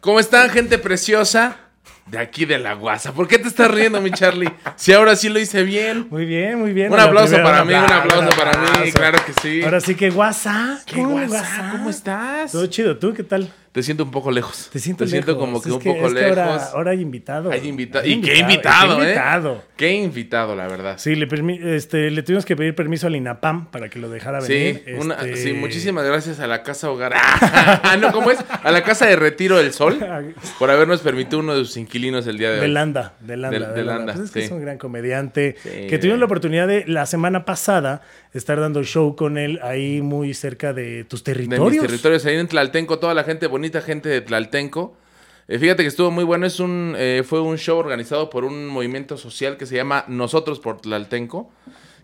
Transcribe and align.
¿Cómo 0.00 0.20
están, 0.20 0.50
gente 0.50 0.78
preciosa? 0.78 1.56
De 2.06 2.18
aquí 2.18 2.44
de 2.44 2.58
la 2.58 2.74
guasa. 2.74 3.12
¿Por 3.12 3.26
qué 3.26 3.36
te 3.38 3.48
estás 3.48 3.68
riendo, 3.68 4.00
mi 4.00 4.12
Charlie? 4.12 4.48
Si 4.76 4.92
ahora 4.92 5.16
sí 5.16 5.28
lo 5.28 5.40
hice 5.40 5.64
bien. 5.64 6.06
Muy 6.08 6.24
bien, 6.24 6.56
muy 6.58 6.72
bien. 6.72 6.92
Un 6.92 7.00
aplauso 7.00 7.34
primera, 7.34 7.50
para 7.50 7.64
mí, 7.64 7.74
un 7.74 7.92
aplauso 7.92 8.30
para 8.36 8.52
mí, 8.60 8.92
claro 8.92 9.18
que 9.26 9.32
sí. 9.42 9.62
Ahora 9.64 9.80
sí 9.80 9.96
que 9.96 10.10
guasa. 10.10 10.80
¿Qué 10.86 11.02
guasa? 11.04 11.70
¿Cómo 11.72 11.90
estás? 11.90 12.52
Todo 12.52 12.66
chido. 12.66 12.96
¿Tú 12.96 13.12
qué 13.12 13.24
tal? 13.24 13.50
Te 13.72 13.82
siento 13.82 14.04
un 14.04 14.10
poco 14.10 14.30
lejos. 14.30 14.70
Te 14.72 14.78
siento 14.78 15.04
Te 15.04 15.10
siento 15.10 15.32
lejos. 15.32 15.44
como 15.44 15.60
que 15.60 15.68
Es 15.68 15.74
un 15.74 15.82
poco 15.82 16.06
es 16.06 16.14
que 16.14 16.20
lejos. 16.20 16.38
ahora, 16.38 16.64
ahora 16.72 16.90
hay 16.92 17.00
invitado. 17.02 17.50
Hay 17.50 17.68
invitado. 17.68 18.06
Y 18.06 18.22
qué 18.22 18.38
invitado, 18.38 18.96
qué 18.96 19.02
¿eh? 19.02 19.06
invitado. 19.08 19.64
Qué 19.76 19.92
invitado, 19.92 20.56
la 20.56 20.66
verdad. 20.66 20.94
Sí, 20.96 21.14
le, 21.14 21.28
este, 21.76 22.10
le 22.10 22.22
tuvimos 22.22 22.46
que 22.46 22.56
pedir 22.56 22.74
permiso 22.74 23.06
al 23.08 23.16
INAPAM 23.16 23.66
para 23.66 23.90
que 23.90 23.98
lo 23.98 24.08
dejara 24.08 24.40
Sí, 24.40 24.54
venir. 24.54 24.96
una- 24.98 25.16
Este, 25.16 25.36
sí, 25.36 25.52
muchísimas 25.52 26.06
gracias 26.06 26.40
a 26.40 26.46
la 26.46 26.62
Casa 26.62 26.88
Hogar. 26.90 27.12
Ah, 27.82 27.98
no, 28.00 28.12
¿cómo 28.12 28.30
es? 28.30 28.38
A 28.62 28.70
la 28.70 28.82
Casa 28.82 29.04
de 29.06 29.16
Retiro 29.16 29.58
del 29.58 29.74
Sol 29.74 29.98
por 30.58 30.70
habernos 30.70 31.00
permitido 31.02 31.40
uno 31.40 31.54
de 31.54 31.64
sus 31.66 31.76
inquilinos 31.76 31.95
el 32.04 32.38
día 32.38 32.50
de 32.50 32.54
hoy. 32.56 32.60
De 32.60 32.68
Landa, 32.68 33.14
de 33.20 33.36
Landa, 33.36 33.58
De- 33.58 33.66
de 33.66 33.72
de 33.72 33.84
Landa. 33.84 33.96
Landa, 33.98 34.12
Pues 34.14 34.24
es 34.26 34.30
que 34.32 34.40
sí. 34.40 34.46
es 34.46 34.52
un 34.52 34.60
gran 34.60 34.78
comediante. 34.78 35.56
Sí. 35.62 35.86
Que 35.88 35.98
tuvimos 35.98 36.18
la 36.18 36.26
oportunidad 36.26 36.68
de 36.68 36.84
la 36.86 37.06
semana 37.06 37.44
pasada 37.44 38.02
estar 38.32 38.60
dando 38.60 38.82
show 38.84 39.16
con 39.16 39.38
él 39.38 39.58
ahí 39.62 40.02
muy 40.02 40.34
cerca 40.34 40.72
de 40.72 41.04
tus 41.04 41.24
de 41.24 41.32
territorios. 41.32 41.72
mis 41.72 41.80
territorios 41.80 42.24
ahí 42.26 42.36
en 42.36 42.48
Tlaltenco, 42.48 42.98
toda 42.98 43.14
la 43.14 43.24
gente, 43.24 43.46
bonita 43.46 43.80
gente 43.80 44.08
de 44.08 44.20
Tlaltenco. 44.20 44.96
Eh, 45.48 45.58
fíjate 45.58 45.82
que 45.84 45.88
estuvo 45.88 46.10
muy 46.10 46.24
bueno, 46.24 46.44
es 46.46 46.58
un, 46.60 46.94
eh, 46.98 47.22
fue 47.24 47.40
un 47.40 47.56
show 47.56 47.78
organizado 47.78 48.30
por 48.30 48.44
un 48.44 48.66
movimiento 48.66 49.16
social 49.16 49.56
que 49.56 49.64
se 49.66 49.76
llama 49.76 50.04
Nosotros 50.08 50.58
por 50.58 50.80
Tlaltenco, 50.80 51.50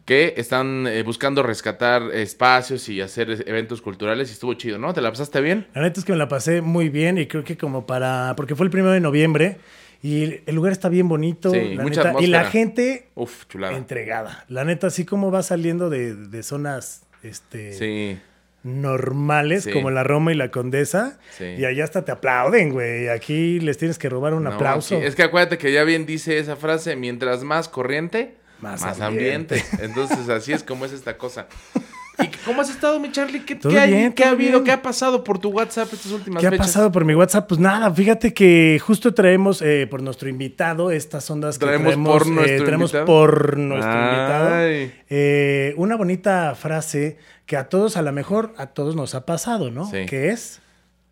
que 0.04 0.34
están 0.36 0.86
eh, 0.88 1.02
buscando 1.04 1.42
rescatar 1.44 2.02
espacios 2.12 2.88
y 2.88 3.00
hacer 3.00 3.44
eventos 3.46 3.80
culturales 3.82 4.30
y 4.30 4.32
estuvo 4.32 4.54
chido, 4.54 4.76
¿no? 4.78 4.92
¿Te 4.94 5.00
la 5.00 5.10
pasaste 5.10 5.40
bien? 5.40 5.66
La 5.74 5.82
neta 5.82 6.00
es 6.00 6.06
que 6.06 6.12
me 6.12 6.18
la 6.18 6.26
pasé 6.28 6.60
muy 6.60 6.88
bien 6.88 7.18
y 7.18 7.26
creo 7.26 7.44
que 7.44 7.56
como 7.56 7.86
para. 7.86 8.34
Porque 8.36 8.54
fue 8.56 8.64
el 8.66 8.70
primero 8.70 8.92
de 8.92 9.00
noviembre 9.00 9.58
y 10.02 10.40
el 10.46 10.54
lugar 10.54 10.72
está 10.72 10.88
bien 10.88 11.08
bonito. 11.08 11.50
Sí, 11.52 11.74
la 11.76 11.82
mucha 11.82 12.04
neta, 12.12 12.20
y 12.22 12.26
la 12.26 12.44
gente 12.44 13.08
Uf, 13.14 13.46
chulada. 13.48 13.76
entregada. 13.76 14.44
La 14.48 14.64
neta, 14.64 14.88
así 14.88 15.04
como 15.04 15.30
va 15.30 15.42
saliendo 15.42 15.88
de, 15.90 16.14
de 16.14 16.42
zonas 16.42 17.02
este, 17.22 17.72
Sí, 17.72 18.18
normales, 18.64 19.64
Sí. 19.64 19.70
como 19.72 19.90
la 19.90 20.02
Roma 20.04 20.32
y 20.32 20.34
la 20.36 20.50
Condesa, 20.50 21.18
Sí. 21.36 21.44
y 21.58 21.64
allá 21.64 21.84
hasta 21.84 22.04
te 22.04 22.12
aplauden, 22.12 22.70
güey. 22.72 23.08
Aquí 23.08 23.60
les 23.60 23.78
tienes 23.78 23.98
que 23.98 24.08
robar 24.08 24.34
un 24.34 24.44
No, 24.44 24.52
aplauso. 24.52 24.96
es 25.00 25.14
que 25.14 25.22
acuérdate 25.22 25.58
que 25.58 25.72
ya 25.72 25.84
bien 25.84 26.06
dice 26.06 26.38
esa 26.38 26.56
frase, 26.56 26.96
mientras 26.96 27.44
más 27.44 27.68
corriente, 27.68 28.36
más, 28.60 28.80
Más 28.82 29.00
ambiente. 29.00 29.56
ambiente. 29.60 29.84
Entonces 29.84 30.28
así 30.28 30.52
es 30.52 30.62
como 30.62 30.84
es 30.84 30.92
esta 30.92 31.16
cosa. 31.18 31.46
¿Y 32.18 32.26
cómo 32.44 32.60
has 32.60 32.68
estado, 32.70 33.00
mi 33.00 33.10
Charlie? 33.10 33.40
¿Qué, 33.44 33.58
hay- 33.78 33.94
ha 34.22 34.30
habido? 34.30 34.52
bien. 34.60 34.64
¿Qué 34.64 34.72
ha 34.72 34.82
pasado 34.82 35.24
por 35.24 35.38
tu 35.38 35.48
WhatsApp 35.50 35.92
estas 35.92 36.12
últimas 36.12 36.40
¿Qué 36.40 36.46
ha 36.46 36.50
pasado 36.52 36.92
por 36.92 37.04
mi 37.06 37.14
WhatsApp? 37.14 37.48
Pues 37.48 37.58
nada, 37.58 37.90
fíjate 37.92 38.34
que 38.34 38.78
justo 38.84 39.14
traemos 39.14 39.62
eh, 39.62 39.86
por 39.90 40.02
nuestro 40.02 40.28
invitado 40.28 40.90
estas 40.90 41.28
ondas 41.30 41.58
que 41.58 41.64
Traemos 41.64 41.86
traemos, 41.92 42.12
por 42.12 42.26
eh, 42.26 42.30
nuestro 42.30 42.64
traemos 42.66 42.90
invitado. 42.90 43.06
por 43.06 43.56
nuestro 43.58 43.92
Ay. 43.92 44.04
invitado. 44.08 45.02
Eh, 45.08 45.74
una 45.78 45.96
bonita 45.96 46.54
frase 46.54 47.16
que 47.46 47.56
a 47.56 47.68
todos, 47.68 47.96
a 47.96 48.02
lo 48.02 48.12
mejor, 48.12 48.52
a 48.58 48.66
todos 48.66 48.94
nos 48.94 49.14
ha 49.14 49.24
pasado, 49.24 49.70
¿no? 49.70 49.90
Sí. 49.90 50.04
Que 50.06 50.30
es, 50.30 50.60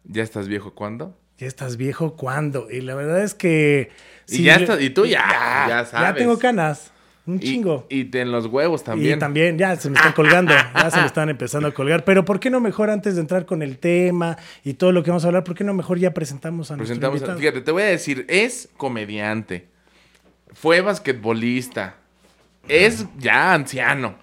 ¿Ya 0.04 0.22
estás 0.22 0.48
viejo 0.48 0.74
cuándo? 0.74 1.16
ya 1.38 1.46
estás 1.46 1.78
viejo, 1.78 2.16
¿cuándo? 2.16 2.68
Y 2.70 2.82
la 2.82 2.94
verdad 2.94 3.22
es 3.22 3.32
que... 3.32 3.90
Y 4.28 4.42
ya 4.42 4.56
estás- 4.56 4.82
y 4.82 4.90
tú 4.90 5.06
ya, 5.06 5.64
ya 5.66 5.86
sabes. 5.86 6.16
tengo 6.16 6.38
canas, 6.38 6.92
un 7.26 7.40
chingo. 7.40 7.86
Y, 7.88 8.16
en 8.16 8.32
los 8.32 8.46
huevos 8.46 8.82
también. 8.82 9.16
Y 9.16 9.18
también, 9.18 9.58
ya 9.58 9.76
se 9.76 9.90
me 9.90 9.96
están 9.96 10.12
colgando, 10.12 10.52
ya 10.52 10.90
se 10.90 11.00
me 11.00 11.06
están 11.06 11.28
empezando 11.28 11.68
a 11.68 11.72
colgar. 11.72 12.04
Pero 12.04 12.24
¿por 12.24 12.40
qué 12.40 12.50
no 12.50 12.60
mejor 12.60 12.90
antes 12.90 13.14
de 13.14 13.20
entrar 13.20 13.46
con 13.46 13.62
el 13.62 13.78
tema 13.78 14.36
y 14.64 14.74
todo 14.74 14.92
lo 14.92 15.02
que 15.02 15.10
vamos 15.10 15.24
a 15.24 15.28
hablar, 15.28 15.44
por 15.44 15.54
qué 15.54 15.64
no 15.64 15.74
mejor 15.74 15.98
ya 15.98 16.12
presentamos 16.12 16.70
a 16.70 16.76
Presentamos, 16.76 17.20
nuestro 17.20 17.32
invitado? 17.32 17.38
fíjate, 17.38 17.60
te 17.64 17.72
voy 17.72 17.82
a 17.82 17.86
decir, 17.86 18.24
es 18.28 18.68
comediante, 18.76 19.68
fue 20.52 20.80
basquetbolista, 20.80 21.96
es 22.68 23.06
ya 23.18 23.52
anciano, 23.52 24.16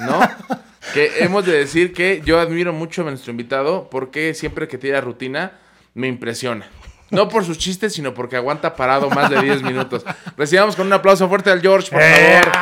¿no? 0.00 0.20
que 0.94 1.10
hemos 1.20 1.46
de 1.46 1.52
decir 1.52 1.92
que 1.92 2.22
yo 2.24 2.38
admiro 2.38 2.72
mucho 2.72 3.02
a 3.02 3.04
nuestro 3.04 3.30
invitado 3.30 3.88
porque 3.90 4.34
siempre 4.34 4.68
que 4.68 4.78
tira 4.78 5.00
rutina 5.00 5.52
me 5.94 6.08
impresiona. 6.08 6.66
No 7.12 7.28
por 7.28 7.44
sus 7.44 7.58
chistes, 7.58 7.92
sino 7.92 8.12
porque 8.14 8.36
aguanta 8.36 8.74
parado 8.74 9.08
más 9.10 9.30
de 9.30 9.40
10 9.40 9.62
minutos. 9.62 10.04
Recibamos 10.36 10.74
con 10.76 10.86
un 10.86 10.92
aplauso 10.94 11.28
fuerte 11.28 11.50
al 11.50 11.60
George, 11.60 11.90
por 11.90 12.00
favor. 12.00 12.52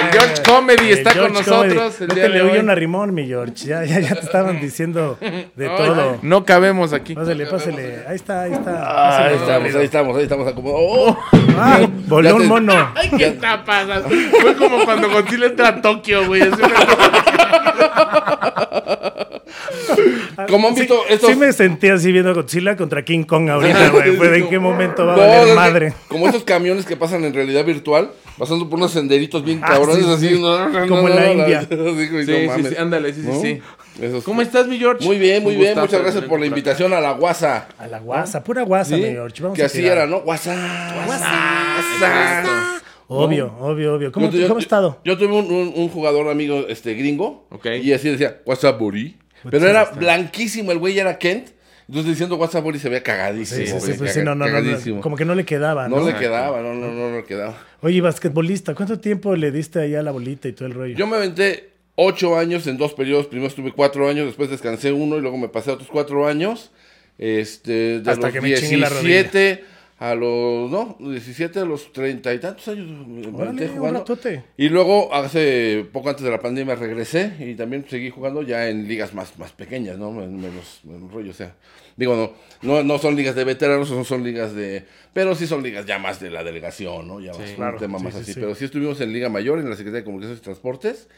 El 0.00 0.10
George 0.12 0.42
Comedy 0.44 0.92
El 0.92 0.98
está 0.98 1.14
con 1.18 1.32
nosotros 1.32 2.00
el 2.00 2.08
No 2.08 2.14
día 2.14 2.24
te 2.24 2.28
de 2.30 2.34
le 2.36 2.42
oye 2.42 2.60
un 2.60 2.70
arrimón, 2.70 3.12
mi 3.14 3.26
George. 3.26 3.66
Ya, 3.66 3.82
ya, 3.84 4.00
ya 4.00 4.14
te 4.14 4.20
estaban 4.20 4.60
diciendo 4.60 5.18
de 5.20 5.68
Ay, 5.68 5.76
todo. 5.76 6.18
No 6.22 6.44
cabemos 6.44 6.92
aquí. 6.92 7.14
Pásale, 7.14 7.46
pásale. 7.46 8.04
Ahí 8.06 8.16
está, 8.16 8.42
ahí 8.42 8.52
está. 8.52 8.70
Ah, 8.84 9.24
ahí 9.26 9.34
estamos, 9.36 9.74
ahí 9.74 9.84
estamos, 9.84 10.16
ahí 10.18 10.22
estamos 10.24 10.48
acomodados. 10.48 10.82
¡Oh! 10.86 11.18
Voló 12.06 12.28
Ya 12.28 12.34
un 12.34 12.42
te- 12.42 12.48
mono. 12.48 12.92
Ay, 12.94 13.10
¿qué 13.16 13.26
está 13.28 13.64
pasando? 13.64 14.08
Fue 14.40 14.54
como 14.56 14.84
cuando 14.84 15.08
Godzilla 15.10 15.46
entra 15.46 15.68
a 15.68 15.80
Tokio, 15.82 16.26
güey. 16.26 16.42
así 16.42 16.52
fue. 16.60 16.72
Como 20.48 20.68
han 20.68 20.74
Sí, 20.74 20.80
visto 20.80 21.00
estos... 21.08 21.30
sí 21.30 21.36
me 21.36 21.52
sentí 21.52 21.88
así 21.88 22.10
viendo 22.12 22.34
Godzilla 22.34 22.76
contra 22.76 23.02
King 23.04 23.24
Kong 23.24 23.48
ahorita, 23.50 23.88
güey. 24.16 24.40
En 24.42 24.48
qué 24.48 24.58
momento 24.58 25.06
va 25.06 25.14
a 25.14 25.16
No, 25.16 25.22
valer 25.22 25.44
que 25.46 25.54
madre. 25.54 25.92
Como 26.08 26.28
esos 26.28 26.44
camiones 26.44 26.84
que 26.86 26.96
pasan 26.96 27.24
en 27.24 27.34
realidad 27.34 27.64
virtual, 27.64 28.10
pasando 28.38 28.68
por 28.68 28.78
unos 28.78 28.90
senderitos 28.92 29.44
bien 29.44 29.60
Ah, 29.62 29.68
cabrones, 29.72 30.04
sí, 30.04 30.10
así. 30.12 30.28
sí. 30.36 30.40
no, 30.40 30.70
Como 30.88 31.02
no, 31.02 31.08
en 31.08 31.14
la 31.16 31.22
no, 31.26 31.32
India. 31.32 31.60
Sí, 31.68 31.76
no 31.76 32.68
sí, 32.70 32.76
ándale, 32.76 33.12
sí, 33.12 33.22
sí, 33.22 33.28
¿No? 33.28 33.40
sí. 33.40 33.60
Esos- 34.00 34.24
¿Cómo 34.24 34.42
estás, 34.42 34.66
mi 34.66 34.76
George? 34.78 35.04
Muy 35.04 35.18
bien, 35.18 35.42
muy 35.42 35.54
bien. 35.54 35.78
Muchas 35.78 36.00
gracias 36.02 36.24
por 36.24 36.40
la 36.40 36.46
invitación 36.46 36.92
a 36.92 37.00
la 37.00 37.12
guasa. 37.12 37.68
A 37.78 37.86
la 37.86 38.00
guasa, 38.00 38.42
pura 38.42 38.62
guasa, 38.62 38.96
¿Sí? 38.96 39.02
mi 39.02 39.10
George. 39.10 39.40
Vamos 39.42 39.56
Que 39.56 39.62
a 39.62 39.66
así 39.66 39.78
tirar. 39.78 39.98
era, 39.98 40.06
¿no? 40.06 40.20
Guasa. 40.22 40.52
Exacto. 41.94 42.50
Obvio, 43.06 43.54
obvio, 43.60 43.94
obvio. 43.94 44.10
¿Cómo, 44.12 44.30
Yo- 44.30 44.38
yo- 44.40 44.48
¿cómo 44.48 44.58
has 44.58 44.64
estado? 44.64 44.98
Yo 45.04 45.16
tuve 45.18 45.28
un, 45.32 45.44
un- 45.50 45.72
un 45.76 45.88
jugador 45.90 46.28
amigo 46.28 46.64
este, 46.68 46.94
gringo. 46.94 47.46
Ok. 47.50 47.66
Y 47.82 47.92
así 47.92 48.08
decía, 48.08 48.40
WhatsApp 48.46 48.78
Bori. 48.80 49.16
Pero 49.50 49.68
era 49.68 49.84
blanquísimo, 49.84 50.72
el 50.72 50.78
güey 50.78 50.94
ya 50.94 51.02
era 51.02 51.18
Kent. 51.18 51.48
Entonces 51.88 52.12
diciendo 52.12 52.36
WhatsApp 52.36 52.64
Bori 52.64 52.78
se 52.78 52.88
veía 52.88 53.02
cagadísimo. 53.02 53.60
Sí, 53.60 53.66
sí, 53.66 53.80
sí, 53.80 53.86
güey, 53.86 53.98
pues 53.98 54.14
sí, 54.14 54.20
no, 54.20 54.34
no, 54.34 54.46
no, 54.46 54.52
cagadísimo. 54.52 54.96
no, 54.96 55.02
como 55.02 55.16
que 55.16 55.24
no 55.24 55.34
le 55.34 55.44
quedaba, 55.44 55.88
No 55.88 55.96
¿no? 56.00 56.06
le 56.06 56.14
quedaba, 56.16 56.60
no, 56.62 56.74
no, 56.74 56.90
no, 56.90 57.10
no 57.10 57.16
le 57.16 57.24
quedaba. 57.24 57.56
Oye, 57.82 58.00
basquetbolista, 58.00 58.74
¿cuánto 58.74 58.98
tiempo 59.00 59.36
le 59.36 59.50
diste 59.50 59.80
allá 59.80 60.00
a 60.00 60.02
la 60.02 60.10
bolita 60.10 60.48
y 60.48 60.52
todo 60.52 60.66
el 60.66 60.74
rollo? 60.74 60.96
Yo 60.96 61.06
me 61.06 61.16
aventé 61.16 61.70
ocho 61.96 62.38
años 62.38 62.66
en 62.66 62.78
dos 62.78 62.94
periodos. 62.94 63.26
Primero 63.26 63.48
estuve 63.48 63.72
cuatro 63.72 64.08
años, 64.08 64.26
después 64.26 64.50
descansé 64.50 64.92
uno 64.92 65.18
y 65.18 65.20
luego 65.20 65.36
me 65.36 65.48
pasé 65.48 65.70
otros 65.70 65.88
cuatro 65.90 66.26
años. 66.26 66.70
Este, 67.18 68.00
de 68.00 68.10
Hasta 68.10 68.26
los 68.26 68.32
que 68.32 68.40
me 68.40 68.54
chingué 68.54 68.76
la 68.78 68.88
17 68.90 69.64
a 70.10 70.14
los, 70.14 70.70
no, 70.70 70.96
17 71.00 71.60
a 71.60 71.64
los 71.64 71.92
treinta 71.92 72.34
y 72.34 72.38
tantos 72.38 72.68
años 72.68 72.86
Órale, 73.32 73.68
un 73.70 73.76
jugando. 73.76 74.04
Y 74.56 74.68
luego, 74.68 75.14
hace 75.14 75.86
poco 75.92 76.10
antes 76.10 76.24
de 76.24 76.30
la 76.30 76.40
pandemia, 76.40 76.74
regresé 76.74 77.32
y 77.40 77.54
también 77.54 77.86
seguí 77.88 78.10
jugando 78.10 78.42
ya 78.42 78.68
en 78.68 78.86
ligas 78.86 79.14
más, 79.14 79.38
más 79.38 79.52
pequeñas, 79.52 79.96
¿no? 79.96 80.22
En 80.22 80.36
menos, 80.40 80.80
menos 80.84 81.10
rollo, 81.10 81.30
o 81.30 81.34
sea. 81.34 81.54
Digo, 81.96 82.16
no, 82.16 82.32
no, 82.62 82.82
no 82.82 82.98
son 82.98 83.16
ligas 83.16 83.34
de 83.34 83.44
veteranos, 83.44 83.90
no 83.90 84.04
son 84.04 84.24
ligas 84.24 84.54
de... 84.54 84.84
Pero 85.12 85.34
sí 85.34 85.46
son 85.46 85.62
ligas 85.62 85.86
ya 85.86 85.98
más 85.98 86.20
de 86.20 86.28
la 86.28 86.44
delegación, 86.44 87.06
¿no? 87.06 87.20
Ya 87.20 87.32
más, 87.32 87.50
un 87.50 87.56
claro. 87.56 87.78
tema 87.78 87.98
Sí, 87.98 88.04
más 88.04 88.14
sí, 88.14 88.20
así. 88.20 88.32
sí. 88.34 88.40
Pero 88.40 88.54
sí 88.54 88.64
estuvimos 88.64 89.00
en 89.00 89.12
Liga 89.12 89.28
Mayor, 89.28 89.58
en 89.58 89.70
la 89.70 89.76
Secretaría 89.76 90.00
de 90.00 90.04
Comunicaciones 90.04 90.40
y 90.40 90.44
Transportes 90.44 91.08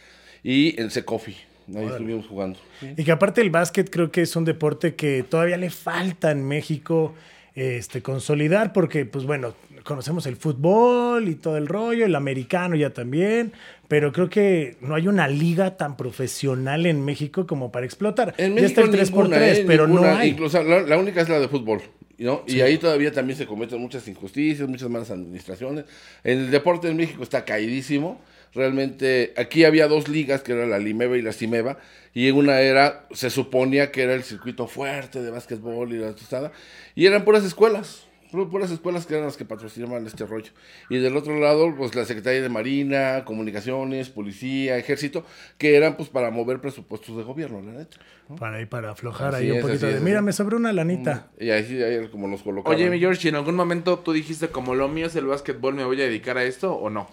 y 0.45 0.81
en 0.81 0.91
Secofi. 0.91 1.35
Ahí 1.75 1.87
estuvimos 1.87 2.27
jugando. 2.27 2.59
Y 2.97 3.03
que 3.03 3.11
aparte 3.11 3.41
el 3.41 3.51
básquet 3.51 3.91
creo 3.91 4.13
que 4.13 4.23
es 4.23 4.37
un 4.37 4.45
deporte 4.45 4.95
que 4.95 5.25
todavía 5.29 5.57
le 5.57 5.71
falta 5.71 6.31
en 6.31 6.47
México 6.47 7.15
este, 7.57 8.03
consolidar, 8.03 8.73
porque, 8.73 9.07
pues 9.07 9.25
bueno, 9.25 9.55
conocemos 9.83 10.27
el 10.27 10.37
fútbol 10.37 11.29
y 11.29 11.35
todo 11.35 11.57
el 11.57 11.67
rollo, 11.67 12.05
el 12.05 12.15
americano 12.15 12.77
ya 12.77 12.91
también, 12.91 13.53
pero 13.89 14.13
creo 14.13 14.29
que 14.29 14.77
no 14.81 14.95
hay 14.95 15.09
una 15.09 15.27
liga 15.27 15.77
tan 15.77 15.97
profesional 15.97 16.87
en 16.87 17.05
México 17.05 17.47
como 17.47 17.73
para 17.73 17.87
explotar. 17.87 18.35
En 18.37 18.57
ya 18.57 18.67
está 18.67 18.83
el 18.83 18.91
México 18.91 19.23
3x3, 19.23 19.23
ninguna, 19.23 19.49
¿eh? 19.49 19.65
pero 19.67 19.87
Ninguna. 19.87 20.13
no 20.13 20.19
hay. 20.19 20.29
Incluso 20.31 20.63
la, 20.63 20.83
la 20.83 20.99
única 20.99 21.23
es 21.23 21.29
la 21.29 21.41
de 21.41 21.49
fútbol. 21.49 21.81
¿no? 22.19 22.45
Y 22.47 22.61
ahí 22.61 22.79
todavía 22.79 23.13
también 23.13 23.39
se 23.39 23.47
cometen 23.47 23.81
muchas 23.81 24.07
injusticias, 24.09 24.69
muchas 24.69 24.89
malas 24.89 25.11
administraciones. 25.11 25.85
El 26.25 26.51
deporte 26.51 26.89
en 26.89 26.97
México 26.97 27.23
está 27.23 27.45
caidísimo. 27.45 28.21
Realmente, 28.55 29.35
aquí 29.37 29.65
había 29.65 29.87
dos 29.89 30.09
ligas, 30.09 30.43
que 30.43 30.53
era 30.53 30.67
la 30.67 30.79
Limeba 30.79 31.17
y 31.17 31.23
la 31.23 31.33
Cimeba, 31.33 31.79
y 32.15 32.29
en 32.29 32.37
una 32.37 32.61
era, 32.61 33.07
se 33.13 33.29
suponía 33.31 33.91
que 33.93 34.03
era 34.03 34.15
el 34.15 34.23
circuito 34.23 34.67
fuerte 34.67 35.23
de 35.23 35.31
básquetbol 35.31 35.93
y 35.93 35.99
la 35.99 36.13
tostada, 36.15 36.53
y 36.95 37.05
eran 37.07 37.25
puras 37.25 37.45
escuelas. 37.45 38.07
pu- 38.33 38.49
Puras 38.51 38.71
escuelas 38.71 39.07
que 39.07 39.15
eran 39.15 39.27
las 39.27 39.37
que 39.37 39.45
patrocinaban 39.45 40.07
este 40.07 40.25
rollo. 40.27 40.51
Y 40.91 40.99
del 40.99 41.17
otro 41.17 41.39
lado, 41.39 41.73
pues 41.77 41.95
la 41.95 42.05
Secretaría 42.05 42.43
de 42.43 42.49
Marina, 42.49 43.25
Comunicaciones, 43.25 44.09
Policía, 44.09 44.77
Ejército, 44.79 45.25
que 45.59 45.77
eran 45.77 45.97
pues 45.97 46.09
para 46.09 46.31
mover 46.31 46.61
presupuestos 46.61 47.17
de 47.17 47.23
gobierno, 47.23 47.61
la 47.63 47.73
neta. 47.79 47.99
Para 48.39 48.57
ahí, 48.57 48.67
para 48.67 48.91
aflojar 48.91 49.35
Así 49.35 49.45
ahí 49.45 49.51
un 49.53 49.61
poquito 49.61 49.87
de, 49.87 50.01
mira, 50.01 50.21
me 50.23 50.33
sobró 50.33 50.57
una 50.57 50.73
lanita. 50.73 51.29
Y 51.39 51.51
ahí 51.51 52.09
como 52.11 52.27
los 52.27 52.43
colocaban. 52.43 52.77
Oye, 52.77 52.91
mi 52.91 52.99
George, 52.99 53.21
¿y 53.27 53.29
en 53.29 53.37
algún 53.37 53.55
momento 53.55 53.99
tú 54.01 54.13
dijiste 54.13 54.49
como 54.49 54.75
lo 54.75 54.89
mío 54.89 55.07
es 55.07 55.15
el 55.15 55.27
básquetbol, 55.27 55.75
me 55.75 55.85
voy 55.85 56.01
a 56.03 56.07
dedicar 56.07 56.37
a 56.39 56.43
esto 56.45 56.75
o 56.75 56.91
no? 56.91 57.09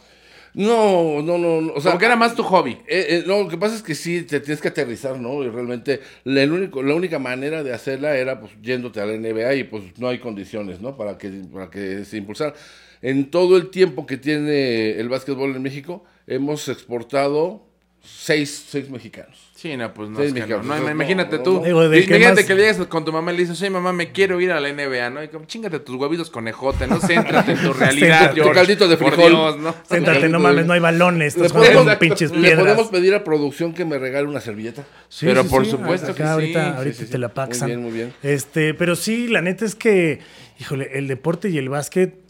No, 0.56 1.22
no, 1.24 1.38
no, 1.38 1.62
no, 1.62 1.74
o 1.74 1.82
sea, 1.82 1.92
Como 1.92 2.00
que 2.00 2.06
era 2.06 2.16
más 2.16 2.36
tu 2.36 2.44
hobby. 2.44 2.74
Eh, 2.88 3.08
eh, 3.10 3.24
no, 3.26 3.44
lo 3.44 3.50
que 3.50 3.58
pasa 3.58 3.76
es 3.76 3.82
que 3.82 3.96
sí, 3.96 4.22
te 4.22 4.40
tienes 4.40 4.62
que 4.62 4.68
aterrizar, 4.68 5.20
¿no? 5.20 5.44
Y 5.44 5.50
realmente 5.50 6.00
la, 6.26 6.44
el 6.44 6.52
único, 6.52 6.84
la 6.84 6.94
única 6.94 7.18
manera 7.18 7.64
de 7.64 7.74
hacerla 7.74 8.16
era 8.16 8.40
pues 8.40 8.52
yéndote 8.62 9.02
a 9.02 9.06
la 9.06 9.14
NBA 9.18 9.56
y 9.56 9.64
pues 9.64 9.84
no 9.98 10.10
hay 10.10 10.20
condiciones, 10.20 10.80
¿no? 10.80 10.96
Para 10.96 11.18
que, 11.18 11.30
para 11.52 11.70
que 11.72 12.06
se 12.06 12.18
impulsara. 12.18 12.54
En 13.02 13.32
todo 13.32 13.58
el 13.58 13.70
tiempo 13.70 14.06
que 14.06 14.18
tiene 14.18 14.92
el 15.00 15.10
básquetbol 15.10 15.56
en 15.56 15.62
México, 15.64 16.04
hemos 16.28 16.70
exportado 16.70 17.66
seis, 18.02 18.66
seis 18.70 18.90
mexicanos. 18.90 19.53
Sí, 19.64 19.78
no, 19.78 19.94
pues 19.94 20.10
no, 20.10 20.20
Sí, 20.20 20.26
es 20.26 20.34
que 20.34 20.42
no. 20.42 20.58
No, 20.62 20.68
pues, 20.68 20.82
no, 20.82 20.92
imagínate 20.92 21.38
no, 21.38 21.44
tú. 21.44 21.54
no. 21.54 21.64
Digo, 21.64 21.88
¿de 21.88 22.00
qué 22.02 22.18
imagínate 22.18 22.42
más? 22.42 22.46
que 22.46 22.54
llegues 22.56 22.78
con 22.88 23.06
tu 23.06 23.14
mamá 23.14 23.32
y 23.32 23.38
le 23.38 23.42
dices, 23.44 23.62
oye, 23.62 23.70
mamá, 23.70 23.94
me 23.94 24.12
quiero 24.12 24.42
ir 24.42 24.52
a 24.52 24.60
la 24.60 24.68
NBA, 24.74 25.10
¿no? 25.10 25.24
Y 25.24 25.30
como, 25.30 25.46
chingate 25.46 25.80
tus 25.80 25.96
huevitos 25.96 26.30
conejote, 26.30 26.86
¿no? 26.86 27.00
Céntrate 27.00 27.54
en 27.54 27.62
tu 27.62 27.72
realidad, 27.74 28.18
Céntrate. 28.18 28.36
George. 28.36 28.50
Tu 28.50 28.56
caldito 28.56 28.88
de 28.90 28.98
Por 28.98 29.14
frijol. 29.14 29.32
Dios, 29.32 29.58
¿no? 29.60 29.74
Siéntate, 29.90 30.28
no 30.28 30.42
mames, 30.42 30.66
no 30.66 30.74
hay 30.74 30.82
balones. 30.82 31.38
Le 31.38 31.46
Estás 31.46 31.54
jugando 31.54 31.80
podemos, 31.80 31.94
con 31.98 32.00
pinches 32.10 32.32
le 32.32 32.40
piedras. 32.42 32.60
podemos 32.66 32.88
pedir 32.92 33.14
a 33.16 33.24
producción 33.24 33.74
que 33.74 33.86
me 33.86 33.98
regale 34.00 34.28
una 34.28 34.42
servilleta. 34.42 34.84
Sí, 35.08 35.28
Pero 35.28 35.44
sí, 35.44 35.50
por 35.50 35.64
sí, 35.64 35.72
supuesto 35.72 36.08
acá 36.12 36.16
que 36.16 36.24
sí, 36.24 36.30
Ahorita, 36.30 36.66
sí, 36.72 36.78
ahorita 36.80 36.98
sí, 36.98 37.06
sí. 37.06 37.12
te 37.12 37.18
la 37.18 37.28
Muy 37.28 37.34
paxan. 37.36 37.68
bien, 37.68 37.82
muy 37.84 37.92
bien. 37.94 38.14
Este, 38.22 38.74
pero 38.74 38.98
sí, 38.98 39.30
la 39.30 39.42
neta 39.42 39.64
es 39.64 39.76
que, 39.76 40.20
híjole, 40.60 40.90
el 40.92 41.08
deporte 41.08 41.50
y 41.50 41.58
el 41.58 41.70
básquet 41.70 42.23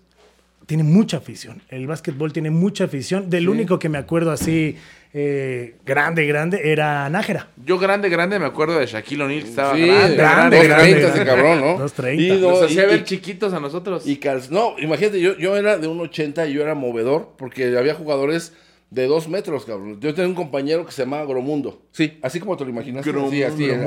tiene 0.65 0.83
mucha 0.83 1.17
afición. 1.17 1.61
El 1.69 1.87
básquetbol 1.87 2.31
tiene 2.33 2.49
mucha 2.51 2.85
afición. 2.85 3.29
Del 3.29 3.49
único 3.49 3.79
que 3.79 3.89
me 3.89 3.97
acuerdo 3.97 4.31
así 4.31 4.75
eh, 5.13 5.75
grande, 5.85 6.25
grande, 6.25 6.71
era 6.71 7.09
Nájera. 7.09 7.49
Yo 7.65 7.77
grande, 7.77 8.09
grande 8.09 8.39
me 8.39 8.45
acuerdo 8.45 8.79
de 8.79 8.85
Shaquille 8.85 9.23
O'Neal, 9.23 9.43
que 9.43 9.49
estaba 9.49 9.75
Sí, 9.75 9.81
grande, 9.85 10.15
grande, 10.15 10.63
grande, 10.63 10.67
grande, 10.67 10.93
2.30 10.93 10.97
ese 11.09 11.23
grande. 11.23 11.25
cabrón, 11.25 11.59
¿no? 11.61 11.85
2.30. 11.85 12.19
Y 12.19 12.41
no, 12.41 12.49
Nos 12.51 12.61
hacía 12.63 12.83
y- 12.83 12.87
ver 12.87 13.03
chiquitos 13.03 13.53
a 13.53 13.59
nosotros. 13.59 14.07
Y 14.07 14.17
cal- 14.17 14.41
no, 14.49 14.75
imagínate, 14.79 15.19
yo, 15.21 15.37
yo 15.37 15.55
era 15.55 15.77
de 15.77 15.87
un 15.87 15.99
80 15.99 16.47
y 16.47 16.53
yo 16.53 16.61
era 16.63 16.73
movedor 16.75 17.33
porque 17.37 17.77
había 17.77 17.93
jugadores 17.93 18.53
de 18.89 19.05
dos 19.07 19.27
metros, 19.27 19.65
cabrón. 19.65 19.99
Yo 20.01 20.13
tenía 20.13 20.29
un 20.29 20.35
compañero 20.35 20.85
que 20.85 20.91
se 20.91 21.03
llamaba 21.03 21.25
Gromundo. 21.25 21.81
Sí, 21.91 22.17
así 22.21 22.39
como 22.39 22.57
te 22.57 22.63
lo 22.63 22.69
imaginas. 22.71 23.03
Sí, 23.05 23.43
así 23.43 23.65
era. 23.65 23.83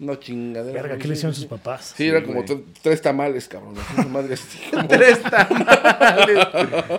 No 0.00 0.14
chingadera. 0.16 0.80
Verga, 0.82 0.96
¿qué 0.98 1.06
le 1.08 1.12
hicieron 1.14 1.34
sus 1.34 1.44
papás? 1.44 1.92
Sí, 1.94 2.08
era 2.08 2.22
como 2.24 2.42
tre- 2.42 2.62
tres 2.82 3.02
tamales, 3.02 3.46
cabrón. 3.46 3.74
madre, 4.10 4.32
así 4.34 4.58
como- 4.70 4.88
Tres 4.88 5.20
tamales. 5.30 6.38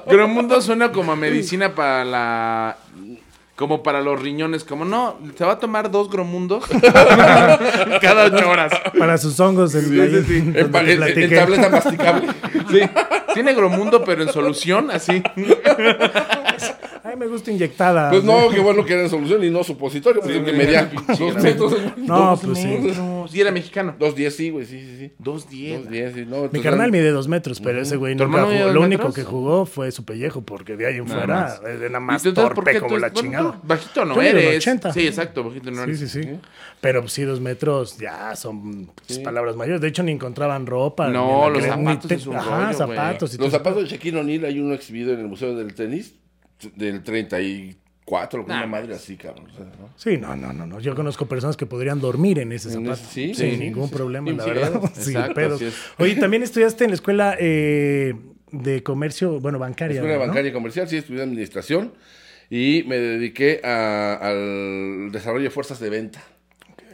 Gromundo 0.05 0.61
suena 0.61 0.91
como 0.91 1.11
a 1.11 1.15
medicina 1.15 1.73
para 1.73 2.05
la. 2.05 2.77
Como 3.55 3.81
para 3.83 4.01
los 4.01 4.19
riñones. 4.21 4.63
Como 4.63 4.85
no, 4.85 5.17
se 5.35 5.43
va 5.43 5.53
a 5.53 5.59
tomar 5.59 5.89
dos 5.91 6.09
gromundos 6.11 6.63
cada 8.01 8.25
ocho 8.25 8.49
horas. 8.49 8.71
Para 8.97 9.17
sus 9.17 9.39
hongos, 9.39 9.73
el, 9.75 9.85
sí, 9.85 9.89
sí. 9.89 10.41
donde 10.41 10.59
En, 10.61 10.71
tableta 11.35 11.69
masticable. 11.69 12.27
Sí. 12.71 12.79
Tiene 13.33 13.53
gromundo, 13.53 14.03
pero 14.03 14.23
en 14.23 14.29
solución, 14.31 14.91
así. 14.91 15.23
Ay, 17.03 17.15
me 17.15 17.27
gusta 17.27 17.51
inyectada. 17.51 18.09
Pues 18.11 18.23
no, 18.23 18.49
qué 18.53 18.59
bueno 18.59 18.85
que 18.85 18.93
era 18.93 19.03
en 19.03 19.09
solución 19.09 19.43
y 19.43 19.49
no 19.49 19.63
supositorio, 19.63 20.21
porque 20.21 20.43
que 20.43 20.51
medía 20.53 20.91
dos 21.17 21.35
metros. 21.43 21.75
No, 21.97 22.37
pues 22.41 22.57
sí. 22.59 22.77
Sí 23.29 23.41
era 23.41 23.51
mexicano. 23.51 23.95
Dos 23.97 24.15
diez, 24.15 24.35
sí, 24.35 24.49
güey, 24.49 24.65
sí, 24.65 24.79
sí, 24.79 24.97
sí. 24.99 25.11
Dos 25.17 25.49
diez. 25.49 25.81
Dos 25.81 25.89
diez, 25.89 26.13
sí. 26.13 26.21
No, 26.25 26.37
Mi 26.37 26.43
entonces 26.43 26.61
carnal 26.63 26.91
mide 26.91 27.11
dos 27.11 27.27
metros, 27.27 27.59
pero 27.59 27.81
ese 27.81 27.95
güey 27.95 28.15
¿Tu 28.15 28.25
nunca 28.25 28.43
jugó. 28.43 28.71
Lo 28.71 28.81
único 28.81 29.03
metros? 29.03 29.15
que 29.15 29.23
jugó 29.23 29.65
fue 29.65 29.91
su 29.91 30.05
pellejo, 30.05 30.41
porque 30.41 30.75
de 30.77 30.87
ahí 30.87 30.97
en 30.97 31.07
fuera 31.07 31.59
era 31.65 31.89
nada 31.89 31.97
¿Y 31.97 32.01
más 32.01 32.23
por 32.23 32.33
torpe 32.33 32.79
como 32.79 32.97
la 32.97 33.09
bueno, 33.09 33.21
chingada. 33.21 33.59
Bajito 33.63 34.05
no 34.05 34.21
eres. 34.21 34.57
80. 34.57 34.93
Sí, 34.93 35.07
exacto, 35.07 35.43
bajito 35.43 35.71
no 35.71 35.77
Sí, 35.77 35.83
eres. 35.83 35.99
sí, 35.99 36.07
sí. 36.07 36.29
Pero 36.81 37.07
sí, 37.07 37.23
dos 37.23 37.39
metros 37.39 37.97
ya 37.97 38.35
son 38.35 38.91
palabras 39.23 39.55
mayores. 39.55 39.81
De 39.81 39.87
hecho, 39.87 40.03
ni 40.03 40.11
encontraban 40.11 40.65
ropa. 40.65 41.09
No, 41.09 41.49
ni 41.49 41.57
los 41.59 41.65
zapatos 41.65 42.27
Ajá, 42.35 42.73
zapatos. 42.73 43.33
y 43.33 43.37
Los 43.37 43.51
zapatos 43.51 43.83
de 43.83 43.89
Shaquille 43.89 44.19
O'Neal 44.19 44.45
hay 44.45 44.59
uno 44.59 44.73
exhibido 44.73 45.13
en 45.13 45.19
el 45.19 45.27
Museo 45.27 45.55
del 45.55 45.73
Tenis 45.75 46.15
del 46.75 47.03
34, 47.03 48.41
con 48.43 48.49
Nah, 48.49 48.57
una 48.59 48.67
madre 48.67 48.95
así, 48.95 49.15
cabrón. 49.17 49.47
o 49.51 49.55
sea, 49.55 49.65
¿no? 49.65 49.89
Sí, 49.95 50.17
no, 50.17 50.35
no, 50.35 50.51
no, 50.53 50.65
no. 50.65 50.79
Yo 50.79 50.95
conozco 50.95 51.25
personas 51.27 51.57
que 51.57 51.65
podrían 51.65 51.99
dormir 51.99 52.39
en 52.39 52.51
ese 52.51 52.69
zapato. 52.71 52.95
sí, 52.95 53.33
sin 53.33 53.51
sí, 53.51 53.57
ningún 53.57 53.87
sí. 53.89 53.95
problema, 53.95 54.31
la 54.31 54.45
verdad. 54.45 54.81
Sin 54.93 55.21
pedos. 55.33 55.61
Oye, 55.97 56.15
también 56.15 56.43
estudiaste 56.43 56.83
en 56.83 56.91
la 56.91 56.95
escuela 56.95 57.35
eh, 57.39 58.13
de 58.51 58.83
comercio, 58.83 59.39
bueno, 59.39 59.59
bancaria. 59.59 59.95
Escuela 59.95 60.15
¿no? 60.17 60.27
bancaria 60.27 60.49
y 60.49 60.53
comercial, 60.53 60.87
sí, 60.89 60.97
estudié 60.97 61.21
administración 61.21 61.93
y 62.49 62.83
me 62.87 62.97
dediqué 62.97 63.61
a- 63.63 64.15
al 64.21 65.09
desarrollo 65.11 65.43
de 65.45 65.49
fuerzas 65.51 65.79
de 65.79 65.89
venta. 65.89 66.21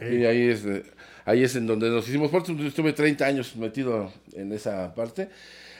Y 0.00 0.24
ahí 0.24 0.42
es, 0.48 0.64
eh, 0.64 0.84
ahí 1.24 1.42
es 1.42 1.56
en 1.56 1.66
donde 1.66 1.90
nos 1.90 2.08
hicimos 2.08 2.30
fuertes. 2.30 2.54
Estuve 2.60 2.92
30 2.92 3.26
años 3.26 3.56
metido 3.56 4.12
en 4.34 4.52
esa 4.52 4.94
parte. 4.94 5.28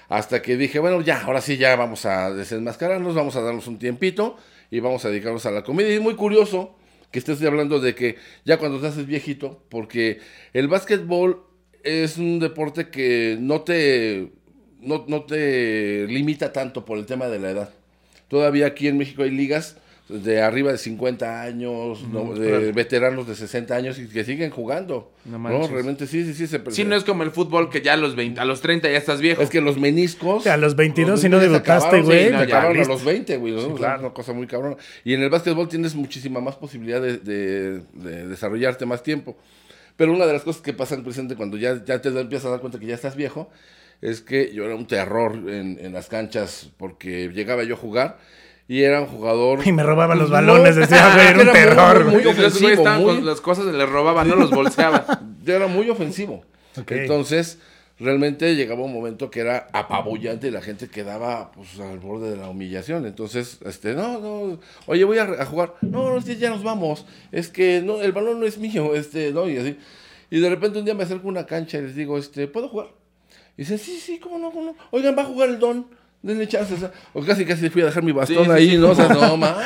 Hasta 0.09 0.41
que 0.41 0.57
dije, 0.57 0.79
bueno, 0.79 1.01
ya, 1.03 1.23
ahora 1.23 1.41
sí, 1.41 1.59
ya 1.59 1.77
vamos 1.77 2.07
a 2.07 2.33
desenmascararnos, 2.33 3.15
vamos 3.15 3.37
a 3.37 3.43
darnos 3.43 3.67
un 3.67 3.79
tiempito 3.79 4.37
y 4.71 4.81
vamos 4.81 5.05
a 5.05 5.11
dedicarnos 5.11 5.45
a 5.47 5.51
la 5.51 5.63
comedia. 5.63 5.93
Y 5.93 5.97
es 5.97 6.01
muy 6.01 6.15
curioso 6.15 6.75
que 7.11 7.19
estés 7.19 7.43
hablando 7.43 7.81
de 7.81 7.95
que 7.95 8.17
ya 8.45 8.59
cuando 8.59 8.81
te 8.81 8.87
haces 8.87 9.07
viejito, 9.07 9.63
porque 9.69 10.21
el 10.53 10.69
básquetbol 10.69 11.45
es 11.83 12.17
un 12.19 12.39
deporte 12.39 12.89
que 12.89 13.37
no 13.39 13.63
te, 13.63 14.33
no, 14.81 15.05
no 15.09 15.25
te 15.25 16.07
limita 16.07 16.53
tanto 16.53 16.85
por 16.85 16.99
el 16.99 17.07
tema 17.07 17.29
de 17.29 17.39
la 17.39 17.51
edad. 17.51 17.71
Todavía 18.29 18.67
aquí 18.67 18.89
en 18.89 18.99
México 18.99 19.23
hay 19.23 19.31
ligas 19.31 19.77
de 20.09 20.41
arriba 20.41 20.73
de 20.73 20.79
50 20.79 21.43
años, 21.43 22.03
¿no? 22.11 22.33
de 22.35 22.73
veteranos 22.73 23.27
de 23.29 23.35
60 23.35 23.75
años 23.77 23.99
y 23.99 24.09
que 24.09 24.25
siguen 24.25 24.51
jugando. 24.51 25.13
No 25.27 25.39
No, 25.39 25.69
realmente 25.69 26.07
sí, 26.07 26.25
sí, 26.25 26.33
sí. 26.33 26.47
Se 26.47 26.63
Sí, 26.71 26.85
no 26.85 26.97
es 26.97 27.05
como 27.05 27.23
el 27.25 27.31
fútbol 27.31 27.69
que 27.69 27.83
ya 27.83 27.93
a 27.93 27.97
los 27.99 28.17
20, 28.17 28.41
a 28.41 28.45
los 28.47 28.61
30 28.63 28.91
ya 28.91 28.97
estás 28.97 29.21
viejo. 29.21 29.43
Es 29.43 29.51
que 29.51 29.61
los 29.61 29.79
meniscos. 29.79 30.37
O 30.39 30.41
sea, 30.41 30.55
a 30.55 30.57
los 30.57 30.77
22 30.77 31.11
los 31.11 31.21
si 31.21 31.29
no 31.29 31.39
debutaste, 31.39 32.01
güey, 32.01 32.27
sí, 32.27 32.33
no, 32.33 32.39
acabaron 32.39 32.81
a 32.81 32.85
los 32.85 33.05
20, 33.05 33.37
güey. 33.37 33.53
Sí, 33.61 33.69
claro. 33.77 33.95
Es 33.97 34.01
una 34.01 34.15
cosa 34.15 34.33
muy 34.33 34.47
cabrona. 34.47 34.77
Y 35.05 35.13
en 35.15 35.23
el 35.23 35.29
básquetbol 35.29 35.69
tienes 35.69 35.95
muchísima 35.95 36.41
más 36.41 36.57
posibilidad 36.57 37.03
de, 37.03 37.19
de- 37.19 37.81
de 37.93 38.27
desarrollarte 38.29 38.87
más 38.87 39.03
tiempo. 39.03 39.37
Pero 39.97 40.13
una 40.15 40.25
de 40.27 40.33
las 40.33 40.43
cosas 40.43 40.63
que 40.63 40.73
pasan 40.73 41.03
presente 41.03 41.35
cuando 41.37 41.57
ya, 41.59 41.85
ya 41.85 42.01
te 42.01 42.09
empiezas 42.09 42.47
a 42.47 42.51
dar 42.51 42.61
cuenta 42.61 42.79
que 42.79 42.87
ya 42.87 42.95
estás 42.95 43.15
viejo 43.17 43.51
es 44.01 44.21
que 44.21 44.55
yo 44.55 44.65
era 44.65 44.77
un 44.77 44.87
terror 44.87 45.35
en, 45.35 45.77
en 45.81 45.93
las 45.93 46.07
canchas 46.07 46.71
porque 46.77 47.29
llegaba 47.35 47.65
yo 47.65 47.75
a 47.75 47.79
jugar 47.79 48.19
y 48.69 48.83
era 48.83 49.01
un 49.01 49.07
jugador. 49.09 49.61
Y 49.67 49.73
me 49.73 49.83
robaban 49.83 50.19
los 50.19 50.29
No, 50.31 50.35
balones, 50.35 50.77
decía, 50.77 51.15
güey, 51.15 51.27
era 51.29 51.43
un 51.43 51.53
terror. 51.53 52.05
muy, 52.05 52.15
muy 52.17 52.27
ofensivo, 52.27 52.69
estaban 52.69 53.03
muy- 53.03 53.15
con 53.17 53.27
las 53.27 53.41
cosas, 53.41 53.65
le 53.67 53.87
robaban, 53.87 54.29
no 54.29 54.37
los 54.37 54.51
bolseaba. 54.51 55.23
yo 55.45 55.55
era 55.55 55.67
muy 55.67 55.89
ofensivo. 55.91 56.45
Entonces, 56.87 57.59
realmente 57.99 58.55
llegaba 58.55 58.83
un 58.85 58.93
momento 58.93 59.31
que 59.31 59.41
era 59.41 59.67
apabullante 59.73 60.47
y 60.47 60.51
la 60.53 60.61
gente 60.63 60.87
quedaba 60.89 61.51
pues, 61.51 61.81
al 61.81 61.99
borde 61.99 62.31
de 62.31 62.37
la 62.37 62.49
humillación. 62.49 63.05
Entonces, 63.07 63.59
este, 63.65 63.95
no, 63.95 64.21
no, 64.21 64.59
oye, 64.87 65.03
voy 65.05 65.19
a, 65.19 65.25
a 65.25 65.45
jugar. 65.47 65.75
No, 65.81 66.11
no, 66.11 66.19
es 66.19 66.25
que 66.25 66.37
ya 66.37 66.51
nos 66.51 66.63
vamos. 66.63 67.07
Es 67.33 67.49
que 67.49 67.83
no, 67.85 68.01
el 68.01 68.13
balón 68.13 68.39
no 68.39 68.47
es 68.47 68.59
mío, 68.59 68.95
este, 68.95 69.33
no, 69.33 69.49
y 69.49 69.57
así. 69.57 69.77
Y 70.31 70.39
de 70.41 70.49
repente 70.51 70.79
un 70.79 70.85
día 70.85 70.95
me 70.95 71.03
acerco 71.03 71.27
a 71.27 71.31
una 71.31 71.47
cancha 71.47 71.79
y 71.79 71.83
les 71.83 71.97
digo, 71.97 72.17
este, 72.19 72.47
¿puedo 72.47 72.69
jugar? 72.69 72.89
Y 73.57 73.63
dicen, 73.63 73.79
sí, 73.79 73.99
sí, 73.99 74.21
cómo 74.21 74.39
no, 74.39 74.51
cómo 74.53 74.67
no. 74.67 74.75
Oigan, 74.93 75.17
va 75.19 75.23
a 75.23 75.27
jugar 75.27 75.49
el 75.49 75.59
don. 75.59 75.87
Denle 76.21 76.49
chance. 76.49 76.75
o 76.75 76.77
sea, 76.77 76.91
O 77.13 77.23
casi, 77.25 77.45
casi 77.45 77.71
fui 77.71 77.83
a 77.83 77.87
dejar 77.87 78.03
mi 78.03 78.11
bastón 78.13 78.45
Sí, 78.47 78.51
ahí, 78.51 78.71
sí. 78.71 78.77
¿no? 78.79 78.91
O 78.91 78.95
sea, 78.95 79.09
no, 79.15 79.37
más. 79.37 79.57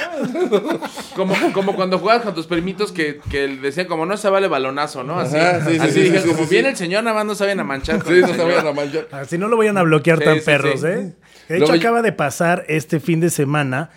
Como, 1.16 1.34
como 1.52 1.74
cuando 1.74 1.98
jugabas 1.98 2.22
con 2.24 2.34
tus 2.34 2.46
primitos 2.46 2.92
que, 2.92 3.20
que 3.30 3.48
decían 3.48 3.86
como 3.86 4.06
no 4.06 4.16
se 4.16 4.28
vale 4.28 4.48
balonazo, 4.48 5.02
¿no? 5.02 5.18
Así, 5.18 5.36
Ajá, 5.36 5.64
sí, 5.64 5.74
sí, 5.74 5.78
así 5.80 6.10
sí, 6.20 6.28
como 6.28 6.44
sí, 6.44 6.50
viene 6.50 6.68
sí. 6.68 6.72
el 6.72 6.76
señor, 6.76 7.04
nada 7.04 7.16
más 7.16 7.26
no 7.26 7.34
saben 7.34 7.58
a 7.60 7.64
manchar 7.64 8.02
Sí, 8.06 8.20
no 8.20 8.28
señor. 8.28 8.36
sabía 8.36 8.62
la 8.62 8.72
mancha. 8.72 9.00
Así 9.12 9.38
no 9.38 9.48
lo 9.48 9.56
vayan 9.56 9.78
a 9.78 9.82
bloquear 9.82 10.18
Sí, 10.18 10.24
tan 10.24 10.38
sí, 10.38 10.42
perros, 10.44 10.80
sí. 10.80 10.86
¿eh? 10.88 11.12
De 11.48 11.58
hecho, 11.58 11.72
acaba 11.72 12.02
de 12.02 12.12
pasar 12.12 12.64
este 12.68 13.00
fin 13.00 13.20
de 13.20 13.30
semana 13.30 13.90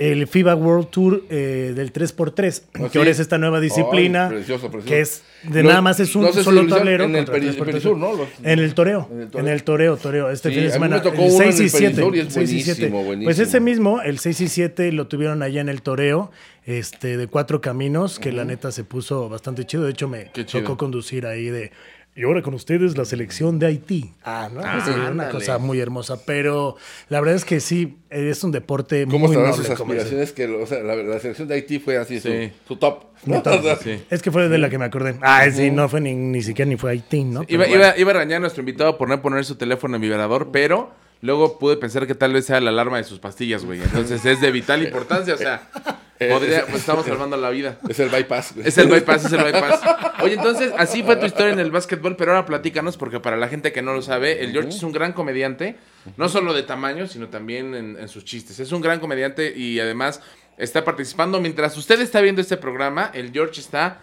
el 0.00 0.26
FIBA 0.26 0.54
World 0.56 0.88
Tour 0.88 1.22
eh, 1.30 1.72
del 1.76 1.92
3x3, 1.92 2.62
¿Ah, 2.74 2.88
que 2.90 2.98
ahora 2.98 3.10
es 3.10 3.20
esta 3.20 3.36
nueva 3.38 3.60
disciplina, 3.60 4.24
Ay, 4.28 4.36
precioso, 4.36 4.70
precioso. 4.70 4.88
que 4.88 5.00
es 5.00 5.22
de 5.44 5.62
No- 5.62 5.68
nada 5.68 5.82
más 5.82 6.00
es 6.00 6.16
un 6.16 6.22
no 6.22 6.32
sé 6.32 6.42
solo 6.42 6.66
tablero. 6.66 7.04
en 7.04 7.14
el 7.16 7.26
Peri- 7.26 7.50
3x3. 7.54 7.64
Perisur, 7.66 7.96
¿no? 7.98 8.14
Los- 8.16 8.28
En 8.42 8.58
el 8.58 8.72
toreo, 8.74 9.08
En 9.12 9.16
el 9.18 9.22
en 9.24 9.30
toreo. 9.30 9.52
el 9.54 9.62
toreo, 9.62 9.96
toreo, 9.98 10.30
este 10.30 10.48
Sí, 10.48 10.54
fin 10.54 10.64
de 10.64 10.70
semana. 10.72 10.96
me 10.96 11.02
tocó 11.02 11.22
el 11.22 11.30
uno 11.32 11.44
en 11.44 11.52
6 11.52 11.60
y 11.60 11.62
el 11.64 11.70
7. 11.70 11.94
Perisur 11.96 12.16
y 12.16 12.20
es 12.20 12.32
6 12.32 12.52
y 12.52 12.62
7. 12.62 12.88
buenísimo. 12.88 13.24
Pues 13.24 13.38
ese 13.38 13.60
mismo, 13.60 14.00
el 14.02 14.18
6 14.18 14.40
y 14.40 14.48
7, 14.48 14.90
lo 14.90 15.06
tuvieron 15.06 15.42
allá 15.42 15.60
en 15.60 15.68
el 15.68 15.82
toreo, 15.82 16.30
este, 16.64 17.16
de 17.18 17.26
cuatro 17.26 17.60
caminos, 17.60 18.18
que 18.18 18.32
la 18.32 18.44
neta 18.44 18.72
se 18.72 18.84
puso 18.84 19.28
bastante 19.28 19.64
chido. 19.66 19.84
De 19.84 19.90
hecho, 19.90 20.08
me 20.08 20.30
tocó 20.50 20.76
conducir 20.78 21.26
ahí 21.26 21.46
de. 21.46 21.72
Y 22.16 22.24
ahora 22.24 22.42
con 22.42 22.54
ustedes 22.54 22.98
la 22.98 23.04
selección 23.04 23.58
de 23.60 23.66
Haití. 23.68 24.12
Ah, 24.24 24.50
¿no? 24.52 24.60
Ah, 24.64 24.82
Sí, 24.84 24.90
una 24.90 25.28
cosa 25.30 25.58
muy 25.58 25.78
hermosa. 25.80 26.18
Pero 26.26 26.76
la 27.08 27.20
verdad 27.20 27.36
es 27.36 27.44
que 27.44 27.60
sí, 27.60 27.98
es 28.10 28.42
un 28.44 28.50
deporte 28.50 29.06
¿Cómo 29.08 29.28
muy 29.28 29.36
noble. 29.36 29.52
sus 29.54 29.70
aspiraciones? 29.70 30.32
Que, 30.32 30.46
o 30.46 30.66
sea, 30.66 30.82
la, 30.82 30.96
la 30.96 31.18
selección 31.20 31.46
de 31.48 31.54
Haití 31.54 31.78
fue 31.78 31.96
así, 31.98 32.18
Sí. 32.20 32.50
su, 32.66 32.74
su 32.74 32.76
top. 32.80 33.04
¿no? 33.26 33.40
Top. 33.42 33.54
O 33.60 33.62
sea, 33.62 33.76
Sí. 33.76 34.02
Es 34.10 34.22
que 34.22 34.30
fue 34.30 34.48
de 34.48 34.58
la 34.58 34.68
que 34.68 34.76
me 34.78 34.84
acordé. 34.86 35.16
Ah, 35.22 35.48
sí, 35.50 35.70
no 35.70 35.88
fue 35.88 36.00
ni, 36.00 36.14
ni 36.14 36.42
siquiera 36.42 36.68
ni 36.68 36.76
fue 36.76 36.90
Haití, 36.90 37.22
¿no? 37.24 37.42
Iba, 37.46 37.66
iba, 37.68 37.78
bueno. 37.78 37.94
iba 37.96 38.10
a 38.10 38.14
regañar 38.14 38.36
a 38.38 38.40
nuestro 38.40 38.60
invitado 38.60 38.98
por 38.98 39.08
no 39.08 39.22
poner 39.22 39.44
su 39.44 39.54
teléfono 39.54 39.94
en 39.96 40.02
vibrador, 40.02 40.50
pero 40.52 40.90
luego 41.20 41.58
pude 41.58 41.76
pensar 41.76 42.06
que 42.06 42.14
tal 42.14 42.32
vez 42.32 42.46
sea 42.46 42.60
la 42.60 42.70
alarma 42.70 42.96
de 42.98 43.04
sus 43.04 43.18
pastillas, 43.18 43.64
güey. 43.64 43.80
Entonces 43.82 44.24
es 44.24 44.40
de 44.40 44.50
vital 44.50 44.82
importancia, 44.82 45.34
o 45.34 45.38
sea, 45.38 45.68
Podría, 46.28 46.66
pues 46.66 46.80
estamos 46.80 47.06
salvando 47.06 47.38
la 47.38 47.48
vida. 47.48 47.78
Es 47.88 47.98
el 47.98 48.10
bypass. 48.10 48.54
güey. 48.54 48.68
Es 48.68 48.76
el 48.76 48.88
bypass, 48.88 49.24
es 49.24 49.32
el 49.32 49.42
bypass. 49.52 49.80
Oye, 50.22 50.34
entonces, 50.34 50.70
así 50.76 51.02
fue 51.02 51.16
tu 51.16 51.24
historia 51.24 51.54
en 51.54 51.58
el 51.60 51.70
básquetbol, 51.70 52.14
pero 52.14 52.32
ahora 52.32 52.44
platícanos, 52.44 52.98
porque 52.98 53.20
para 53.20 53.38
la 53.38 53.48
gente 53.48 53.72
que 53.72 53.80
no 53.80 53.94
lo 53.94 54.02
sabe, 54.02 54.44
el 54.44 54.52
George 54.52 54.68
es 54.68 54.82
un 54.82 54.92
gran 54.92 55.14
comediante, 55.14 55.76
no 56.18 56.28
solo 56.28 56.52
de 56.52 56.62
tamaño, 56.62 57.06
sino 57.06 57.28
también 57.28 57.74
en, 57.74 57.96
en 57.98 58.08
sus 58.08 58.26
chistes. 58.26 58.60
Es 58.60 58.70
un 58.72 58.82
gran 58.82 59.00
comediante 59.00 59.56
y 59.56 59.80
además 59.80 60.20
está 60.58 60.84
participando. 60.84 61.40
Mientras 61.40 61.74
usted 61.78 61.98
está 62.02 62.20
viendo 62.20 62.42
este 62.42 62.58
programa, 62.58 63.10
el 63.14 63.32
George 63.32 63.58
está 63.58 64.02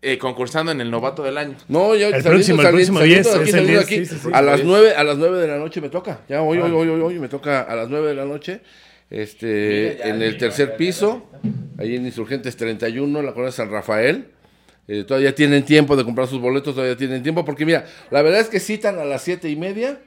eh, 0.00 0.18
concursando 0.18 0.70
en 0.72 0.80
el 0.80 0.90
novato 0.90 1.22
del 1.22 1.38
año. 1.38 1.56
No, 1.68 1.94
yo 1.94 2.08
El 2.08 2.22
próximo, 2.22 2.62
el 2.62 2.68
próximo 2.68 3.00
10, 3.00 3.24
de 3.24 3.30
aquí, 3.30 3.42
es 3.42 3.46
el 3.46 3.50
saliendo 3.50 3.72
10, 3.72 3.84
aquí. 3.84 3.96
sí, 3.96 4.06
sí, 4.06 4.20
sí. 4.22 4.28
a 4.32 4.42
las 4.42 4.60
El 4.60 4.66
9, 4.66 4.94
a 4.94 5.04
las 5.04 5.18
9 5.18 5.38
de 5.38 5.48
la 5.48 5.56
noche 5.58 5.80
me 5.80 5.88
toca. 5.88 6.20
Ya 6.28 6.42
hoy, 6.42 6.58
hoy, 6.58 6.70
hoy, 6.70 6.88
hoy, 6.88 7.00
hoy 7.00 7.18
me 7.18 7.28
toca 7.28 7.62
a 7.62 7.74
las 7.74 7.88
9 7.88 8.08
de 8.08 8.14
la 8.14 8.24
noche. 8.24 8.60
Este, 9.10 10.06
en 10.08 10.20
el 10.20 10.36
tercer 10.36 10.76
piso, 10.76 11.26
ahí 11.78 11.96
en 11.96 12.04
Insurgentes 12.04 12.56
31, 12.56 13.18
en 13.20 13.26
la 13.26 13.32
colonia 13.32 13.52
San 13.52 13.70
Rafael. 13.70 14.26
Eh, 14.86 15.04
todavía 15.04 15.34
tienen 15.34 15.64
tiempo 15.64 15.96
de 15.96 16.04
comprar 16.04 16.28
sus 16.28 16.40
boletos, 16.40 16.74
todavía 16.74 16.96
tienen 16.96 17.22
tiempo, 17.22 17.44
porque 17.44 17.66
mira, 17.66 17.84
la 18.10 18.22
verdad 18.22 18.40
es 18.40 18.48
que 18.48 18.60
citan 18.60 18.98
a 18.98 19.04
las 19.04 19.22
siete 19.22 19.50
y 19.50 19.56
media, 19.56 19.98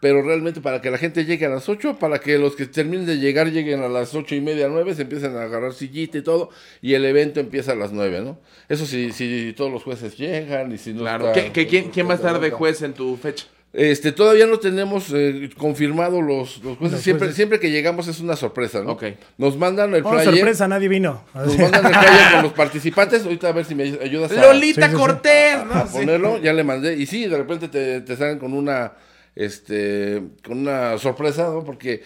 pero 0.00 0.22
realmente 0.22 0.60
para 0.60 0.80
que 0.80 0.90
la 0.90 0.98
gente 0.98 1.24
llegue 1.24 1.46
a 1.46 1.50
las 1.50 1.68
8, 1.68 1.98
para 1.98 2.18
que 2.20 2.38
los 2.38 2.56
que 2.56 2.66
terminen 2.66 3.06
de 3.06 3.18
llegar 3.18 3.50
lleguen 3.52 3.82
a 3.82 3.88
las 3.88 4.14
ocho 4.14 4.34
y 4.34 4.40
media, 4.40 4.68
9, 4.68 4.94
se 4.94 5.02
empiezan 5.02 5.36
a 5.36 5.42
agarrar 5.42 5.74
sillita 5.74 6.18
y 6.18 6.22
todo, 6.22 6.50
y 6.80 6.94
el 6.94 7.04
evento 7.04 7.38
empieza 7.40 7.72
a 7.72 7.74
las 7.76 7.92
9, 7.92 8.20
¿no? 8.22 8.38
Eso 8.68 8.86
sí, 8.86 9.12
si 9.12 9.52
todos 9.56 9.70
los 9.70 9.82
jueces 9.82 10.16
llegan 10.16 10.72
y 10.72 10.78
si 10.78 10.92
no 10.94 11.00
Claro. 11.00 11.28
está- 11.28 11.42
¿Qué- 11.44 11.52
qué- 11.52 11.66
quién, 11.66 11.90
quién 11.90 12.08
va 12.08 12.12
a 12.12 12.16
estar 12.16 12.40
de 12.40 12.50
juez 12.50 12.82
en 12.82 12.94
tu 12.94 13.16
fecha? 13.16 13.44
Este, 13.72 14.10
todavía 14.10 14.46
no 14.46 14.58
tenemos 14.58 15.12
eh, 15.14 15.48
confirmado 15.56 16.20
los, 16.20 16.58
los 16.64 16.76
jueces. 16.76 16.92
Los 16.96 17.02
siempre, 17.02 17.26
jueces. 17.26 17.36
siempre 17.36 17.60
que 17.60 17.70
llegamos 17.70 18.08
es 18.08 18.18
una 18.18 18.34
sorpresa, 18.34 18.82
¿no? 18.82 18.92
Ok. 18.92 19.04
Nos 19.38 19.56
mandan 19.56 19.94
el 19.94 20.04
Oh, 20.04 20.10
flyer. 20.10 20.24
sorpresa, 20.34 20.66
nadie 20.66 20.88
vino. 20.88 21.22
Nos 21.34 21.56
mandan 21.56 21.86
el 21.86 21.94
flyer 21.94 22.32
con 22.32 22.42
los 22.42 22.52
participantes. 22.54 23.22
Ahorita 23.22 23.48
a 23.48 23.52
ver 23.52 23.64
si 23.64 23.76
me 23.76 23.84
ayudas 23.84 24.32
a, 24.32 24.40
Lolita 24.40 24.90
sí. 24.90 24.96
Cortés, 24.96 25.54
a 25.54 25.64
¿no? 25.66 25.86
Sí. 25.86 25.92
ponerlo. 25.98 26.38
Ya 26.38 26.52
le 26.52 26.64
mandé. 26.64 26.96
Y 26.96 27.06
sí, 27.06 27.26
de 27.28 27.36
repente 27.36 27.68
te, 27.68 28.00
te 28.00 28.16
salen 28.16 28.40
con 28.40 28.54
una, 28.54 28.92
este, 29.36 30.22
con 30.44 30.58
una 30.58 30.98
sorpresa, 30.98 31.48
¿no? 31.50 31.64
Porque 31.64 32.02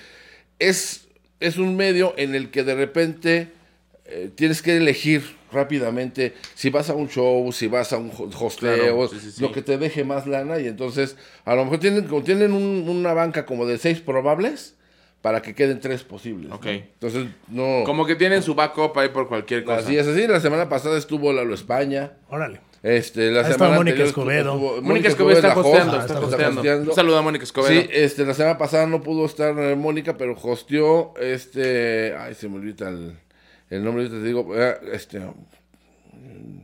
es, 0.58 1.08
es 1.40 1.58
un 1.58 1.76
medio 1.76 2.14
en 2.16 2.34
el 2.34 2.50
que 2.50 2.64
de 2.64 2.74
repente 2.74 3.48
eh, 4.06 4.30
tienes 4.34 4.62
que 4.62 4.76
elegir 4.76 5.22
rápidamente 5.52 6.34
si 6.54 6.70
vas 6.70 6.90
a 6.90 6.94
un 6.94 7.08
show, 7.08 7.50
si 7.52 7.68
vas 7.68 7.92
a 7.92 7.98
un 7.98 8.10
ho- 8.10 8.28
hosteo, 8.44 8.76
Claro, 8.76 9.08
sí, 9.08 9.18
sí, 9.20 9.30
sí. 9.32 9.40
lo 9.42 9.52
que 9.52 9.62
te 9.62 9.78
deje 9.78 10.04
más 10.04 10.26
lana 10.26 10.58
y 10.58 10.66
entonces 10.66 11.16
a 11.44 11.54
lo 11.54 11.64
mejor 11.64 11.78
tienen, 11.80 12.04
como 12.06 12.22
tienen 12.22 12.52
un- 12.52 12.88
una 12.88 13.14
banca 13.14 13.46
como 13.46 13.64
de 13.66 13.78
seis 13.78 14.00
probables 14.00 14.74
para 15.22 15.40
que 15.42 15.54
queden 15.54 15.80
tres 15.80 16.02
posibles. 16.02 16.50
¿no? 16.50 16.56
Ok. 16.56 16.66
Entonces 16.66 17.26
no... 17.48 17.82
Como 17.86 18.04
que 18.04 18.14
tienen 18.14 18.42
su 18.42 18.54
backup 18.54 18.98
ahí 18.98 19.08
por 19.08 19.26
cualquier 19.28 19.64
cosa. 19.64 19.78
Así 19.78 19.96
es, 19.96 20.06
así. 20.06 20.26
La 20.26 20.40
semana 20.40 20.68
pasada 20.68 20.98
estuvo 20.98 21.32
Lalo 21.32 21.54
España. 21.54 22.12
Órale. 22.28 22.60
Este, 22.86 23.30
la 23.30 23.50
semana 23.50 23.76
Mónica 23.76 24.02
Escobedo. 24.02 24.56
Mónica 24.82 25.08
Escobedo 25.08 25.38
está 25.38 25.54
host, 25.56 25.66
hosteando, 25.66 25.92
Ah, 25.96 26.00
está 26.02 26.14
está 26.14 26.26
hosteando. 26.26 26.60
hosteando. 26.60 26.90
Un 26.90 26.94
saludo 26.94 27.16
a 27.16 27.22
Mónica 27.22 27.44
Escobedo. 27.44 27.80
Sí, 27.80 27.88
este, 27.90 28.26
la 28.26 28.34
semana 28.34 28.58
pasada 28.58 28.86
no 28.86 29.00
pudo 29.00 29.24
estar 29.24 29.58
eh, 29.58 29.74
Mónica, 29.74 30.18
pero 30.18 30.36
hosteó 30.40 31.14
este, 31.18 32.14
ay, 32.14 32.34
se 32.34 32.46
me 32.46 32.56
olvida 32.56 32.90
el, 32.90 33.16
el 33.70 33.82
nombre, 33.82 34.06
te 34.10 34.20
digo, 34.22 34.48
eh, 34.54 34.76
este, 34.92 35.18
mm, 35.18 36.60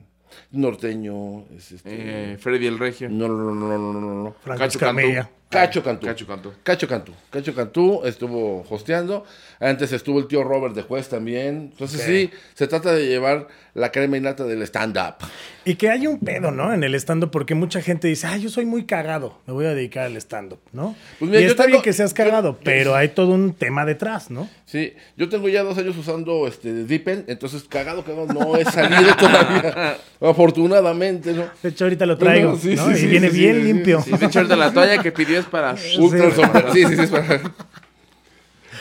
norteño, 0.53 1.47
es 1.57 1.73
este, 1.73 2.33
Eh, 2.35 2.37
Freddy 2.39 2.67
el 2.67 2.79
Regio. 2.79 3.09
no, 3.09 3.27
no, 3.27 3.35
no, 3.37 3.55
no, 3.55 3.79
no, 3.79 3.93
no, 3.95 4.25
no, 4.25 4.37
Franco 4.45 4.65
Escamilla. 4.65 5.31
Cacho 5.51 5.83
Cantú. 5.83 6.07
Cacho 6.07 6.27
Cantú. 6.29 6.53
Cacho 6.63 6.87
Cantú. 6.89 7.13
Cacho 7.29 7.55
Cantú 7.55 8.03
estuvo 8.05 8.65
hosteando. 8.71 9.25
Antes 9.59 9.91
estuvo 9.93 10.21
el 10.21 10.29
tío 10.29 10.45
Robert 10.45 10.77
de 10.77 10.83
juez 10.83 11.09
también. 11.09 11.71
Entonces 11.73 12.03
sí, 12.03 12.31
se 12.55 12.69
trata 12.69 12.93
de 12.95 13.07
llevar 13.09 13.49
la 13.75 13.91
crema 13.91 14.17
innata 14.17 14.45
del 14.45 14.63
stand-up. 14.63 15.17
Y 15.65 15.75
que 15.75 15.91
hay 15.91 16.07
un 16.07 16.19
pedo, 16.21 16.51
¿no? 16.53 16.73
En 16.73 16.85
el 16.85 16.95
stand-up, 16.95 17.31
porque 17.33 17.55
mucha 17.57 17.83
gente 17.83 18.07
dice, 18.09 18.27
ah, 18.29 18.37
yo 18.37 18.49
soy 18.49 18.65
muy 18.65 18.85
cagado, 18.85 19.39
me 19.47 19.53
voy 19.53 19.67
a 19.67 19.75
dedicar 19.75 20.05
al 20.07 20.17
stand-up, 20.17 20.59
¿no? 20.73 20.95
Pues 21.19 21.31
mira, 21.31 21.41
y 21.43 21.45
yo 21.45 21.51
está 21.51 21.65
tengo- 21.65 21.75
bien 21.75 21.83
que 21.83 21.93
seas 21.93 22.15
cagado, 22.15 22.59
pero 22.65 22.95
hay 22.95 23.09
todo 23.11 23.33
un 23.33 23.53
tema 23.53 23.85
detrás, 23.85 24.31
¿no? 24.31 24.49
Sí, 24.65 24.95
yo 25.17 25.29
tengo 25.29 25.49
ya 25.49 25.63
dos 25.63 25.77
años 25.79 25.97
usando 25.97 26.47
este 26.49 26.85
Dipen, 26.85 27.25
entonces 27.29 27.65
cagado, 27.65 28.05
cagado, 28.05 28.27
no 28.27 28.57
he 28.57 28.65
salido 28.65 29.15
todavía. 29.19 29.99
Afortunadamente, 30.21 31.33
¿no? 31.33 31.45
De 31.63 31.69
hecho, 31.69 31.85
ahorita 31.85 32.07
lo 32.07 32.17
traigo, 32.19 32.57
Sí, 32.61 32.75
¿no? 32.77 32.87
sí, 32.87 32.93
y 32.93 32.97
sí, 32.97 33.07
viene 33.07 33.31
sí, 33.31 33.39
bien 33.39 33.57
sí, 33.57 33.61
sí, 33.61 33.67
limpio. 33.67 34.03
Sí, 34.03 34.11
de 34.13 34.27
hecho, 34.27 34.39
ahorita 34.41 34.57
la 34.57 34.73
toalla 34.73 35.03
que 35.03 35.13
pidió 35.13 35.40
es 35.41 35.47
para... 35.47 35.71
Ultra 35.99 36.31
Sí. 36.31 36.41
sombrero. 36.41 36.73
Sí, 36.73 36.85
sí, 36.87 36.97
sí. 36.97 37.03
es 37.03 37.11
para- 37.11 37.41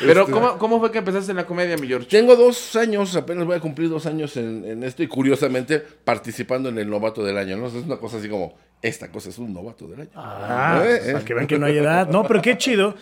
Pero, 0.01 0.27
¿cómo, 0.27 0.57
¿cómo 0.57 0.79
fue 0.79 0.91
que 0.91 0.99
empezaste 0.99 1.31
en 1.31 1.37
la 1.37 1.45
comedia, 1.45 1.75
mi 1.75 1.87
George? 1.87 2.07
Tengo 2.07 2.35
dos 2.37 2.75
años, 2.77 3.15
apenas 3.17 3.45
voy 3.45 3.57
a 3.57 3.59
cumplir 3.59 3.89
dos 3.89 4.05
años 4.05 4.37
en, 4.37 4.63
en 4.65 4.83
esto 4.83 5.03
y 5.03 5.07
curiosamente 5.07 5.79
participando 5.79 6.69
en 6.69 6.77
el 6.77 6.89
novato 6.89 7.21
del 7.23 7.37
año, 7.37 7.57
¿no? 7.57 7.67
Es 7.67 7.73
una 7.73 7.97
cosa 7.97 8.17
así 8.17 8.29
como, 8.29 8.55
esta 8.81 9.11
cosa 9.11 9.27
es 9.29 9.37
un 9.39 9.53
novato 9.53 9.87
del 9.87 10.01
año. 10.01 10.09
Ah, 10.15 10.83
Eh, 10.85 11.01
eh. 11.03 11.11
para 11.13 11.25
que 11.25 11.33
vean 11.33 11.47
que 11.47 11.59
no 11.59 11.65
hay 11.65 11.77
edad. 11.79 12.07
No, 12.07 12.23
pero 12.25 12.41
qué 12.41 12.57
chido 12.57 12.95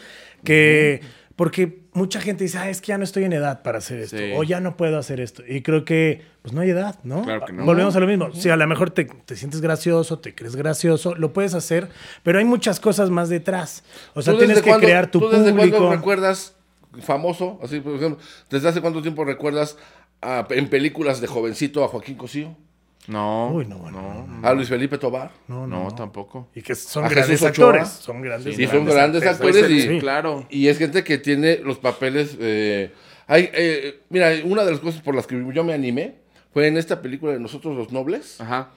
que... 0.44 1.02
Porque 1.38 1.84
mucha 1.94 2.20
gente 2.20 2.44
dice, 2.44 2.58
ah, 2.58 2.68
es 2.70 2.82
que 2.82 2.88
ya 2.88 2.98
no 2.98 3.04
estoy 3.06 3.24
en 3.24 3.32
edad 3.32 3.62
para 3.62 3.78
hacer 3.78 4.00
esto. 4.00 4.18
Sí. 4.18 4.32
O 4.36 4.44
ya 4.44 4.60
no 4.60 4.76
puedo 4.76 4.98
hacer 4.98 5.20
esto. 5.22 5.44
Y 5.48 5.62
creo 5.62 5.86
que, 5.86 6.24
pues 6.42 6.52
no 6.52 6.62
hay 6.62 6.72
edad, 6.72 7.00
¿no? 7.04 7.22
Claro 7.24 7.46
que 7.46 7.54
no. 7.54 7.64
Volvemos 7.64 7.96
a 7.96 8.00
lo 8.00 8.08
mismo. 8.08 8.34
Si 8.34 8.50
a 8.50 8.56
lo 8.58 8.66
mejor 8.68 8.90
te, 8.90 9.06
te 9.06 9.36
sientes 9.36 9.62
gracioso, 9.62 10.18
te 10.20 10.34
crees 10.34 10.56
gracioso, 10.56 11.14
lo 11.16 11.32
puedes 11.34 11.54
hacer, 11.54 11.90
pero 12.24 12.40
hay 12.40 12.46
muchas 12.46 12.80
cosas 12.80 13.12
más 13.12 13.30
detrás. 13.30 13.84
O 14.16 14.22
sea, 14.24 14.34
¿Tú 14.34 14.40
tienes 14.40 14.62
que 14.64 14.74
crear 14.78 15.12
tu 15.12 15.20
¿Tú 15.20 15.30
desde 15.30 15.52
público. 15.54 15.78
cuándo 15.78 15.96
recuerdas 15.96 16.56
famoso? 17.02 17.60
Así, 17.64 17.80
por 17.82 17.94
ejemplo, 17.96 18.20
¿desde 18.50 18.70
hace 18.70 18.82
cuánto 18.82 19.02
tiempo 19.04 19.24
recuerdas 19.24 19.78
a- 20.22 20.48
en 20.50 20.68
películas 20.70 21.22
de 21.22 21.28
jovencito 21.28 21.84
a 21.84 21.88
Joaquín 21.88 22.16
Cosío? 22.18 22.56
No. 23.08 23.52
Uy, 23.54 23.66
no, 23.66 23.78
bueno. 23.78 24.28
No, 24.42 24.48
¿A 24.48 24.54
Luis 24.54 24.68
Felipe 24.68 24.98
Tobar? 24.98 25.32
No, 25.48 25.66
no, 25.66 25.86
no. 25.86 25.96
tampoco. 25.96 26.50
Y 26.54 26.62
que 26.62 26.76
son 26.76 27.06
A 27.06 27.10
grandes 27.10 27.40
Jesús 27.40 27.50
Ochoa. 27.50 27.68
actores. 27.70 27.88
Son 27.90 28.22
grandes, 28.22 28.60
Y 28.60 28.68
son 28.68 28.86
grandes 28.86 29.24
actores 29.26 29.70
y- 29.70 29.82
sí, 29.82 30.00
claro. 30.00 30.46
Y 30.50 30.68
es 30.68 30.78
gente 30.78 31.04
que 31.04 31.18
tiene 31.18 31.58
los 31.58 31.78
papeles. 31.78 32.36
eh, 32.40 32.92
hay, 33.28 33.50
eh, 33.54 34.02
mira, 34.10 34.32
una 34.46 34.64
de 34.66 34.72
las 34.72 34.80
cosas 34.80 35.02
por 35.02 35.16
las 35.16 35.26
que 35.28 35.36
yo 35.54 35.64
me 35.64 35.74
animé 35.74 36.16
fue 36.54 36.68
en 36.68 36.78
esta 36.78 37.02
película 37.02 37.34
de 37.34 37.40
Nosotros 37.40 37.76
los 37.78 37.92
Nobles. 37.92 38.40
Ajá. 38.42 38.72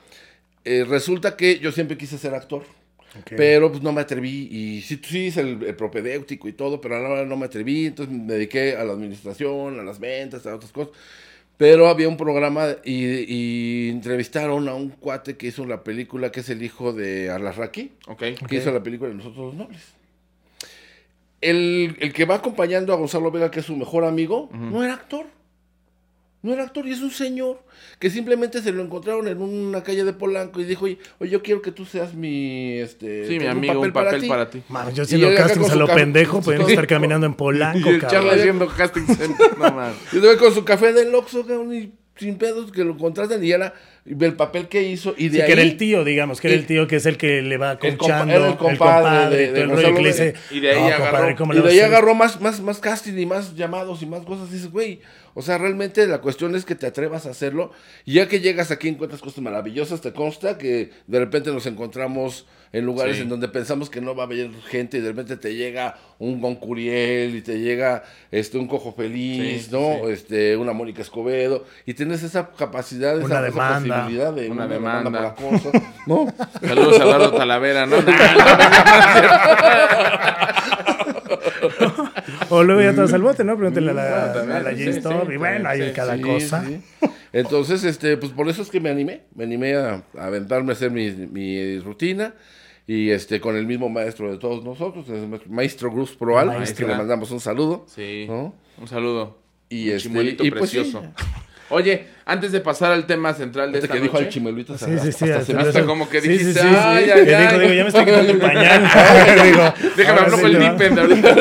Eh, 0.65 0.85
resulta 0.89 1.37
que 1.37 1.59
yo 1.59 1.73
siempre 1.73 1.97
quise 1.97 2.19
ser 2.19 2.35
actor. 2.35 2.63
Pero 3.37 3.71
pues 3.73 3.83
no 3.83 3.93
me 3.93 4.03
atreví 4.03 4.47
y 4.53 4.83
sí, 4.83 5.01
sí 5.03 5.27
hice 5.27 5.41
el, 5.41 5.65
el 5.65 5.75
propedéutico 5.75 6.47
y 6.47 6.53
todo, 6.53 6.81
pero 6.81 6.95
a 6.97 7.01
la 7.01 7.09
hora 7.09 7.25
no 7.25 7.37
me 7.37 7.47
atreví, 7.47 7.87
entonces 7.87 8.15
me 8.15 8.35
dediqué 8.35 8.77
a 8.77 8.85
la 8.85 8.93
administración, 8.93 9.81
a 9.81 9.83
las 9.83 9.99
ventas, 9.99 10.47
a 10.47 10.55
otras 10.55 10.71
cosas. 10.71 10.93
Pero 11.61 11.89
había 11.89 12.09
un 12.09 12.17
programa 12.17 12.69
y, 12.87 13.05
y 13.29 13.91
entrevistaron 13.91 14.67
a 14.71 14.75
un 14.75 14.89
cuate 14.89 15.37
que 15.37 15.49
hizo 15.49 15.67
la 15.67 15.85
película, 15.85 16.33
que 16.33 16.41
es 16.41 16.49
el 16.49 16.63
hijo 16.63 16.95
de 16.95 17.29
Alarraqui, 17.31 17.93
Ok. 18.09 18.23
que 18.49 18.57
hizo 18.57 18.73
la 18.73 18.83
película 18.83 19.11
de 19.11 19.17
Nosotros 19.17 19.45
los 19.49 19.55
Nobles. 19.57 19.83
El, 21.43 21.97
el 22.01 22.15
que 22.15 22.25
va 22.25 22.37
acompañando 22.37 22.95
a 22.95 22.97
Gonzalo 22.97 23.31
Vega, 23.31 23.51
que 23.51 23.61
es 23.61 23.67
su 23.67 23.77
mejor 23.77 24.05
amigo, 24.07 24.49
no 24.55 24.83
era 24.83 24.95
actor. 24.95 25.27
No 26.43 26.55
era 26.55 26.63
actor 26.63 26.87
y 26.87 26.93
es 26.93 27.03
un 27.03 27.11
señor 27.11 27.63
que 27.99 28.09
simplemente 28.09 28.63
se 28.63 28.73
lo 28.73 28.83
encontraron 28.83 29.29
en 29.29 29.43
una 29.43 29.83
calle 29.83 30.05
de 30.05 30.13
Polanco 30.15 30.61
y 30.61 30.65
dijo, 30.65 30.87
oye, 30.87 30.99
oye, 31.19 31.31
yo 31.31 31.43
quiero 31.43 31.61
que 31.61 31.71
tú 31.71 31.85
seas 31.85 32.15
mi... 32.15 32.79
Este, 32.79 33.27
Sí, 33.29 33.39
mi 33.39 33.47
amigo, 33.47 33.81
un 33.81 33.93
papel 33.93 34.27
para 34.27 34.49
ti. 34.49 34.63
Mano, 34.69 34.91
yo 34.91 35.03
haciendo 35.03 35.35
castings 35.35 35.71
a 35.71 35.77
lo 35.77 35.87
pendejo, 35.87 36.41
podemos 36.41 36.71
estar 36.71 36.87
caminando 36.87 37.27
en 37.27 37.35
Polanco, 37.41 37.91
Y 37.91 37.95
el 37.95 38.01
cabrón. 38.01 38.31
Haciendo 38.39 38.67
casting 38.69 39.07
center. 39.07 39.59
No 39.59 39.71
mames. 39.71 39.97
Y 40.13 40.17
luego 40.17 40.39
con 40.39 40.55
su 40.55 40.65
café 40.65 40.93
del 40.95 41.15
Oxxo, 41.15 41.47
cabrón, 41.47 41.75
y 41.75 41.93
sin 42.21 42.37
pedos, 42.37 42.71
que 42.71 42.85
lo 42.85 42.97
contratan 42.97 43.43
y 43.43 43.51
era 43.51 43.75
y 44.07 44.23
el 44.25 44.35
papel 44.35 44.69
que 44.69 44.83
hizo 44.83 45.15
y 45.17 45.29
de 45.29 45.37
Sí, 45.37 45.41
ahí... 45.43 45.47
que 45.47 45.53
era 45.55 45.63
el 45.63 45.77
tío, 45.77 46.05
digamos, 46.05 46.41
que 46.41 46.49
era 46.49 46.57
el 46.57 46.67
tío 46.67 46.87
que 46.87 46.97
es 46.97 47.07
el 47.07 47.17
que 47.17 47.43
le 47.43 47.57
va 47.59 47.73
El 47.73 47.79
compa- 47.79 47.97
coachando, 47.99 48.47
el 48.47 48.57
compadre 48.57 49.37
de- 49.37 49.53
de 49.53 49.61
el 49.63 49.69
rollo 49.71 49.83
Gonzalo 49.93 49.97
que 49.97 50.03
le 50.03 50.09
dice, 50.09 50.25
Vega. 50.27 50.39
Y 50.51 50.61
de 50.61 50.71
ahí 50.71 50.77
"No, 50.81 50.87
agarró- 50.87 51.03
compadre, 51.11 51.35
¿cómo 51.37 51.53
Y 51.53 51.57
de 51.57 51.63
ahí 51.63 51.67
a 51.81 51.83
hacer?" 51.83 51.85
agarró 51.95 52.15
más, 52.15 52.41
más, 52.41 52.61
más 52.61 52.79
casting 52.79 53.19
y 53.19 53.27
más 53.27 53.55
llamados 53.57 54.03
y 54.03 54.07
más 54.07 54.23
cosas. 54.25 54.51
Dices, 54.53 54.71
güey, 54.71 55.01
o 55.35 55.43
sea, 55.43 55.59
realmente 55.59 56.07
la 56.07 56.21
cuestión 56.21 56.55
es 56.55 56.65
que 56.65 56.75
te 56.75 56.87
atrevas 56.87 57.27
a 57.27 57.31
hacerlo. 57.31 57.73
Y 58.05 58.15
ya 58.15 58.29
que 58.29 58.41
llegas 58.41 58.71
aquí 58.71 58.89
encuentras 58.89 59.21
cosas 59.21 59.41
maravillosas. 59.43 60.01
Te 60.01 60.13
consta 60.13 60.57
que 60.59 60.91
de 61.07 61.19
repente 61.19 61.51
nos 61.53 61.67
encontramos 61.67 62.47
en 62.73 62.87
lugares 62.87 63.17
Sí. 63.17 63.23
en 63.23 63.29
donde 63.29 63.49
pensamos 63.49 63.91
que 63.91 64.01
no 64.01 64.15
va 64.15 64.23
a 64.23 64.27
haber 64.27 64.51
gente 64.69 64.99
y 64.99 65.01
de 65.01 65.09
repente 65.09 65.37
te 65.37 65.55
llega 65.57 65.97
un 66.21 66.41
Goncuriel 66.41 67.35
y 67.35 67.43
te 67.43 67.59
llega 67.59 68.05
este 68.31 68.59
un 68.59 68.69
Cojo 68.69 68.93
Feliz, 68.93 69.65
Sí, 69.65 69.69
¿no? 69.73 69.95
sí. 70.07 70.13
Este, 70.13 70.57
una 70.57 70.73
Mónica 70.73 71.03
Escobedo. 71.03 71.65
Y 71.87 71.95
tienes 71.95 72.23
esa 72.23 72.51
capacidad, 72.53 73.17
Una 73.19 73.27
esa, 73.47 73.49
esa 73.49 73.79
posibilidad 73.81 74.33
de 74.33 74.47
Una 74.51 74.67
una, 74.67 74.75
demanda. 74.75 75.11
demanda 75.11 75.35
por 75.35 75.47
acoso, 75.49 75.73
¿no? 76.07 76.27
Saludos 76.61 77.01
a 77.01 77.03
Eduardo 77.05 77.33
Talavera, 77.33 77.87
¿no? 77.91 77.97
O 82.51 82.63
luego 82.65 82.81
ya 82.83 82.93
te 82.95 83.01
vas 83.01 83.13
al 83.13 83.23
bote, 83.23 83.45
¿no? 83.45 83.57
Pregúntale 83.57 83.91
a 83.91 83.95
la, 83.95 84.33
a 84.33 84.61
la 84.61 84.71
sí, 84.75 84.85
G-Stop. 84.85 85.27
sí, 85.29 85.35
y 85.35 85.37
bueno, 85.37 85.69
hay 85.69 85.83
sí, 85.89 85.93
cada 85.95 86.17
Sí, 86.17 86.23
cosa. 86.23 86.65
sí. 86.67 86.81
Entonces, 87.33 87.85
este, 87.85 88.17
pues 88.17 88.33
por 88.33 88.49
eso 88.49 88.63
es 88.63 88.71
que 88.71 88.81
me 88.81 88.91
animé, 88.91 89.23
me 89.37 89.45
animé 89.45 89.77
a, 89.77 90.03
a 90.19 90.27
aventarme 90.27 90.71
a 90.71 90.73
hacer 90.73 90.91
mi, 90.91 91.11
mi 91.13 91.79
rutina 91.79 92.35
y 92.87 93.11
este 93.11 93.41
con 93.41 93.57
el 93.57 93.67
mismo 93.67 93.89
maestro 93.89 94.31
de 94.31 94.39
todos 94.39 94.65
nosotros, 94.65 95.09
el 95.09 95.29
maestro 95.49 95.93
Cruz 95.93 96.13
Proal, 96.17 96.49
Maestro. 96.49 96.87
que 96.87 96.93
le 96.93 96.99
mandamos 96.99 97.31
un 97.31 97.41
saludo. 97.41 97.85
Sí. 97.89 98.27
¿no? 98.29 98.55
Un 98.79 98.89
saludo. 98.89 99.39
Y 99.69 99.91
Un 99.91 99.97
este, 99.97 100.09
chimuelito 100.09 100.45
y 100.45 100.51
pues 100.51 100.71
sí, 100.71 100.79
precioso. 100.79 101.05
Oye, 101.73 102.05
antes 102.27 102.51
de 102.51 102.59
pasar 102.61 102.91
al 102.91 103.07
tema 103.07 103.33
central 103.33 103.71
de 103.71 103.79
Este 103.79 103.87
esta 103.87 103.95
que 103.95 104.03
dijo 104.03 104.17
al 104.17 104.25
noche, 104.25 104.35
chimeluito. 104.35 104.77
Sí, 104.77 104.87
sí, 104.99 105.13
sí. 105.13 105.25
hasta 105.31 105.45
se 105.45 105.55
me 105.55 105.63
hasta 105.63 105.87
como 105.87 106.09
que 106.09 106.21
Sí, 106.21 106.27
dijiste, 106.29 106.55
sí, 106.55 106.61
sí, 106.61 106.67
sí. 106.69 106.75
"Ay, 106.77 107.05
Que 107.05 107.13
ay, 107.13 107.21
dijo, 107.25 107.37
ay". 107.37 107.61
digo, 107.61 107.73
ya 107.75 107.83
me 107.85 107.89
estoy 107.91 108.05
quitando 108.07 108.33
el 108.33 108.39
pañal. 108.41 108.83
Digo, 109.45 109.93
Déjame 109.97 110.21
hablar 110.21 110.45
el. 110.47 110.59
Dipen 110.59 110.95
de 110.97 111.01
ahorita. 111.01 111.37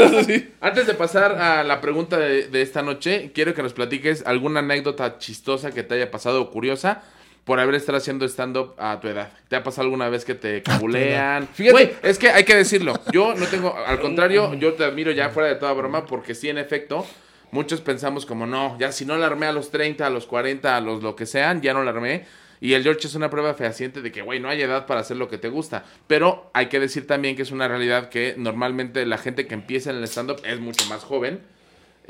Antes 0.61 0.85
de 0.85 0.93
pasar 0.93 1.31
a 1.31 1.63
la 1.63 1.81
pregunta 1.81 2.19
de, 2.19 2.47
de 2.47 2.61
esta 2.61 2.83
noche, 2.83 3.31
quiero 3.33 3.55
que 3.55 3.63
nos 3.63 3.73
platiques 3.73 4.23
alguna 4.27 4.59
anécdota 4.59 5.17
chistosa 5.17 5.71
que 5.71 5.81
te 5.81 5.95
haya 5.95 6.11
pasado 6.11 6.43
o 6.43 6.51
curiosa 6.51 7.01
por 7.49 7.59
haber 7.59 7.73
estado 7.73 7.97
haciendo 7.97 8.27
stand-up 8.27 8.75
a 8.77 8.99
tu 8.99 9.07
edad. 9.07 9.31
¿Te 9.47 9.55
ha 9.55 9.63
pasado 9.63 9.85
alguna 9.85 10.07
vez 10.07 10.23
que 10.23 10.35
te 10.35 10.61
cabulean? 10.61 11.47
Fíjate- 11.47 11.71
Güey, 11.71 11.91
es 12.03 12.19
que 12.19 12.29
hay 12.29 12.43
que 12.43 12.55
decirlo. 12.55 12.93
Yo 13.11 13.33
no 13.33 13.47
tengo, 13.47 13.75
al 13.75 13.99
contrario, 13.99 14.53
yo 14.59 14.73
te 14.73 14.83
admiro 14.83 15.11
ya 15.11 15.29
fuera 15.29 15.49
de 15.49 15.55
toda 15.55 15.73
broma 15.73 16.05
porque 16.05 16.35
sí, 16.35 16.47
en 16.47 16.59
efecto, 16.59 17.07
muchos 17.49 17.81
pensamos 17.81 18.27
como, 18.27 18.45
no, 18.45 18.77
ya 18.77 18.91
si 18.91 19.03
no 19.03 19.17
la 19.17 19.25
armé 19.25 19.47
a 19.47 19.51
los 19.51 19.71
30, 19.71 20.05
a 20.05 20.11
los 20.11 20.27
40, 20.27 20.77
a 20.77 20.79
los 20.79 21.01
lo 21.01 21.15
que 21.15 21.25
sean, 21.25 21.63
ya 21.63 21.73
no 21.73 21.83
la 21.83 21.89
armé. 21.89 22.25
Y 22.61 22.73
el 22.73 22.83
George 22.83 23.07
es 23.07 23.15
una 23.15 23.31
prueba 23.31 23.55
fehaciente 23.55 24.03
de 24.03 24.11
que, 24.11 24.21
güey, 24.21 24.39
no 24.39 24.47
hay 24.47 24.61
edad 24.61 24.85
para 24.85 24.99
hacer 24.99 25.17
lo 25.17 25.27
que 25.27 25.39
te 25.39 25.49
gusta. 25.49 25.85
Pero 26.05 26.51
hay 26.53 26.67
que 26.67 26.79
decir 26.79 27.07
también 27.07 27.35
que 27.35 27.41
es 27.41 27.49
una 27.49 27.67
realidad 27.67 28.09
que 28.09 28.35
normalmente 28.37 29.07
la 29.07 29.17
gente 29.17 29.47
que 29.47 29.55
empieza 29.55 29.89
en 29.89 29.95
el 29.95 30.03
stand-up 30.03 30.39
es 30.45 30.59
mucho 30.59 30.85
más 30.87 31.03
joven. 31.03 31.39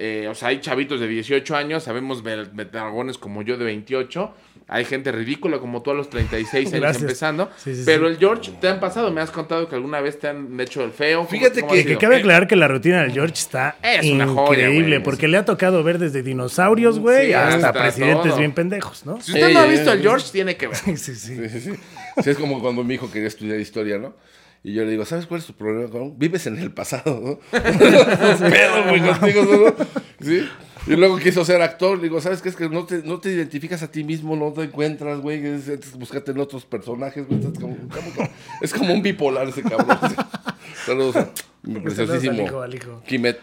Eh, 0.02 0.28
o 0.30 0.36
sea, 0.36 0.48
hay 0.50 0.60
chavitos 0.60 1.00
de 1.00 1.08
18 1.08 1.56
años, 1.56 1.84
sabemos 1.84 2.24
dragones 2.24 3.18
como 3.18 3.42
yo 3.42 3.58
de 3.58 3.66
28. 3.66 4.34
Hay 4.72 4.86
gente 4.86 5.12
ridícula 5.12 5.58
como 5.58 5.82
tú 5.82 5.90
a 5.90 5.96
los 5.96 6.12
36 6.12 6.68
años 6.68 6.80
Gracias. 6.80 7.02
empezando. 7.02 7.50
Sí, 7.58 7.74
sí, 7.76 7.82
pero 7.86 8.06
sí. 8.08 8.14
el 8.14 8.20
George, 8.20 8.52
¿te 8.62 8.68
han 8.68 8.80
pasado? 8.80 9.10
Me 9.12 9.20
has 9.20 9.32
contado 9.32 9.68
que 9.68 9.74
alguna 9.76 10.00
vez 10.00 10.20
te 10.20 10.28
han 10.28 10.60
hecho 10.60 10.84
el 10.84 10.92
feo. 10.92 11.20
¿Cómo- 11.20 11.30
Fíjate 11.30 11.62
cómo 11.62 11.74
que- 11.74 11.86
Que 11.86 11.98
cabe 11.98 12.18
aclarar 12.18 12.48
que 12.48 12.56
la 12.56 12.68
rutina 12.68 13.02
del 13.02 13.12
George 13.12 13.34
está 13.34 13.78
Es 13.82 14.06
una 14.12 14.28
joya, 14.28 14.68
increíble, 14.68 14.98
güey. 14.98 15.04
porque 15.04 15.28
le 15.28 15.38
ha 15.38 15.46
tocado 15.46 15.84
ver 15.84 15.98
desde 15.98 16.22
dinosaurios, 16.22 17.00
güey, 17.00 17.28
Sí, 17.30 17.34
hasta 17.34 17.56
hasta 17.70 17.74
presidentes 17.74 18.28
todo. 18.28 18.38
bien 18.38 18.52
pendejos, 18.52 19.06
¿no? 19.08 19.20
Si 19.22 19.34
usted 19.34 19.52
no 19.54 19.60
ha 19.60 19.66
visto 19.66 19.90
ey. 19.92 19.98
al 19.98 20.02
George, 20.04 20.28
tiene 20.32 20.56
que 20.56 20.68
ver. 20.68 20.78
Sí, 20.98 21.16
sí, 21.16 21.16
sí. 21.16 21.72
Es 22.26 22.38
como 22.38 22.62
cuando 22.62 22.84
mi 22.84 22.94
hijo 22.94 23.10
quería 23.12 23.28
estudiar 23.28 23.60
historia, 23.60 23.98
¿no? 23.98 24.14
Y 24.62 24.74
yo 24.74 24.84
le 24.84 24.92
digo, 24.92 25.06
¿sabes 25.06 25.26
cuál 25.26 25.40
es 25.40 25.48
tu 25.48 25.54
problema? 25.54 25.90
Vives 26.18 26.46
en 26.46 26.60
el 26.60 26.72
pasado, 26.72 27.20
¿no? 27.24 27.40
Pedo, 27.52 28.84
güey, 28.90 29.02
contigo, 29.02 29.44
¿no? 29.46 29.86
¿Sí? 30.26 30.48
Y 30.90 30.96
luego 30.96 31.20
quiso 31.20 31.46
ser 31.46 31.62
actor, 31.62 31.98
le 31.98 32.04
digo, 32.04 32.20
¿sabes 32.20 32.42
qué? 32.42 32.50
Es 32.50 32.56
que 32.56 32.68
no 32.68 32.84
te, 32.84 33.04
no 33.04 33.20
te 33.20 33.30
identificas 33.30 33.84
a 33.84 33.92
ti 33.92 34.04
mismo, 34.04 34.36
no 34.36 34.52
te 34.52 34.64
encuentras, 34.64 35.20
güey, 35.20 35.46
es, 35.46 35.68
es 35.68 35.94
buscarte 35.94 36.32
en 36.32 36.40
otros 36.40 36.66
personajes, 36.66 37.28
güey. 37.28 37.40
Es 37.40 37.60
como, 37.60 37.78
es 38.62 38.74
como 38.74 38.94
un 38.96 39.04
bipolar 39.04 39.48
ese 39.48 39.62
cabrón. 39.62 40.00
Saludos 40.88 41.16
a 41.16 41.30
mi 41.62 41.80
preciosísimo 41.80 42.40
al 42.40 42.48
hijo, 42.48 42.62
al 42.64 42.74
hijo. 42.74 43.04
Kimet. 43.06 43.40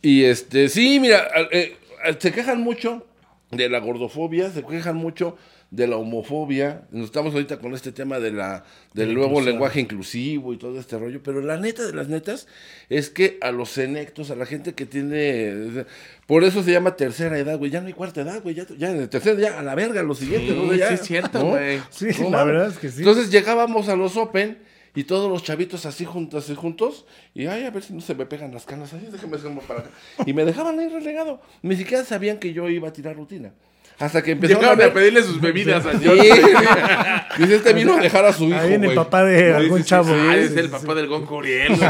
Y 0.00 0.22
este, 0.24 0.68
sí, 0.68 1.00
mira, 1.00 1.26
eh, 1.50 1.76
se 2.20 2.30
quejan 2.30 2.60
mucho 2.60 3.04
de 3.50 3.68
la 3.68 3.80
gordofobia, 3.80 4.52
se 4.52 4.62
quejan 4.62 4.94
mucho 4.94 5.36
de 5.70 5.86
la 5.86 5.96
homofobia. 5.96 6.82
Nos 6.90 7.06
estamos 7.06 7.34
ahorita 7.34 7.58
con 7.58 7.74
este 7.74 7.92
tema 7.92 8.18
de 8.20 8.30
la, 8.32 8.64
del 8.94 9.08
la 9.08 9.14
nuevo 9.14 9.30
inclusión. 9.30 9.52
lenguaje 9.52 9.80
inclusivo 9.80 10.52
y 10.52 10.58
todo 10.58 10.78
este 10.78 10.98
rollo. 10.98 11.22
Pero 11.22 11.40
la 11.40 11.56
neta 11.56 11.84
de 11.86 11.92
las 11.92 12.08
netas 12.08 12.46
es 12.88 13.10
que 13.10 13.38
a 13.40 13.50
los 13.52 13.70
senectos, 13.70 14.30
a 14.30 14.36
la 14.36 14.46
gente 14.46 14.74
que 14.74 14.86
tiene. 14.86 15.84
Por 16.26 16.44
eso 16.44 16.62
se 16.62 16.72
llama 16.72 16.96
tercera 16.96 17.38
edad, 17.38 17.58
güey. 17.58 17.70
Ya 17.70 17.80
no 17.80 17.88
hay 17.88 17.92
cuarta 17.92 18.20
edad, 18.22 18.42
güey. 18.42 18.54
Ya, 18.54 18.66
ya 18.78 18.90
en 18.90 19.00
el 19.00 19.08
tercero, 19.08 19.38
ya 19.38 19.58
a 19.58 19.62
la 19.62 19.74
verga, 19.74 20.02
lo 20.02 20.14
siguiente, 20.14 20.54
¿no? 20.54 20.72
Sí, 20.72 20.78
Ya, 20.78 20.88
sí 20.88 20.94
es 20.94 21.00
cierto, 21.02 21.38
¿no? 21.40 21.50
güey. 21.50 21.80
Sí, 21.90 22.06
No 22.20 22.30
la 22.30 22.38
mames. 22.38 22.46
verdad 22.54 22.68
es 22.68 22.78
que 22.78 22.88
sí. 22.90 22.98
Entonces 23.00 23.30
llegábamos 23.30 23.88
a 23.88 23.96
los 23.96 24.16
Open 24.16 24.58
y 24.94 25.04
todos 25.04 25.30
los 25.30 25.42
chavitos 25.42 25.84
así 25.84 26.04
juntos, 26.06 26.44
así 26.44 26.54
juntos, 26.54 27.04
y 27.34 27.46
ay, 27.46 27.64
a 27.64 27.70
ver 27.70 27.82
si 27.82 27.92
no 27.92 28.00
se 28.00 28.14
me 28.14 28.24
pegan 28.24 28.54
las 28.54 28.64
canas, 28.64 28.94
ay, 28.94 29.06
déjame 29.12 29.36
para 29.68 29.80
acá. 29.80 29.90
Y 30.24 30.32
me 30.32 30.42
dejaban 30.46 30.78
ahí 30.78 30.88
relegado. 30.88 31.42
Ni 31.60 31.76
siquiera 31.76 32.02
sabían 32.02 32.38
que 32.38 32.54
yo 32.54 32.66
iba 32.70 32.88
a 32.88 32.92
tirar 32.94 33.14
rutina. 33.14 33.52
Hasta 33.98 34.22
que 34.22 34.32
empezaron 34.32 34.62
a 34.64 34.68
Llegaron 34.74 34.80
a 34.82 34.84
ver. 34.86 34.94
pedirle 34.94 35.22
sus 35.22 35.40
bebidas 35.40 35.84
al 35.86 35.98
Sí. 36.00 36.06
Dice, 37.38 37.56
este 37.56 37.72
vino 37.72 37.94
a 37.94 38.00
dejar 38.00 38.24
a 38.26 38.32
su 38.32 38.44
hijo. 38.44 38.58
Ahí 38.58 38.68
viene 38.70 38.88
el 38.88 38.94
papá 38.94 39.24
de 39.24 39.38
Sí, 39.38 39.52
algún 39.54 39.78
sí, 39.78 39.84
sí, 39.84 39.88
chavo. 39.90 40.08
sí. 40.08 40.14
Ah, 40.18 40.32
Sí, 40.34 40.38
es 40.40 40.52
sí, 40.52 40.58
el 40.58 40.64
sí. 40.66 40.70
papá 40.70 40.94
del 40.94 41.06
Gon 41.08 41.26
Curiel. 41.26 41.74
Sí. 41.76 41.82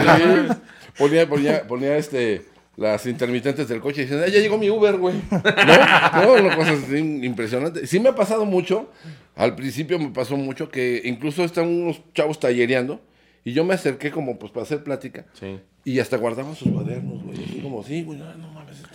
Ponía, 0.99 1.29
ponía, 1.29 1.67
ponía 1.67 1.97
este 1.97 2.43
las 2.77 3.07
intermitentes 3.07 3.69
del 3.69 3.81
coche 3.81 4.03
y 4.03 4.05
dicen, 4.05 4.21
"Ah, 4.23 4.29
ya 4.29 4.39
llegó 4.39 4.59
mi 4.59 4.69
Uber, 4.69 4.97
güey. 4.99 5.15
No, 5.31 6.23
no, 6.23 6.33
una 6.45 6.55
cosa 6.57 6.73
así 6.73 6.99
impresionante. 7.25 7.87
Sí 7.87 7.99
me 8.01 8.11
ha 8.11 8.15
pasado 8.15 8.45
mucho, 8.45 8.91
al 9.35 9.55
principio 9.55 9.99
me 9.99 10.09
pasó 10.11 10.37
mucho 10.37 10.69
que 10.71 11.01
incluso 11.05 11.43
están 11.45 11.69
unos 11.69 12.03
chavos 12.15 12.39
tallereando 12.39 13.01
y 13.45 13.53
yo 13.53 13.65
me 13.65 13.73
acerqué 13.75 14.11
como 14.11 14.39
pues 14.39 14.53
para 14.53 14.65
hacer 14.65 14.83
plática 14.85 15.25
Sí. 15.41 15.59
y 15.85 16.01
hasta 16.01 16.19
guardaban 16.19 16.55
sus 16.55 16.71
cuadernos, 16.71 17.23
güey. 17.25 17.43
Así 17.45 17.61
como, 17.63 17.83
sí, 17.83 18.03
güey, 18.03 18.19
no, 18.19 18.35
no 18.35 18.53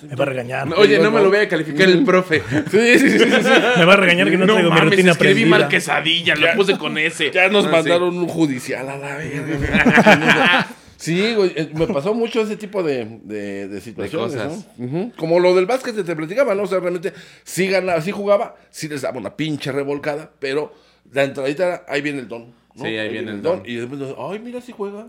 Me 0.10 0.16
va 0.16 0.24
a 0.24 0.28
regañar. 0.28 0.68
No, 0.68 0.76
Oye, 0.78 1.00
no 1.00 1.12
me 1.12 1.22
lo 1.22 1.30
voy 1.30 1.40
a 1.40 1.48
calificar 1.48 1.88
el 1.90 2.04
profe. 2.04 2.42
Sí, 2.72 3.00
sí, 3.00 3.10
sí, 3.10 3.20
sí, 3.20 3.26
sí. 3.30 3.50
Me 3.78 3.86
va 3.86 3.94
a 3.94 3.98
regañar 3.98 4.30
que 4.30 4.38
no, 4.38 4.46
No 4.46 4.54
traigo 4.54 4.70
mi 4.72 4.76
mames, 4.76 4.92
rutina 4.92 5.12
escribí 5.12 5.46
mal 5.46 5.68
quesadilla, 5.68 6.36
lo 6.36 6.48
puse 6.56 6.78
con 6.78 6.98
ese. 6.98 7.32
Ya 7.32 7.50
nos 7.50 7.66
Ah, 7.66 7.68
sí. 7.68 7.72
mandaron 7.74 8.18
un 8.18 8.28
judicial 8.28 8.90
a 8.90 8.98
la 8.98 9.18
verga. 9.18 10.68
Sí, 11.02 11.34
güey, 11.34 11.52
eh, 11.56 11.68
me 11.74 11.88
pasó 11.88 12.14
mucho 12.14 12.42
ese 12.42 12.58
tipo 12.58 12.84
de, 12.84 13.22
de, 13.24 13.68
de 13.68 13.82
situaciones, 13.82 14.36
cosas. 14.36 14.68
¿no? 14.78 14.86
Ujú. 14.86 15.12
Como 15.18 15.40
lo 15.40 15.56
del 15.56 15.66
básquet 15.66 15.96
que 15.96 16.04
te 16.04 16.16
platicaba, 16.16 16.54
¿no? 16.54 16.62
O 16.62 16.68
sea, 16.68 16.80
realmente 16.80 17.12
sí 17.44 17.66
ganaba, 17.68 18.00
sí 18.02 18.12
jugaba, 18.12 18.56
sí 18.70 18.88
les 18.88 19.02
daba 19.02 19.18
una 19.18 19.36
pinche 19.36 19.72
revolcada, 19.72 20.30
pero 20.38 20.72
la 21.12 21.24
entradita 21.24 21.66
era, 21.66 21.86
ahí 21.88 22.02
viene 22.02 22.20
el 22.20 22.28
don. 22.28 22.54
¿no? 22.76 22.84
Sí, 22.86 22.96
ahí 23.00 23.10
viene 23.10 23.32
el 23.32 23.42
don. 23.42 23.64
Y 23.66 23.78
después, 23.78 24.00
ay, 24.16 24.38
mira 24.40 24.62
si 24.62 24.74
juega. 24.74 25.08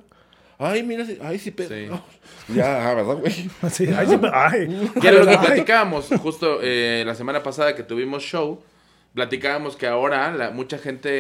Ay, 0.65 0.83
mira 0.83 1.05
si, 1.05 1.19
ay, 1.23 1.39
sí, 1.39 1.51
pero. 1.51 1.69
Sí. 1.69 1.89
Ya, 2.55 2.91
ah, 2.91 2.95
¿verdad, 2.95 3.17
güey? 3.19 3.33
Sí, 3.71 3.87
ay, 3.97 4.07
siempre- 4.07 4.31
ay. 4.35 4.91
Que 5.01 5.09
era 5.09 5.23
lo 5.25 5.31
que 5.31 5.39
platicábamos 5.39 6.09
justo 6.21 6.59
eh, 6.63 7.03
la 7.07 7.15
semana 7.15 7.43
pasada 7.43 7.75
que 7.75 7.83
tuvimos 7.83 8.23
show. 8.23 8.61
Platicábamos 9.15 9.77
que 9.77 9.87
ahora 9.87 10.33
la, 10.33 10.51
mucha 10.51 10.79
gente 10.79 11.11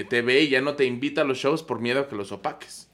eh, 0.00 0.04
te 0.04 0.22
ve 0.22 0.42
y 0.42 0.48
ya 0.50 0.60
no 0.60 0.74
te 0.74 0.84
invita 0.84 1.22
a 1.22 1.24
los 1.24 1.38
shows 1.38 1.62
por 1.62 1.80
miedo 1.80 2.00
a 2.00 2.08
que 2.08 2.14
los 2.16 2.32
opaques. 2.32 2.88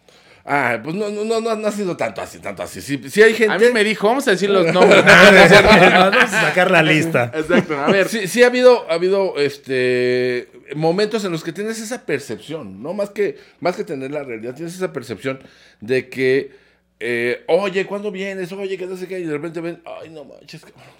Ah, 0.48 0.78
pues 0.82 0.94
no, 0.94 1.10
no, 1.10 1.24
no, 1.24 1.40
no, 1.40 1.56
no 1.56 1.66
ha 1.66 1.72
sido 1.72 1.96
tanto 1.96 2.20
así, 2.20 2.38
tanto 2.38 2.62
así. 2.62 2.80
Sí, 2.80 3.00
sí 3.10 3.20
hay 3.20 3.34
gente. 3.34 3.52
A 3.52 3.58
mí 3.58 3.64
me 3.74 3.82
dijo, 3.82 4.06
vamos 4.06 4.28
a 4.28 4.30
decir 4.30 4.48
los 4.48 4.64
nombres. 4.72 5.02
Vamos 5.04 6.22
a 6.22 6.26
sacar 6.28 6.70
la 6.70 6.82
lista. 6.82 7.32
Exacto, 7.34 7.76
a 7.76 7.90
ver. 7.90 8.08
Sí, 8.08 8.28
sí 8.28 8.44
ha 8.44 8.46
habido, 8.46 8.88
ha 8.88 8.94
habido 8.94 9.36
este 9.38 10.48
momentos 10.76 11.24
en 11.24 11.32
los 11.32 11.42
que 11.42 11.52
tienes 11.52 11.80
esa 11.80 12.06
percepción, 12.06 12.80
¿no? 12.82 12.92
Más 12.94 13.10
que, 13.10 13.38
más 13.60 13.76
que 13.76 13.82
tener 13.84 14.10
la 14.12 14.22
realidad, 14.22 14.54
tienes 14.54 14.74
esa 14.74 14.92
percepción 14.92 15.40
de 15.80 16.08
que, 16.08 16.52
eh, 17.00 17.44
oye, 17.48 17.84
¿cuándo 17.86 18.10
vienes? 18.12 18.52
Oye, 18.52 18.76
que 18.78 18.86
no 18.86 18.96
sé 18.96 19.08
qué, 19.08 19.18
y 19.18 19.24
de 19.24 19.32
repente 19.32 19.60
ven, 19.60 19.82
ay, 20.00 20.10
no 20.10 20.24
manches, 20.24 20.60
cabrón. 20.62 20.94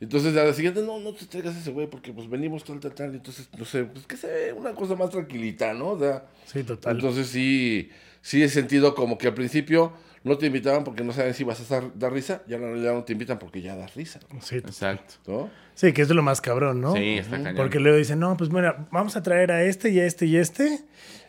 Entonces 0.00 0.34
a 0.38 0.44
la 0.44 0.54
siguiente, 0.54 0.80
no, 0.80 0.98
no 0.98 1.12
te 1.12 1.26
traigas 1.26 1.54
ese 1.56 1.70
güey, 1.70 1.86
porque 1.86 2.12
pues 2.12 2.28
venimos 2.30 2.64
tal, 2.64 2.80
tal, 2.80 2.92
tal. 2.94 3.14
Entonces, 3.14 3.46
no 3.58 3.66
sé, 3.66 3.84
pues 3.84 4.06
que 4.06 4.16
sea 4.16 4.54
una 4.54 4.72
cosa 4.72 4.94
más 4.94 5.10
tranquilita, 5.10 5.74
¿no? 5.74 5.88
O 5.90 5.98
sea, 5.98 6.24
Sí, 6.46 6.62
total. 6.62 6.96
entonces 6.96 7.26
sí, 7.26 7.90
sí 8.22 8.42
he 8.42 8.48
sentido 8.48 8.94
como 8.94 9.18
que 9.18 9.28
al 9.28 9.34
principio 9.34 9.92
no 10.22 10.36
te 10.36 10.46
invitaban 10.46 10.84
porque 10.84 11.02
no 11.02 11.12
saben 11.12 11.32
si 11.32 11.44
vas 11.44 11.60
a 11.60 11.74
dar, 11.80 11.98
dar 11.98 12.12
risa, 12.12 12.42
ya 12.46 12.58
no, 12.58 12.76
ya 12.76 12.92
no 12.92 13.04
te 13.04 13.12
invitan 13.12 13.38
porque 13.38 13.62
ya 13.62 13.74
das 13.76 13.94
risa, 13.94 14.20
Sí, 14.40 14.56
Exacto. 14.56 15.14
¿no? 15.26 15.50
sí, 15.74 15.92
que 15.92 16.02
es 16.02 16.08
de 16.08 16.14
lo 16.14 16.22
más 16.22 16.40
cabrón, 16.42 16.80
¿no? 16.80 16.92
Sí, 16.94 17.16
está 17.18 17.38
cañón. 17.38 17.56
Porque 17.56 17.80
luego 17.80 17.96
dicen, 17.96 18.18
no, 18.20 18.36
pues 18.36 18.50
mira, 18.50 18.86
vamos 18.90 19.16
a 19.16 19.22
traer 19.22 19.50
a 19.50 19.62
este 19.64 19.88
y 19.90 20.00
a 20.00 20.04
este 20.04 20.26
y 20.26 20.36
a 20.36 20.42
este 20.42 20.80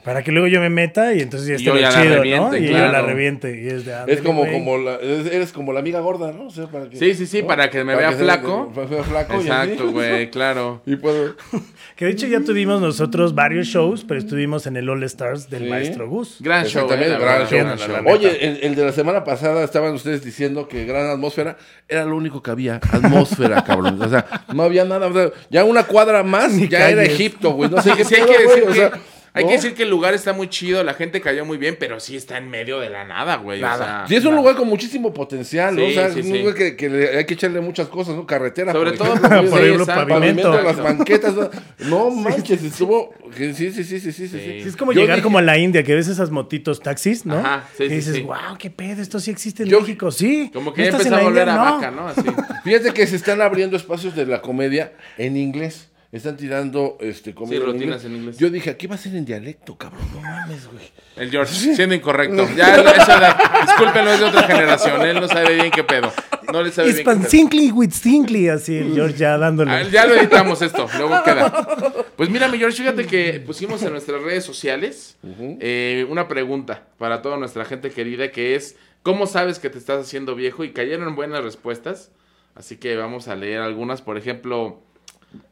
para 0.04 0.24
que 0.24 0.32
luego 0.32 0.48
yo 0.48 0.60
me 0.60 0.70
meta 0.70 1.14
y 1.14 1.22
entonces 1.22 1.48
ya 1.48 1.56
Y 1.56 1.64
yo 1.64 1.76
la 1.76 1.90
chido, 1.90 2.24
¿no? 2.24 2.56
Y 2.58 2.64
yo 2.66 2.70
claro. 2.72 2.92
la 2.92 3.02
reviente. 3.02 3.62
Y 3.62 3.68
es 3.68 3.86
de, 3.86 3.92
Es 3.92 3.98
ándale, 4.00 4.20
como, 4.24 4.50
como 4.52 4.78
la, 4.78 4.96
eres 4.96 5.26
eres 5.28 5.52
como 5.52 5.74
la 5.74 5.80
amiga 5.80 6.00
gorda, 6.00 6.32
¿no? 6.32 6.48
O 6.48 6.50
sea, 6.50 6.68
para 6.68 6.90
que, 6.90 6.98
Sí, 6.98 7.14
sí, 7.14 7.26
sí, 7.28 7.44
para 7.44 7.70
que 7.70 7.84
me 7.84 7.96
vea 7.96 8.12
flaco. 8.14 8.72
para 8.74 8.88
que 8.88 8.96
vea 8.96 9.04
flaco. 9.04 9.34
Exacto, 9.36 9.92
güey, 9.92 10.30
claro. 10.32 10.82
Y 10.86 10.96
puedo... 10.96 11.36
Que 11.96 12.06
de 12.06 12.12
hecho 12.12 12.26
ya 12.26 12.40
tuvimos 12.40 12.82
nosotros 12.82 13.36
varios 13.36 13.68
shows, 13.68 14.04
pero 14.08 14.20
estuvimos 14.20 14.66
en 14.66 14.76
el 14.76 14.90
All 14.90 15.04
Stars 15.04 15.50
del 15.52 15.64
Sí. 15.66 15.70
Maestro 15.70 16.10
Gus. 16.10 16.38
Gran 16.40 16.66
show, 16.66 16.82
eh, 16.82 16.96
Exactamente, 16.96 17.10
la 17.14 17.20
gran 17.20 17.50
verdad, 17.50 17.78
show. 17.78 18.12
Oye, 18.12 18.48
el, 18.48 18.60
el 18.64 18.76
de 18.76 18.86
la 18.86 18.92
semana 18.92 19.24
pasada 19.24 19.64
estaban 19.64 19.94
ustedes 19.94 20.24
diciendo 20.26 20.68
que 20.68 20.86
gran 20.86 21.08
atmósfera 21.12 21.58
era 21.88 22.06
lo 22.06 22.16
único 22.16 22.42
que 22.42 22.50
había. 22.50 22.78
Atmósfera, 22.78 23.64
cabrón. 23.68 24.02
O 24.02 24.10
sea, 24.10 24.26
no 24.54 24.64
había 24.64 24.84
nada. 24.86 25.06
o 25.08 25.14
sea, 25.14 25.30
ya 25.52 25.64
una 25.64 25.84
cuadra 25.84 26.24
más, 26.24 26.54
Ni 26.54 26.68
ya 26.68 26.90
era. 26.90 27.04
Egipto, 27.04 27.52
güey. 27.52 27.70
No 27.70 27.80
sé 27.82 27.92
qué 27.96 28.04
Sí, 28.04 28.16
hay 28.16 28.26
que 28.26 28.38
decir 28.48 28.64
sea, 28.74 28.92
hay 29.34 29.44
¿no? 29.44 29.50
que 29.50 29.56
decir 29.56 29.74
que 29.74 29.84
el 29.84 29.90
lugar 29.90 30.14
está 30.14 30.34
muy 30.34 30.50
chido, 30.50 30.84
la 30.84 30.94
gente 30.94 31.22
cayó 31.22 31.46
muy 31.46 31.58
bien, 31.58 31.78
pero 31.80 32.00
sí 32.00 32.16
está 32.18 32.38
en 32.38 32.50
medio 32.50 32.80
de 32.80 32.90
la 32.90 33.06
nada, 33.06 33.38
güey. 33.38 33.64
O 33.64 33.68
sea, 33.78 34.06
Sí, 34.08 34.16
es 34.16 34.26
un 34.26 34.36
lugar 34.36 34.56
con 34.56 34.68
muchísimo 34.68 35.14
potencial, 35.14 35.76
¿no? 35.76 35.82
Sí, 35.86 35.92
o 35.92 35.94
sea, 35.94 36.10
sí, 36.12 36.20
es 36.20 36.26
un 36.26 36.32
sí. 36.34 36.40
lugar 36.40 36.56
que, 36.56 36.76
que 36.76 36.90
le- 36.90 37.18
hay 37.18 37.26
que 37.26 37.36
echarle 37.36 37.62
muchas 37.62 37.88
cosas, 37.88 38.16
¿no? 38.16 38.26
Carretera. 38.26 38.72
Sobre 38.74 38.92
todo 38.94 39.14
ejemplo, 39.14 39.30
por 39.30 39.44
¿no? 39.44 39.50
Por 39.50 39.60
Sí, 39.60 39.66
ejemplo, 39.66 39.84
exacto. 39.84 40.08
pavimento. 40.14 40.62
las 40.62 40.78
banquetas. 40.78 41.34
¿no? 41.36 41.50
No 41.88 42.10
manches, 42.16 42.64
estuvo. 42.64 43.14
que 43.36 43.54
Sí, 43.54 43.72
sí, 43.72 43.84
sí, 43.84 44.00
sí, 44.00 44.12
sí, 44.12 44.28
sí. 44.28 44.40
sí. 44.40 44.64
Es 44.68 44.76
como 44.76 44.92
Yo 44.92 45.02
llegar 45.02 45.18
dije- 45.18 45.24
como 45.24 45.38
a 45.38 45.42
la 45.42 45.58
India, 45.58 45.84
que 45.84 45.96
ves 45.96 46.08
esas 46.10 46.30
motitos 46.32 46.82
taxis, 46.82 47.26
¿no? 47.26 47.38
Ajá, 47.38 47.64
sí, 47.78 47.84
y 47.86 47.88
dices, 47.90 48.16
sí. 48.16 48.22
wow, 48.24 48.58
qué 48.60 48.70
pedo, 48.70 49.02
esto 49.02 49.20
sí 49.20 49.32
existe 49.32 49.64
en 49.64 49.70
Yo- 49.70 49.80
México, 49.82 50.12
sí. 50.12 50.50
Como 50.54 50.74
que 50.74 50.82
¿No 50.82 50.86
ya 50.88 50.92
empezó 50.98 51.16
a 51.16 51.18
la 51.20 51.24
volver 51.24 51.50
a 51.50 51.56
No. 51.56 51.64
vaca, 51.76 51.92
¿no? 51.92 52.08
Así. 52.10 52.22
Fíjate 52.66 52.92
que 52.94 53.08
se 53.08 53.16
están 53.16 53.42
abriendo 53.42 53.78
espacios 53.78 54.16
de 54.16 54.26
la 54.26 54.42
comedia 54.42 54.92
en 55.18 55.38
inglés. 55.38 55.88
Están 56.12 56.36
tirando 56.36 56.98
este 57.00 57.34
comedia 57.34 57.60
Sí, 57.60 57.64
en 57.66 57.72
rutinas 57.72 58.04
inglés. 58.04 58.06
en 58.06 58.16
inglés. 58.16 58.38
Yo 58.38 58.50
dije, 58.50 58.70
aquí 58.72 58.86
va 58.88 58.96
a 58.96 58.98
ser 58.98 59.16
en 59.16 59.24
dialecto, 59.26 59.78
cabrón. 59.78 60.02
No 60.14 60.22
mames, 60.22 60.68
güey. 60.68 60.84
El 61.16 61.32
George, 61.32 61.54
siendo 61.76 61.96
incorrecto. 61.96 62.48
Ya, 62.56 62.76
esa 62.76 63.18
edad, 63.18 63.38
discúlpenlo, 63.66 64.12
es 64.12 64.20
de 64.20 64.26
otra 64.26 64.44
generación. 64.44 65.02
Él 65.04 65.22
no 65.22 65.28
sabe 65.28 65.56
bien 65.56 65.72
qué 65.72 65.84
pedo. 65.84 66.12
No 66.52 66.62
le 66.64 66.72
sabe 66.72 66.88
bien 66.88 66.96
qué 66.98 67.02
Hispan 67.02 67.20
pedo. 67.20 67.30
Sinkly 67.30 67.72
with 67.72 67.92
Sinkly, 67.92 68.50
así 68.50 68.78
el 68.78 68.94
George 68.94 69.18
ya 69.18 69.38
dándole. 69.38 69.72
Ah, 69.72 69.84
ya 69.84 70.06
lo 70.06 70.16
editamos 70.16 70.62
esto, 70.62 70.88
luego 70.98 71.22
queda. 71.26 72.06
Pues 72.18 72.30
mira, 72.30 72.48
mi 72.50 72.58
George, 72.58 72.78
fíjate 72.78 73.06
que 73.06 73.40
pusimos 73.46 73.82
en 73.84 73.92
nuestras 73.92 74.22
redes 74.22 74.44
sociales 74.44 75.18
eh, 75.60 76.06
una 76.10 76.28
pregunta 76.28 76.88
para 76.98 77.22
toda 77.22 77.38
nuestra 77.38 77.64
gente 77.64 77.90
querida 77.90 78.32
que 78.32 78.56
es, 78.56 78.76
¿cómo 79.02 79.28
sabes 79.28 79.60
que 79.60 79.70
te 79.70 79.78
estás 79.78 80.06
haciendo 80.06 80.36
viejo? 80.36 80.64
Y 80.66 80.72
cayeron 80.72 81.16
buenas 81.16 81.42
respuestas, 81.44 82.12
así 82.54 82.76
que 82.76 82.98
vamos 82.98 83.28
a 83.30 83.36
leer 83.36 83.62
algunas. 83.62 84.02
Por 84.02 84.18
ejemplo, 84.18 84.82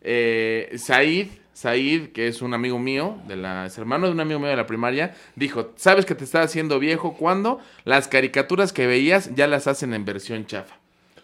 eh, 0.02 0.74
Said, 0.78 1.28
Said, 1.54 2.10
que 2.13 2.28
es 2.28 2.42
un 2.42 2.54
amigo 2.54 2.80
mío, 2.80 3.18
de 3.28 3.36
la, 3.36 3.65
es 3.65 3.78
hermano 3.78 4.08
de 4.08 4.13
un 4.13 4.20
amigo 4.20 4.39
mío 4.39 4.50
de 4.50 4.56
la 4.56 4.65
primaria, 4.68 5.13
dijo, 5.36 5.74
¿sabes 5.76 6.06
que 6.06 6.15
te 6.15 6.24
estás 6.24 6.46
haciendo 6.46 6.80
viejo 6.80 7.15
cuando 7.18 7.60
las 7.86 8.08
caricaturas 8.08 8.72
que 8.74 8.88
veías 8.88 9.36
ya 9.36 9.48
las 9.48 9.68
hacen 9.68 9.94
en 9.94 10.06
versión 10.06 10.46
chafa? 10.46 10.76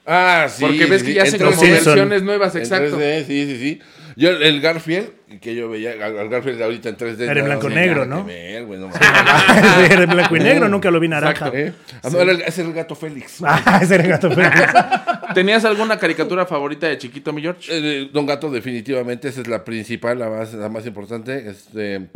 Ah, 0.07 0.47
sí. 0.49 0.63
Porque 0.63 0.85
ves 0.85 1.01
sí, 1.01 1.07
que 1.07 1.13
ya 1.15 1.21
en 1.21 1.27
hacen 1.27 1.39
como 1.39 1.51
3D. 1.51 1.59
Simpson. 1.59 1.85
versiones 1.85 2.23
nuevas, 2.23 2.53
En 2.55 2.61
exacto. 2.61 2.99
3D, 2.99 3.25
sí, 3.25 3.45
sí, 3.47 3.57
sí. 3.57 3.79
Yo, 4.17 4.29
el 4.29 4.61
Garfield, 4.61 5.09
que 5.41 5.55
yo 5.55 5.67
veía, 5.67 5.93
al 5.93 6.17
al 6.17 6.29
Garfield 6.29 6.57
de 6.59 6.63
ahorita 6.63 6.89
en 6.89 6.97
3D. 6.97 7.21
Era 7.21 7.31
en 7.31 7.37
no, 7.39 7.45
blanco 7.45 7.69
no, 7.69 7.75
negro, 7.75 8.05
¿no? 8.05 8.23
ver. 8.23 8.71
Era 9.91 10.03
en 10.03 10.09
blanco 10.09 10.35
y 10.35 10.39
negro, 10.39 10.69
nunca 10.69 10.91
lo 10.91 10.99
vi 10.99 11.07
naranja. 11.07 11.49
¿Eh? 11.53 11.73
Ah, 12.03 12.09
era 12.13 12.31
el- 12.31 12.41
ese 12.43 12.61
era 12.61 12.69
el 12.69 12.75
gato 12.75 12.95
Félix. 12.95 13.39
Ah, 13.43 13.79
ese 13.81 13.95
era 13.95 14.03
el 14.03 14.09
gato 14.11 14.29
Félix. 14.31 14.55
¿Tenías 15.33 15.65
alguna 15.65 15.97
caricatura 15.97 16.45
favorita 16.45 16.87
de 16.87 16.97
chiquito, 16.97 17.33
mi 17.33 17.41
George? 17.41 17.69
Eh, 17.71 18.09
Don 18.13 18.25
Gato, 18.25 18.49
definitivamente, 18.51 19.27
esa 19.29 19.41
es 19.41 19.47
la 19.47 19.63
principal, 19.63 20.19
la 20.19 20.29
más, 20.29 20.53
la 20.53 20.69
más 20.69 20.85
importante. 20.85 21.49
Este, 21.49 21.95
en 21.95 22.09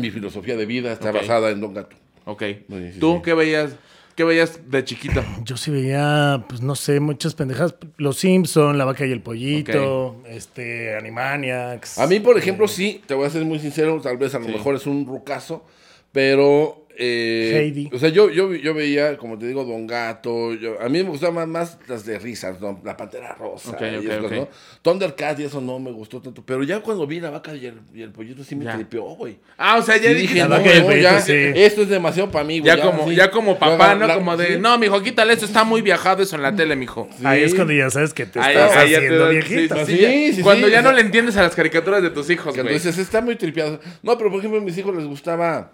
mi 0.00 0.10
filosofía 0.10 0.56
de 0.56 0.66
vida 0.66 0.92
está 0.92 1.10
basada 1.12 1.50
en 1.50 1.60
Don 1.60 1.74
Gato. 1.74 1.96
Ok. 2.24 2.42
Sí, 2.42 2.64
sí, 2.94 2.98
¿Tú 3.00 3.14
sí. 3.16 3.22
qué 3.24 3.34
veías? 3.34 3.74
¿Qué 4.14 4.24
veías 4.24 4.60
de 4.70 4.84
chiquito? 4.84 5.24
Yo 5.42 5.56
sí 5.56 5.70
veía, 5.70 6.44
pues 6.46 6.60
no 6.60 6.74
sé, 6.74 7.00
muchas 7.00 7.34
pendejas. 7.34 7.74
Los 7.96 8.18
Simpson, 8.18 8.76
La 8.76 8.84
Vaca 8.84 9.06
y 9.06 9.10
el 9.10 9.22
Pollito, 9.22 10.22
este, 10.28 10.94
Animaniacs. 10.96 11.98
A 11.98 12.06
mí, 12.06 12.20
por 12.20 12.36
ejemplo, 12.36 12.68
sí, 12.68 13.00
te 13.06 13.14
voy 13.14 13.26
a 13.26 13.30
ser 13.30 13.42
muy 13.46 13.58
sincero, 13.58 13.98
tal 14.02 14.18
vez 14.18 14.34
a 14.34 14.38
lo 14.38 14.44
Sí. 14.44 14.52
mejor 14.52 14.74
es 14.74 14.86
un 14.86 15.06
rucazo, 15.06 15.64
pero... 16.12 16.81
eh, 16.98 17.52
Heidi. 17.58 17.90
O 17.92 17.98
sea, 17.98 18.08
yo, 18.10 18.30
yo, 18.30 18.54
yo 18.54 18.74
veía, 18.74 19.16
como 19.16 19.38
te 19.38 19.46
digo, 19.46 19.64
Don 19.64 19.86
Gato. 19.86 20.54
yo- 20.54 20.80
a 20.80 20.88
mí 20.88 21.02
me 21.02 21.08
gustaban 21.10 21.34
más, 21.34 21.48
más 21.48 21.78
las 21.88 22.04
de 22.04 22.18
risas, 22.18 22.60
¿no? 22.60 22.80
La 22.84 22.96
Pantera 22.96 23.34
Rosa. 23.34 23.70
Ok, 23.70 23.80
y 23.80 23.96
ok, 23.96 24.04
esas 24.04 24.16
ok. 24.16 24.22
cosas, 24.22 24.38
¿no? 24.38 24.48
Thundercat 24.82 25.40
y 25.40 25.44
eso 25.44 25.60
no 25.60 25.78
me 25.78 25.90
gustó 25.92 26.20
tanto. 26.20 26.42
Pero 26.44 26.62
ya 26.64 26.80
cuando 26.80 27.06
vi 27.06 27.20
la 27.20 27.30
vaca 27.30 27.54
y 27.54 27.66
el, 27.66 27.74
y 27.94 28.02
el 28.02 28.10
pollito 28.10 28.42
sí 28.44 28.56
me 28.56 28.64
Ya. 28.64 28.74
tripeó, 28.74 29.14
güey. 29.16 29.38
Ah, 29.56 29.76
o 29.78 29.82
sea, 29.82 29.96
ya 29.96 30.10
Y 30.10 30.14
dije, 30.14 30.38
La 30.40 30.44
no, 30.44 30.50
vaca 30.56 30.66
y 30.68 30.72
el 30.72 30.80
no, 30.80 30.86
pollito, 30.86 31.02
ya, 31.02 31.20
sí. 31.20 31.32
esto 31.32 31.82
es 31.82 31.88
demasiado 31.88 32.30
para 32.30 32.44
mí, 32.44 32.58
güey. 32.60 32.76
ya, 32.76 32.82
como, 32.82 33.08
sí. 33.08 33.14
ya 33.14 33.30
como 33.30 33.58
papá, 33.58 33.94
¿no? 33.94 34.06
La- 34.06 34.14
como 34.14 34.36
de, 34.36 34.54
sí. 34.54 34.60
no, 34.60 34.76
mijo, 34.78 35.02
quítale 35.02 35.32
esto, 35.32 35.44
está 35.46 35.64
muy 35.64 35.82
viajado 35.82 36.22
eso 36.22 36.36
en 36.36 36.42
la 36.42 36.54
tele, 36.54 36.76
mijo. 36.76 37.08
Ahí 37.24 37.42
es 37.42 37.54
cuando 37.54 37.72
ya 37.72 37.90
sabes 37.90 38.12
que 38.14 38.26
te 38.26 38.40
Ahí- 38.40 38.54
estás 38.54 38.76
ahí 38.76 38.90
ya 38.90 38.98
te 39.00 39.04
haciendo 39.06 39.28
viejito. 39.28 39.74
sí, 39.76 39.84
sí, 39.86 39.92
Sí, 39.96 40.02
ya. 40.02 40.08
sí, 40.10 40.32
sí, 40.34 40.42
Cuando 40.42 40.68
ya 40.68 40.80
sea- 40.80 40.90
no 40.90 40.92
le 40.92 41.00
entiendes 41.02 41.36
a 41.36 41.42
las 41.42 41.54
caricaturas 41.54 42.02
de 42.02 42.10
tus 42.10 42.28
hijos, 42.30 42.54
güey. 42.54 42.66
entonces 42.66 42.98
está 42.98 43.20
muy 43.20 43.36
tripeado. 43.36 43.80
No, 44.02 44.16
pero 44.18 44.30
por 44.30 44.38
ejemplo, 44.40 44.60
a 44.60 44.62
mis 44.62 44.76
hijos 44.78 44.94
les 44.96 45.04
gustaba 45.06 45.72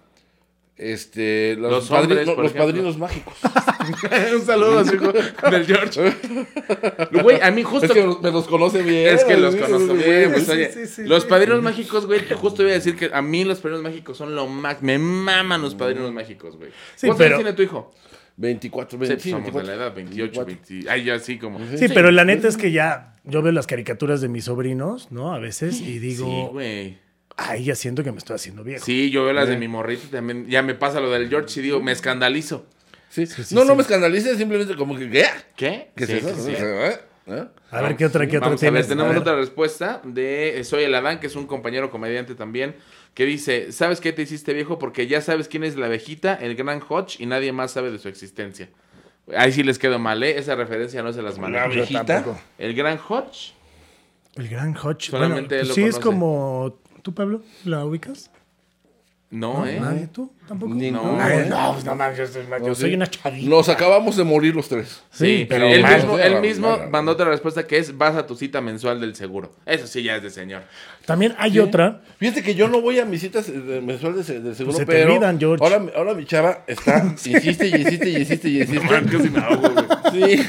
este 0.78 1.56
los, 1.56 1.70
Los 1.70 1.90
padri- 1.90 2.02
hombres, 2.02 2.26
los- 2.26 2.52
padrinos 2.52 2.98
mágicos. 2.98 3.34
Un 4.34 4.42
saludo 4.42 4.78
a 4.80 4.84
su 4.84 4.94
hijo 4.94 5.12
del 5.12 5.66
George. 5.66 6.12
Güey, 7.22 7.40
a 7.40 7.50
mí 7.50 7.62
justo... 7.62 7.86
es 7.86 7.92
que 7.92 8.06
me 8.22 8.30
los 8.30 8.46
conoce 8.46 8.82
bien. 8.82 9.14
Es 9.14 9.24
que 9.24 9.36
los 9.36 9.54
Sí, 9.54 9.60
conozco 9.60 9.96
sí, 9.96 10.02
bien, 10.04 10.24
sí, 10.26 10.30
pues, 10.32 10.44
sí, 10.46 10.50
oye, 10.52 10.72
sí, 10.72 10.86
sí, 10.86 11.04
los 11.04 11.22
sí. 11.24 11.28
padrinos 11.28 11.62
mágicos, 11.62 12.06
güey, 12.06 12.20
justo 12.34 12.62
iba 12.62 12.70
a 12.72 12.74
decir 12.74 12.96
que 12.96 13.10
a 13.12 13.22
mí 13.22 13.44
los 13.44 13.58
padrinos 13.60 13.82
mágicos 13.82 14.16
son 14.16 14.34
lo 14.34 14.46
más, 14.46 14.80
me 14.82 14.98
maman 14.98 15.62
los 15.62 15.74
padrinos 15.74 16.12
mágicos, 16.12 16.56
güey. 16.56 16.70
Sí, 16.96 17.06
¿Cuántos 17.08 17.18
pero- 17.18 17.36
años 17.36 17.44
tiene 17.44 17.56
tu 17.56 17.62
hijo? 17.62 17.92
24, 18.36 18.90
Sí, 18.90 18.96
20, 18.98 19.14
pues 19.16 19.22
sí, 19.24 19.30
somos 19.30 19.44
de 19.46 19.50
24. 19.50 19.76
la 19.76 19.84
edad, 19.84 19.94
28, 19.96 20.44
24. 20.44 20.74
20, 20.76 20.90
ay, 20.90 21.04
yo 21.04 21.14
así 21.14 21.38
como. 21.38 21.58
Sí, 21.76 21.86
pero 21.92 22.12
la 22.12 22.24
neta 22.24 22.46
es 22.46 22.56
que 22.56 22.70
ya 22.70 23.16
yo 23.24 23.42
veo 23.42 23.50
las 23.52 23.66
caricaturas 23.66 24.20
de 24.20 24.28
mis 24.28 24.44
sobrinos, 24.44 25.10
¿no? 25.10 25.34
A 25.34 25.40
veces 25.40 25.74
y 25.80 25.84
Sí, 25.84 25.98
digo, 25.98 26.50
güey. 26.52 26.98
Ay, 27.38 27.64
ya 27.64 27.74
siento 27.74 28.04
que 28.04 28.12
me 28.12 28.18
estoy 28.18 28.36
haciendo 28.36 28.62
viejo. 28.64 28.84
Sí, 28.84 29.10
yo 29.10 29.24
veo 29.24 29.32
las 29.32 29.48
de 29.48 29.56
mi 29.56 29.68
morrito 29.68 30.02
y 30.06 30.10
también, 30.10 30.46
ya 30.48 30.62
me 30.62 30.74
pasa 30.74 31.00
lo 31.00 31.10
del 31.10 31.28
George 31.30 31.60
y 31.60 31.62
digo, 31.62 31.80
me 31.80 31.92
escandalizo. 31.92 32.66
Sí. 33.08 33.26
sí, 33.26 33.54
no, 33.54 33.64
no 33.64 33.70
sí. 33.70 33.76
me 33.76 33.82
escandalice, 33.82 34.36
simplemente 34.36 34.76
como 34.76 34.96
que, 34.98 35.08
¿qué? 35.08 35.24
¿Qué? 35.56 35.88
¿Qué 35.96 36.06
Sí, 36.06 36.12
es 36.12 36.24
eso? 36.24 36.34
sí, 36.34 36.54
sí. 36.54 36.62
¿Eh? 36.62 36.98
¿Eh? 37.28 37.44
A 37.70 37.82
ver, 37.82 37.96
¿qué 37.96 38.06
otra, 38.06 38.26
qué 38.26 38.38
otra 38.38 38.48
Vamos 38.48 38.62
a 38.62 38.66
ver, 38.66 38.72
tienes? 38.72 38.88
tenemos 38.88 39.10
A 39.10 39.12
ver. 39.12 39.20
otra 39.20 39.36
respuesta 39.36 40.00
de 40.04 40.58
eh, 40.60 40.64
Soy 40.64 40.84
el 40.84 40.94
Adán, 40.94 41.20
que 41.20 41.26
es 41.26 41.36
un 41.36 41.46
compañero 41.46 41.90
comediante 41.90 42.34
también, 42.34 42.74
que 43.14 43.24
dice, 43.24 43.72
¿sabes 43.72 44.00
qué 44.00 44.12
te 44.12 44.22
hiciste 44.22 44.52
viejo? 44.52 44.78
Porque 44.78 45.06
ya 45.06 45.20
sabes 45.20 45.48
quién 45.48 45.64
es 45.64 45.76
la 45.76 45.86
abejita, 45.86 46.34
el 46.34 46.54
gran 46.54 46.82
Hodge, 46.86 47.16
y 47.20 47.26
nadie 47.26 47.52
más 47.52 47.70
sabe 47.72 47.90
de 47.90 47.98
su 47.98 48.08
existencia. 48.08 48.68
Ahí 49.36 49.52
sí 49.52 49.62
les 49.62 49.78
quedó 49.78 49.98
mal, 49.98 50.22
¿eh? 50.22 50.38
Esa 50.38 50.54
referencia 50.54 51.02
no 51.02 51.12
se 51.12 51.20
las 51.22 51.38
mandé. 51.38 51.58
La 51.58 51.64
abejita. 51.64 52.24
El 52.58 52.74
gran 52.74 52.98
Hodge. 53.08 53.52
El 54.36 54.48
gran 54.48 54.74
Hodge. 54.76 55.10
Solamente 55.10 55.56
Bueno, 55.56 55.62
él 55.62 55.68
lo 55.68 55.74
sí, 55.74 55.82
es 55.82 55.98
como. 55.98 56.78
¿Tú, 57.02 57.14
Pablo? 57.14 57.42
¿La 57.64 57.84
ubicas? 57.84 58.30
No, 59.30 59.66
¿eh? 59.66 59.78
¿Nadie? 59.80 60.06
¿Tú? 60.08 60.32
¿Tampoco? 60.48 60.74
Ni- 60.74 60.90
No. 60.90 61.20
Ay, 61.20 61.46
no, 61.48 61.72
pues 61.74 61.84
no 61.84 61.94
mames, 61.94 62.16
yo 62.18 62.26
soy, 62.26 62.42
yo 62.48 62.58
No, 62.68 62.74
soy 62.74 62.88
sí. 62.90 62.96
una 62.96 63.06
chavita. 63.06 63.48
Nos 63.50 63.68
acabamos 63.68 64.16
de 64.16 64.24
morir 64.24 64.56
los 64.56 64.68
tres. 64.68 65.02
Sí, 65.10 65.26
Sí, 65.40 65.46
pero 65.48 65.66
él 65.68 65.84
mismo, 65.84 66.18
él 66.18 66.40
mismo 66.40 66.78
mandó 66.90 67.12
otra 67.12 67.26
respuesta 67.28 67.66
que 67.66 67.76
es, 67.78 67.96
vas 67.98 68.16
a 68.16 68.26
tu 68.26 68.34
cita 68.34 68.60
mensual 68.62 69.00
del 69.00 69.14
seguro. 69.14 69.52
Eso 69.66 69.86
sí 69.86 70.02
ya 70.02 70.16
es 70.16 70.22
de 70.22 70.30
señor. 70.30 70.62
También 71.04 71.34
hay 71.38 71.58
otra. 71.58 72.00
Fíjate 72.18 72.42
que 72.42 72.54
yo 72.54 72.68
no 72.68 72.80
voy 72.80 72.98
a 72.98 73.04
mis 73.04 73.20
citas 73.20 73.48
eh, 73.48 73.80
mensuales 73.84 74.26
de, 74.26 74.40
de 74.40 74.54
seguro, 74.54 74.76
Pues 74.76 74.76
se 74.78 74.86
te 74.86 74.92
pero 74.92 75.12
olvidan, 75.12 75.38
George. 75.38 75.62
Ahora, 75.62 75.82
ahora 75.94 76.14
mi 76.14 76.24
chava 76.24 76.64
está, 76.66 77.04
insiste 77.24 77.66
y 77.68 77.74
insiste 77.74 78.08
y 78.10 78.16
insiste 78.16 78.48
y 78.48 78.60
insiste. 78.62 78.88
Casi 78.88 79.28
me 79.30 79.38
ahogo, 79.40 79.68
güey. 79.70 80.36
Sí, 80.36 80.42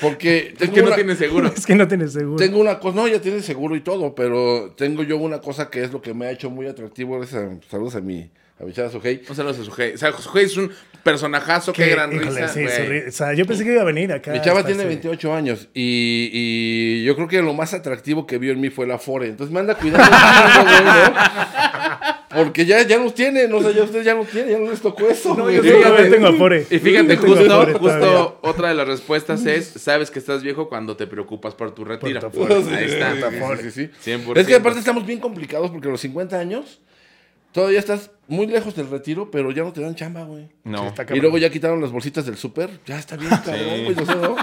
porque 0.00 0.54
Es 0.60 0.70
que 0.70 0.82
no 0.82 0.92
tiene 0.92 1.14
seguro. 1.16 1.48
Es 1.56 1.66
que 1.66 1.74
no 1.74 1.88
tienes 1.88 2.12
seguro. 2.12 2.36
Tengo 2.36 2.58
una 2.60 2.78
cosa, 2.78 2.96
no, 2.96 3.08
ya 3.08 3.20
tiene 3.20 3.40
seguro 3.42 3.74
y 3.76 3.80
todo, 3.80 4.14
pero 4.14 4.72
tengo 4.76 5.02
yo 5.02 5.16
una 5.16 5.40
cosa 5.40 5.70
que 5.70 5.82
es 5.82 5.92
lo 5.92 6.00
que 6.02 6.14
me 6.14 6.26
ha 6.26 6.30
hecho 6.30 6.50
muy 6.50 6.66
atractivo. 6.66 7.22
eh, 7.22 7.26
saludos 7.70 7.96
a 7.96 8.00
mi, 8.00 8.30
a 8.58 8.64
mi 8.64 8.72
chava 8.72 8.90
Sujei. 8.90 9.22
Un 9.28 9.36
saludo 9.36 9.52
a 9.60 9.64
Sujei. 9.64 9.94
O 9.94 9.98
sea, 9.98 10.12
Sujei 10.12 10.44
es 10.46 10.56
un 10.56 10.70
personajazo, 11.02 11.72
qué 11.72 11.84
Que, 11.84 11.90
gran 11.90 12.12
híjole, 12.12 12.30
risa. 12.42 12.48
sí, 12.48 12.60
ri- 12.60 13.08
o 13.08 13.12
sea, 13.12 13.32
yo 13.34 13.46
pensé 13.46 13.64
que 13.64 13.72
iba 13.72 13.82
a 13.82 13.84
venir 13.84 14.10
acá. 14.12 14.32
Mi 14.32 14.40
chava 14.40 14.64
tiene 14.64 14.80
ese- 14.80 14.88
28 14.88 15.32
años 15.34 15.68
y, 15.74 16.30
y 16.32 17.04
yo 17.04 17.14
creo 17.16 17.28
que 17.28 17.40
lo 17.42 17.52
más 17.54 17.74
atractivo 17.74 18.26
que 18.26 18.38
vio 18.38 18.52
en 18.52 18.60
mí 18.60 18.70
fue 18.70 18.86
la 18.86 18.98
Fore. 18.98 19.28
Entonces 19.28 19.52
me 19.52 19.60
anda 19.60 19.74
cuidando. 19.76 20.04
un 20.04 20.66
chingo, 20.66 20.72
güey, 20.72 20.84
¿no? 20.84 22.36
Porque 22.44 22.66
ya, 22.66 22.82
ya 22.82 22.98
nos 22.98 23.14
tienen, 23.14 23.50
o 23.54 23.62
sea, 23.62 23.70
ya 23.70 23.84
ustedes 23.84 24.04
ya 24.04 24.14
nos 24.14 24.26
tienen, 24.28 24.50
ya 24.52 24.58
no 24.58 24.70
les 24.70 24.80
tocó 24.80 25.08
eso. 25.08 25.34
No, 25.34 25.50
yo 25.50 25.62
Fíjate. 25.62 26.10
tengo 26.10 26.26
Afore. 26.26 26.66
Y 26.70 26.78
fíjate, 26.78 27.14
Yo 27.16 27.20
tengo 27.20 27.34
justo, 27.36 27.54
Afore 27.54 27.72
justo 27.74 28.38
otra 28.42 28.68
de 28.68 28.74
las 28.74 28.86
respuestas 28.88 29.46
es, 29.46 29.66
sabes 29.68 30.10
que 30.10 30.18
estás 30.18 30.42
viejo 30.42 30.68
cuando 30.68 30.96
te 30.96 31.06
preocupas 31.06 31.54
por 31.54 31.74
tu 31.74 31.84
retiro. 31.84 32.20
tu 32.20 32.26
Afore. 32.26 32.54
Ahí 32.76 32.84
está. 32.86 33.14
Sí, 33.62 33.70
sí, 33.70 33.90
sí. 34.04 34.10
100%. 34.12 34.36
Es 34.38 34.46
que 34.46 34.54
aparte 34.54 34.80
estamos 34.80 35.06
bien 35.06 35.18
complicados 35.20 35.70
porque 35.70 35.88
a 35.88 35.92
los 35.92 36.00
50 36.00 36.38
años 36.38 36.80
todavía 37.56 37.78
estás 37.78 38.10
muy 38.28 38.46
lejos 38.46 38.76
del 38.76 38.90
retiro, 38.90 39.30
pero 39.30 39.50
ya 39.50 39.62
no 39.62 39.72
te 39.72 39.80
dan 39.80 39.94
chamba, 39.94 40.24
güey. 40.24 40.50
No. 40.64 40.88
Está 40.88 41.06
Y 41.14 41.20
luego 41.20 41.38
ya 41.38 41.48
quitaron 41.48 41.80
las 41.80 41.90
bolsitas 41.90 42.26
del 42.26 42.36
súper. 42.36 42.68
Ya 42.84 42.98
está 42.98 43.16
bien, 43.16 43.30
cabrón, 43.44 43.84
güey. 43.84 43.98
O 43.98 44.04
sea, 44.04 44.14
¿no? 44.16 44.36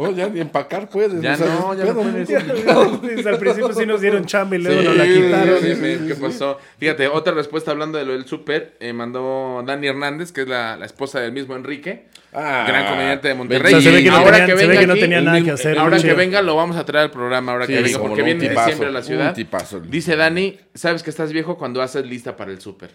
No, 0.00 0.10
ya 0.16 0.28
ni 0.28 0.40
empacar 0.40 0.88
puedes. 0.88 1.20
Ya 1.20 1.34
o 1.34 1.36
sea, 1.36 1.46
no, 1.46 1.74
ya 1.74 1.84
no 1.84 1.94
puedes. 1.94 2.26
Desde 2.28 3.28
al 3.28 3.38
principio 3.38 3.72
sí 3.72 3.86
nos 3.86 4.00
dieron 4.00 4.24
chamba 4.24 4.56
y 4.56 4.60
luego 4.60 4.80
Sí, 4.80 4.86
nos 4.88 4.96
la 4.96 5.04
quitaron. 5.06 5.58
sí, 5.60 5.74
sí, 5.74 5.98
¿Qué 6.08 6.14
pasó? 6.14 6.58
Fíjate, 6.78 7.08
otra 7.08 7.34
respuesta 7.34 7.70
hablando 7.70 7.98
de 7.98 8.04
lo 8.04 8.12
del 8.12 8.24
súper, 8.26 8.76
eh, 8.80 8.92
mandó 8.92 9.62
Dani 9.66 9.86
Hernández, 9.88 10.32
que 10.32 10.42
es 10.42 10.48
la, 10.48 10.76
la 10.76 10.86
esposa 10.86 11.20
del 11.20 11.32
mismo 11.32 11.54
Enrique, 11.56 12.06
Ah, 12.32 12.64
gran 12.68 12.86
comediante 12.86 13.26
de 13.28 13.34
Monterrey. 13.34 13.74
O 13.74 13.80
sea, 13.80 13.90
se 13.90 13.96
ve 13.96 14.04
que 14.04 14.10
no 14.10 14.16
ahora 14.18 14.30
tenían- 14.38 14.46
que 14.46 14.52
se 14.56 14.62
ve 14.62 14.68
venga 14.68 14.80
que 14.80 14.86
no 14.86 14.92
aquí, 14.92 15.00
tenía 15.00 15.20
nada 15.20 15.42
que 15.42 15.50
hacer. 15.50 15.78
ahora 15.78 15.98
que 16.00 16.14
venga 16.14 16.42
lo 16.42 16.54
vamos 16.54 16.76
a 16.76 16.84
traer 16.84 17.06
al 17.06 17.10
programa, 17.10 17.52
ahora 17.52 17.66
Sí, 17.66 17.72
que 17.74 17.82
venga, 17.82 17.98
porque 17.98 18.22
viene 18.22 18.44
en 18.44 18.48
tipazo, 18.50 18.66
diciembre 18.68 18.88
a 18.88 18.92
la 18.92 19.02
ciudad. 19.02 19.34
tipazo. 19.34 19.80
Dice 19.80 20.14
Dani, 20.16 20.58
sabes 20.74 21.02
que 21.02 21.10
estás 21.10 21.32
viejo 21.32 21.58
cuando 21.58 21.82
haces 21.82 22.06
lista 22.06 22.36
para 22.36 22.52
el 22.52 22.60
súper. 22.60 22.90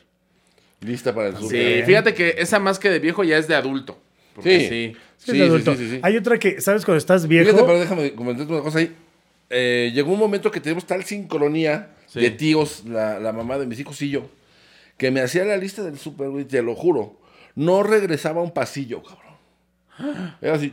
Lista 0.82 1.14
para 1.14 1.28
el 1.30 1.36
súper. 1.38 1.80
Sí, 1.80 1.84
fíjate 1.86 2.14
que 2.14 2.36
esa 2.38 2.60
más 2.60 2.80
que 2.80 2.90
de 2.90 3.00
viejo 3.00 3.24
ya 3.24 3.38
es 3.38 3.48
de 3.48 3.56
adulto. 3.56 4.00
Porque 4.36 4.60
Sí. 4.62 4.68
sí. 4.70 4.98
Sí, 5.18 5.32
Sí, 5.32 5.32
es 5.32 5.38
sí, 5.38 5.42
adulto. 5.44 5.76
sí, 5.76 5.78
sí, 5.86 5.90
sí. 5.92 6.00
Hay 6.04 6.18
otra 6.18 6.38
que, 6.38 6.62
¿sabes? 6.62 6.86
Cuando 6.86 6.98
estás 7.00 7.28
viejo. 7.28 7.46
Fíjate, 7.50 7.66
pero 7.66 7.80
déjame 7.80 8.14
comentarte 8.14 8.52
una 8.54 8.62
cosa 8.62 8.80
ahí. 8.80 8.96
Eh, 9.50 9.92
llegó 9.94 10.12
un 10.14 10.20
momento 10.20 10.52
que 10.52 10.60
tenemos 10.60 10.86
tal 10.86 11.04
sincronía 11.06 11.92
Sí. 12.08 12.20
de 12.22 12.30
tíos, 12.32 12.84
la, 12.86 13.20
la 13.20 13.34
mamá 13.34 13.58
de 13.58 13.66
mis 13.66 13.80
hijos 13.80 14.02
y 14.02 14.10
yo, 14.10 14.30
que 14.98 15.12
me 15.12 15.22
hacía 15.22 15.44
la 15.44 15.58
lista 15.58 15.84
del 15.84 15.98
súper, 15.98 16.30
güey, 16.30 16.46
te 16.46 16.62
lo 16.62 16.76
juro. 16.76 17.20
No 17.56 17.84
regresaba 17.84 18.42
a 18.42 18.44
un 18.44 18.52
pasillo, 18.52 19.02
cabrón. 19.04 20.36
Era 20.42 20.56
así. 20.56 20.72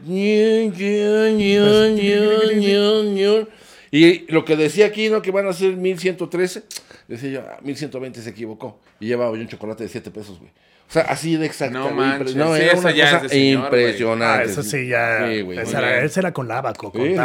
Y 3.90 4.24
lo 4.32 4.44
que 4.44 4.56
decía 4.56 4.86
aquí, 4.86 5.08
¿no? 5.10 5.20
Que 5.22 5.30
van 5.30 5.46
a 5.46 5.52
ser 5.52 5.76
1113. 5.76 6.62
Decía 7.08 7.30
yo, 7.30 7.40
ah, 7.40 7.58
1120 7.62 8.22
se 8.22 8.30
equivocó. 8.30 8.80
Y 9.00 9.06
llevaba 9.06 9.34
yo 9.36 9.42
un 9.42 9.48
chocolate 9.48 9.84
de 9.84 9.88
7 9.90 10.10
pesos, 10.10 10.38
güey. 10.38 10.50
O 10.88 10.92
sea, 10.92 11.02
así 11.04 11.36
de 11.36 11.46
exacta. 11.46 11.78
No 11.78 11.90
manches, 11.90 12.36
No, 12.36 12.54
sí, 12.54 12.62
era 12.62 12.78
una 12.78 12.90
ya 12.90 13.04
es 13.04 13.10
cosa 13.12 13.22
de 13.22 13.28
señor, 13.30 13.70
güey. 13.70 13.82
impresionante. 13.82 14.42
Ah, 14.42 14.52
eso 14.52 14.62
sí, 14.62 14.86
ya. 14.88 15.26
Sí, 15.26 15.40
güey. 15.40 15.58
esa 15.58 15.78
era, 15.78 15.88
bien. 15.92 16.04
ese 16.04 16.20
era 16.20 16.32
con 16.32 16.48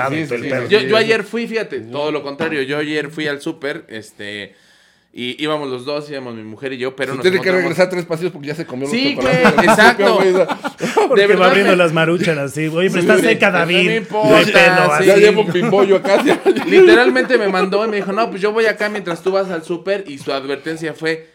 Sí, 0.10 0.26
sí, 0.28 0.34
el 0.36 0.44
sí, 0.44 0.50
sí. 0.50 0.56
Yo, 0.70 0.80
yo 0.82 0.96
ayer 0.98 1.24
fui, 1.24 1.48
fíjate, 1.48 1.82
todo 1.82 2.12
lo 2.12 2.24
contrario. 2.24 2.62
Yo 2.64 2.78
ayer 2.78 3.10
fui 3.10 3.28
al 3.28 3.42
súper, 3.42 3.84
este, 3.90 4.56
y 5.12 5.42
íbamos 5.44 5.68
los 5.70 5.84
dos, 5.84 6.10
íbamos 6.10 6.36
mi 6.36 6.44
mujer 6.44 6.72
y 6.74 6.78
yo, 6.78 6.96
pero 6.96 7.14
nos 7.16 7.24
tiene 7.24 7.42
que 7.42 7.52
regresar 7.52 7.90
tres 7.90 8.06
pasillos 8.06 8.32
porque 8.32 8.48
ya 8.50 8.56
se 8.56 8.66
comió 8.66 8.88
Sí, 8.88 9.16
los 9.16 9.26
chocolates. 9.26 9.54
güey, 9.56 9.68
exacto. 9.68 11.16
de 11.16 11.36
va 11.36 11.48
abriendo 11.48 11.72
me- 11.72 11.78
las 11.78 11.92
maruchas 11.92 12.38
así. 12.38 12.68
Oye, 12.68 12.90
pero 12.90 12.92
Sí, 12.92 13.00
está 13.00 13.16
sí. 13.18 13.22
seca, 13.24 13.50
No 13.52 13.58
David. 13.60 13.86
me 13.86 13.96
importa, 13.98 14.30
No 14.30 14.36
hay 14.38 14.46
pedo, 14.46 14.98
sí. 15.00 15.06
Ya 15.08 15.14
así. 15.14 15.22
llevo 15.22 15.42
un 15.42 15.52
pimbollo 15.52 15.96
acá. 15.98 16.24
Literalmente 16.68 17.38
me 17.38 17.48
mandó 17.50 17.86
y 17.86 17.90
me 17.90 17.96
dijo, 17.98 18.12
no, 18.12 18.30
pues 18.30 18.42
yo 18.42 18.52
voy 18.52 18.66
acá 18.66 18.90
mientras 18.90 19.22
tú 19.24 19.32
vas 19.32 19.50
al 19.50 19.64
súper 19.64 20.04
y 20.08 20.18
su 20.20 20.32
advertencia 20.32 20.94
fue, 20.94 21.28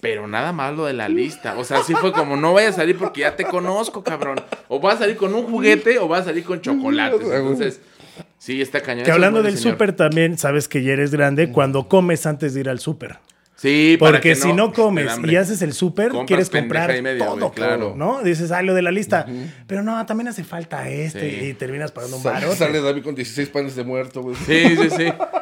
pero 0.00 0.26
nada 0.26 0.52
más 0.52 0.74
lo 0.74 0.86
de 0.86 0.92
la 0.94 1.08
lista. 1.08 1.56
O 1.58 1.64
sea, 1.64 1.82
sí 1.82 1.94
fue 1.94 2.12
como, 2.12 2.36
no 2.36 2.52
vayas 2.54 2.74
a 2.74 2.76
salir 2.78 2.96
porque 2.96 3.20
ya 3.20 3.36
te 3.36 3.44
conozco, 3.44 4.02
cabrón. 4.02 4.40
O 4.68 4.80
vas 4.80 4.96
a 4.96 4.98
salir 5.00 5.16
con 5.16 5.34
un 5.34 5.44
juguete 5.44 5.98
o 5.98 6.08
vas 6.08 6.22
a 6.22 6.24
salir 6.26 6.44
con 6.44 6.60
chocolates. 6.60 7.20
Entonces, 7.20 7.80
sí, 8.38 8.60
está 8.62 8.80
cañón. 8.80 9.04
Que 9.04 9.12
hablando 9.12 9.42
del 9.42 9.58
súper 9.58 9.92
también, 9.94 10.38
sabes 10.38 10.68
que 10.68 10.82
ya 10.82 10.92
eres 10.92 11.10
grande 11.10 11.52
cuando 11.52 11.88
comes 11.88 12.26
antes 12.26 12.54
de 12.54 12.60
ir 12.60 12.68
al 12.68 12.80
súper. 12.80 13.18
Sí, 13.56 13.98
para 14.00 14.12
Porque 14.12 14.30
que 14.30 14.36
si 14.36 14.54
no 14.54 14.72
comes 14.72 15.18
y 15.22 15.36
haces 15.36 15.60
el 15.60 15.74
súper, 15.74 16.12
quieres 16.26 16.48
comprar 16.48 16.96
y 16.96 17.02
media, 17.02 17.26
todo, 17.26 17.52
claro. 17.52 17.92
¿no? 17.94 18.22
Dices, 18.22 18.52
ah, 18.52 18.62
lo 18.62 18.72
de 18.72 18.80
la 18.80 18.90
lista. 18.90 19.26
Pero 19.66 19.82
no, 19.82 20.06
también 20.06 20.28
hace 20.28 20.44
falta 20.44 20.88
este 20.88 21.30
Sí. 21.40 21.46
y 21.48 21.52
terminas 21.52 21.92
pagando 21.92 22.16
un 22.16 22.22
baro. 22.22 22.54
sale 22.54 22.80
David 22.80 23.02
con 23.02 23.14
16 23.14 23.50
panes 23.50 23.76
de 23.76 23.84
muerto, 23.84 24.22
güey. 24.22 24.34
Sí, 24.46 24.76
sí, 24.76 24.88
sí. 24.96 25.12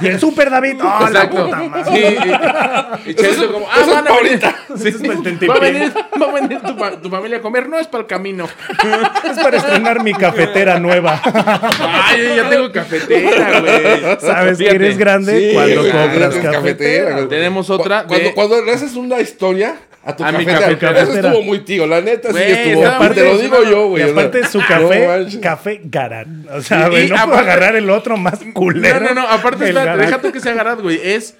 Y 0.00 0.06
el 0.06 0.20
súper, 0.20 0.50
David. 0.50 0.76
¡Oh, 0.82 0.84
la 1.00 1.06
Exacto. 1.08 1.44
puta 1.44 1.56
madre! 1.62 1.84
Sí, 1.92 2.16
y, 3.06 3.10
y 3.10 3.14
Chelito 3.14 3.52
como, 3.52 3.66
ah, 3.70 3.78
van 3.86 4.08
a 4.08 4.16
venir. 4.16 4.44
ahorita. 4.44 4.56
Sí, 4.76 4.88
Eso 4.88 4.98
es 4.98 5.02
para 5.02 5.12
el 5.30 5.50
va 5.50 5.54
a 5.54 5.58
venir, 5.60 5.92
va 6.22 6.26
a 6.28 6.32
venir 6.32 6.60
tu, 6.60 6.74
fa- 6.76 7.00
tu 7.00 7.08
familia 7.10 7.38
a 7.38 7.40
comer, 7.40 7.68
no 7.68 7.78
es 7.78 7.86
para 7.86 8.02
el 8.02 8.06
camino. 8.06 8.46
Es 9.28 9.38
para 9.38 9.56
estrenar 9.58 10.02
mi 10.02 10.12
cafetera 10.14 10.78
nueva. 10.78 11.20
Ay, 11.24 12.36
ya 12.36 12.48
tengo 12.48 12.70
cafetera, 12.72 13.60
güey. 13.60 14.16
Sabes 14.20 14.58
que 14.58 14.64
Fíjate. 14.64 14.76
eres 14.76 14.98
grande 14.98 15.38
Sí, 15.48 15.54
cuando 15.54 15.82
compras 15.90 16.34
cafetera. 16.36 17.28
Tenemos 17.28 17.70
otra 17.70 18.02
Cu- 18.02 18.08
Cuando, 18.08 18.28
de- 18.28 18.34
cuando 18.34 18.64
le 18.64 18.72
haces 18.72 18.94
una 18.96 19.20
historia 19.20 19.76
a 20.04 20.16
tu 20.16 20.24
A 20.24 20.32
mi 20.32 20.44
cafetera. 20.46 21.00
Eso 21.02 21.12
estuvo 21.14 21.42
muy 21.42 21.60
tío, 21.60 21.86
la 21.86 22.00
neta 22.00 22.30
Güey, 22.30 22.44
sí 22.54 22.60
estuvo. 22.70 22.90
muy 22.98 23.08
te 23.14 23.24
lo 23.24 23.38
digo 23.38 23.62
yo, 23.64 23.88
güey. 23.88 24.06
Y 24.06 24.10
aparte 24.10 24.46
su 24.46 24.58
no 24.60 24.66
café, 24.66 25.40
café 25.40 25.80
Garat. 25.84 26.28
O 26.52 26.60
sea, 26.62 26.86
Y- 26.86 26.90
güey, 26.90 27.06
y 27.06 27.08
no 27.10 27.14
puedo 27.16 27.26
aparte- 27.28 27.50
agarrar 27.50 27.76
el 27.76 27.90
otro 27.90 28.16
más 28.16 28.40
culero. 28.54 29.00
No, 29.00 29.08
no, 29.14 29.14
no, 29.22 29.28
aparte, 29.28 29.72
Garat. 29.72 29.98
déjate 29.98 30.32
que 30.32 30.40
sea 30.40 30.54
Garat, 30.54 30.80
güey. 30.80 31.00
Es 31.02 31.36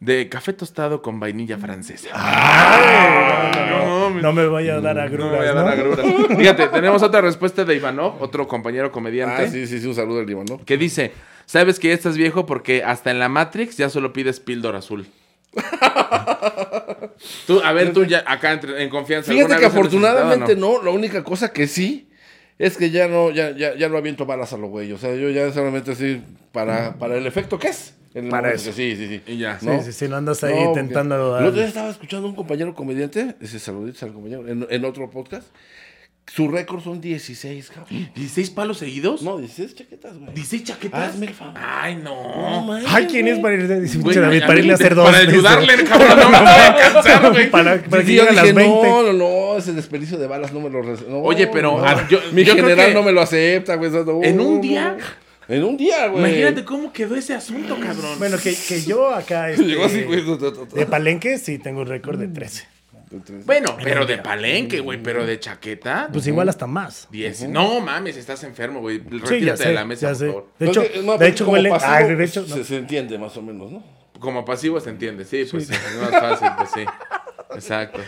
de 0.00 0.28
café 0.28 0.52
tostado 0.54 1.02
con 1.02 1.20
vainilla 1.20 1.58
francesa. 1.58 2.08
Ay, 2.12 3.50
no, 3.70 4.10
no 4.10 4.32
me 4.32 4.46
vaya 4.46 4.76
a 4.76 4.80
dar 4.80 4.96
No 4.96 5.02
agruras, 5.02 5.30
me 5.30 5.36
voy 5.38 5.46
a 5.46 5.52
dar 5.52 5.68
agruras. 5.68 6.06
Fíjate, 6.38 6.68
tenemos 6.68 7.02
otra 7.02 7.20
respuesta 7.20 7.64
de 7.64 7.74
Ivanov, 7.76 8.14
otro 8.22 8.48
compañero 8.48 8.90
comediante, 8.92 9.42
Ah, 9.44 9.48
sí, 9.50 9.66
sí, 9.66 9.80
sí, 9.80 9.86
un 9.86 9.94
saludo 9.94 10.20
al 10.20 10.30
Iván, 10.30 10.46
¿no? 10.48 10.64
que 10.64 10.76
dice, 10.78 11.12
sabes 11.46 11.78
que 11.78 11.88
ya 11.88 11.94
estás 11.94 12.16
viejo 12.16 12.46
porque 12.46 12.82
hasta 12.82 13.10
en 13.10 13.18
la 13.18 13.28
Matrix 13.28 13.76
ya 13.76 13.90
solo 13.90 14.12
pides 14.12 14.40
píldora 14.40 14.78
azul. 14.78 15.06
tú, 17.46 17.60
a 17.62 17.72
ver, 17.72 17.92
tú 17.92 18.04
ya 18.04 18.24
acá 18.26 18.52
entre- 18.52 18.82
en 18.82 18.88
confianza. 18.90 19.32
Fíjate 19.32 19.52
¿alguna 19.54 19.60
que 19.60 19.66
afortunadamente 19.66 20.38
necesitado 20.54 20.72
o 20.72 20.78
no? 20.78 20.84
la 20.84 20.90
única 20.90 21.24
cosa 21.24 21.52
que 21.52 21.66
sí 21.66 22.08
es 22.58 22.76
que 22.76 22.90
ya 22.90 23.08
no, 23.08 23.30
ya, 23.30 23.50
ya, 23.56 23.74
ya 23.74 23.88
no 23.88 23.96
aviento 23.96 24.26
balas 24.26 24.52
a 24.52 24.56
los 24.58 24.70
güey. 24.70 24.92
O 24.92 24.98
sea, 24.98 25.14
yo 25.14 25.30
ya 25.30 25.50
solamente 25.52 25.92
así 25.92 26.22
para, 26.52 26.94
para 26.98 27.16
el 27.16 27.26
efecto 27.26 27.58
que 27.58 27.68
es. 27.68 27.94
En 28.12 28.24
el 28.24 28.30
Para 28.30 28.52
eso. 28.52 28.70
que 28.70 28.72
Sí, 28.72 28.96
sí, 28.96 29.06
sí. 29.06 29.22
Y 29.32 29.38
ya. 29.38 29.58
Sí, 29.60 29.66
¿no? 29.66 29.80
sí, 29.82 29.92
sí, 29.92 30.08
no 30.08 30.16
andas 30.16 30.42
ahí 30.42 30.52
No, 30.52 30.64
porque 30.66 30.80
intentando. 30.80 31.14
El 31.14 31.32
dar- 31.32 31.42
otro 31.44 31.60
día 31.60 31.68
estaba 31.68 31.90
escuchando 31.90 32.26
a 32.26 32.30
un 32.30 32.36
compañero 32.36 32.74
comediante, 32.74 33.36
ese 33.40 33.58
saluditos 33.60 34.02
al 34.02 34.12
compañero, 34.12 34.48
en, 34.48 34.66
en 34.68 34.84
otro 34.84 35.08
podcast. 35.10 35.46
Su 36.26 36.46
récord 36.48 36.80
son 36.80 37.00
16, 37.00 37.70
cabrón. 37.70 38.08
¿16 38.14 38.54
palos 38.54 38.78
seguidos? 38.78 39.20
No, 39.22 39.38
16 39.38 39.74
chaquetas, 39.74 40.16
güey. 40.16 40.32
¿16 40.32 40.62
chaquetas? 40.62 41.08
Hazme 41.14 41.26
el 41.26 41.34
favor. 41.34 41.54
Ay, 41.56 41.96
No, 41.96 42.60
no. 42.60 42.64
manches, 42.66 42.88
Ay, 42.94 43.06
¿quién 43.10 43.26
es 43.26 43.40
güey. 43.40 43.42
para 43.42 43.54
ir, 43.74 43.80
dice, 43.80 43.98
Güey, 43.98 44.16
David, 44.16 44.42
a 44.42 44.46
para 44.46 44.58
irle 44.60 44.70
a 44.72 44.74
hacer 44.76 44.94
dos? 44.94 45.06
Para 45.10 45.18
ayudarle, 45.18 45.84
cabrón, 45.84 46.30
no 46.30 46.38
a 46.38 46.76
cansar, 46.92 47.32
güey. 47.32 47.50
para, 47.50 47.82
para 47.82 48.02
que 48.04 48.08
Sí, 48.10 48.14
yo 48.14 48.22
lleguen 48.22 48.38
a 48.38 48.42
las 48.42 48.54
dije, 48.54 48.54
20. 48.54 48.88
no, 48.88 49.02
no, 49.02 49.12
no, 49.12 49.58
ese 49.58 49.72
desperdicio 49.72 50.18
de 50.18 50.28
balas 50.28 50.52
no 50.52 50.60
me 50.60 50.70
lo... 50.70 50.82
no, 50.84 51.18
Oye, 51.22 51.48
pero, 51.48 51.78
no. 51.78 51.84
ah, 51.84 52.06
yo- 52.08 52.20
Mi 52.32 52.44
yo 52.44 52.52
creo 52.52 52.64
general 52.64 52.88
que- 52.90 52.94
no 52.94 53.02
me 53.02 53.10
lo 53.12 53.22
acepta, 53.22 53.74
güey. 53.74 53.90
no, 53.90 54.22
¿En 54.22 54.38
un 54.38 54.54
no, 54.56 54.60
día? 54.62 54.96
no. 54.98 55.30
En 55.52 55.64
un 55.64 55.76
día, 55.76 56.06
güey. 56.06 56.22
Imagínate 56.26 56.64
cómo 56.64 56.92
quedó 56.92 57.16
ese 57.16 57.34
asunto, 57.34 57.76
cabrón. 57.80 58.20
Bueno, 58.20 58.36
que, 58.38 58.54
que 58.54 58.82
yo 58.84 59.12
acá. 59.12 59.50
este, 59.50 59.64
Llegó 59.66 59.84
así, 59.86 60.02
güey. 60.04 60.22
no, 60.24 60.36
no, 60.36 60.50
no. 60.52 60.64
de 60.66 60.86
Palenque 60.86 61.38
sí 61.38 61.58
tengo 61.58 61.80
un 61.80 61.88
récord 61.88 62.20
de 62.20 62.28
13. 62.28 62.68
Bueno, 63.44 63.76
pero 63.82 64.06
de 64.06 64.18
palenque, 64.18 64.80
güey, 64.80 65.02
pero 65.02 65.26
de 65.26 65.38
chaqueta. 65.40 66.08
Pues 66.12 66.26
igual 66.28 66.48
hasta 66.48 66.66
más. 66.66 67.08
10. 67.10 67.48
No 67.48 67.80
mames, 67.80 68.16
estás 68.16 68.44
enfermo, 68.44 68.80
güey. 68.80 68.98
Sí, 69.00 69.04
ya 69.10 69.18
Retírate 69.26 69.62
sé. 69.64 69.68
de 69.70 69.74
la 69.74 69.84
mesa, 69.84 70.00
ya 70.02 70.08
por 70.10 70.16
sé. 70.18 70.26
favor. 70.28 70.46
De 70.58 70.66
hecho, 70.66 70.80
Entonces, 70.82 71.04
no, 71.04 71.18
de 71.18 71.28
hecho 71.28 71.44
como 71.44 71.54
huele. 71.56 71.70
pasivo, 71.70 71.92
Ay, 71.92 72.14
de 72.14 72.24
hecho, 72.24 72.44
no. 72.48 72.54
se, 72.54 72.64
se 72.64 72.76
entiende 72.76 73.18
más 73.18 73.36
o 73.36 73.42
menos, 73.42 73.70
¿no? 73.72 73.82
Como 74.20 74.44
pasivo 74.44 74.78
se 74.80 74.90
entiende, 74.90 75.24
sí, 75.24 75.44
pues 75.50 75.66
sí. 75.66 75.72
Es 75.74 76.00
más 76.00 76.10
fácil, 76.10 76.48
pues 76.56 76.70
sí. 76.74 76.84
Exacto. 77.54 77.98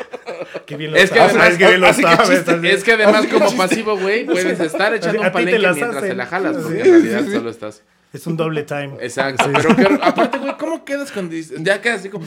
Qué 0.66 0.76
bien 0.76 0.92
lo 0.92 0.96
Es 0.98 1.10
que 1.10 1.18
sabes, 1.18 1.34
además- 1.34 1.58
bien 1.58 1.80
lo 1.80 1.86
que 1.88 1.92
sabes, 1.94 2.48
así. 2.48 2.66
Es 2.68 2.84
que 2.84 2.92
además, 2.92 3.26
que 3.26 3.32
como 3.32 3.46
chiste. 3.46 3.58
pasivo, 3.58 3.98
güey, 3.98 4.24
puedes 4.26 4.60
estar 4.60 4.94
echando 4.94 5.20
un 5.22 5.32
palenque 5.32 5.58
mientras 5.58 5.96
hacen. 5.96 6.08
te 6.10 6.14
la 6.14 6.26
jalas, 6.26 6.56
porque 6.58 6.82
Sí, 6.82 6.88
en 6.88 7.02
realidad 7.02 7.24
solo 7.32 7.50
estás. 7.50 7.82
Es 8.12 8.26
un 8.26 8.36
doble 8.36 8.62
time. 8.64 8.92
Exacto. 9.00 9.44
Sí. 9.44 9.50
Pero 9.54 9.76
que, 9.76 9.98
aparte, 10.02 10.38
güey, 10.38 10.56
¿cómo 10.58 10.84
quedas 10.84 11.10
con. 11.12 11.30
Ya 11.30 11.80
quedas 11.80 12.00
así 12.00 12.08
como. 12.10 12.26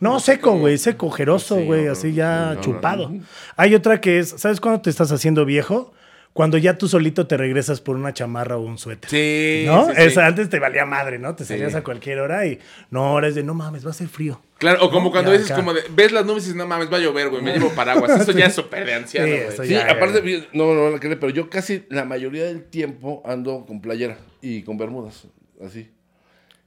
No, 0.00 0.18
seco, 0.20 0.52
güey, 0.58 0.78
seco, 0.78 1.06
ojeroso, 1.06 1.56
güey, 1.56 1.84
no, 1.86 1.92
así 1.92 2.08
no, 2.08 2.14
ya 2.14 2.40
no, 2.46 2.54
no, 2.54 2.60
chupado. 2.62 3.12
Hay 3.56 3.74
otra 3.74 4.00
que 4.00 4.18
es, 4.18 4.30
¿sabes 4.30 4.60
cuándo 4.60 4.80
te 4.80 4.88
estás 4.90 5.12
haciendo 5.12 5.44
viejo? 5.44 5.92
Cuando 6.32 6.56
ya 6.58 6.78
tú 6.78 6.86
solito 6.86 7.26
te 7.26 7.36
regresas 7.36 7.80
por 7.80 7.96
una 7.96 8.14
chamarra 8.14 8.56
o 8.56 8.60
un 8.60 8.78
suéter. 8.78 9.10
Sí. 9.10 9.64
¿No? 9.66 9.86
sí, 9.88 9.92
sí. 9.96 10.02
Esa, 10.02 10.26
antes 10.26 10.48
te 10.48 10.60
valía 10.60 10.86
madre, 10.86 11.18
¿no? 11.18 11.34
Te 11.34 11.44
salías 11.44 11.72
Sí. 11.72 11.78
a 11.78 11.82
cualquier 11.82 12.20
hora 12.20 12.46
y 12.46 12.60
no, 12.90 13.04
ahora 13.04 13.26
es 13.28 13.34
de 13.34 13.42
no 13.42 13.52
mames, 13.52 13.84
va 13.84 13.90
a 13.90 13.94
ser 13.94 14.06
frío. 14.08 14.40
Claro, 14.58 14.84
o 14.84 14.90
como 14.90 15.10
cuando 15.10 15.32
Ya 15.32 15.38
dices, 15.38 15.50
acá. 15.50 15.60
como 15.60 15.74
de. 15.74 15.82
Ves 15.90 16.12
las 16.12 16.24
nubes 16.24 16.44
y 16.44 16.46
dices, 16.46 16.56
no 16.56 16.66
mames, 16.68 16.90
va 16.90 16.98
a 16.98 17.00
llover, 17.00 17.28
güey, 17.30 17.42
me 17.42 17.52
llevo 17.52 17.70
paraguas. 17.70 18.18
Eso 18.20 18.30
ya 18.32 18.46
es 18.46 18.54
súper 18.54 18.86
de 18.86 18.94
anciano, 18.94 19.26
Sí, 19.26 19.32
güey. 19.32 19.44
eso 19.48 19.64
Sí, 19.64 19.70
ya, 19.70 19.90
aparte, 19.90 20.22
ya. 20.24 20.46
no, 20.52 20.72
no, 20.72 20.90
no, 20.90 20.98
pero 21.00 21.30
yo 21.30 21.50
casi 21.50 21.84
la 21.90 22.04
mayoría 22.04 22.44
del 22.44 22.62
tiempo 22.64 23.22
ando 23.26 23.66
con 23.66 23.80
playera 23.82 24.16
y 24.42 24.62
con 24.62 24.76
bermudas, 24.78 25.26
así. 25.64 25.90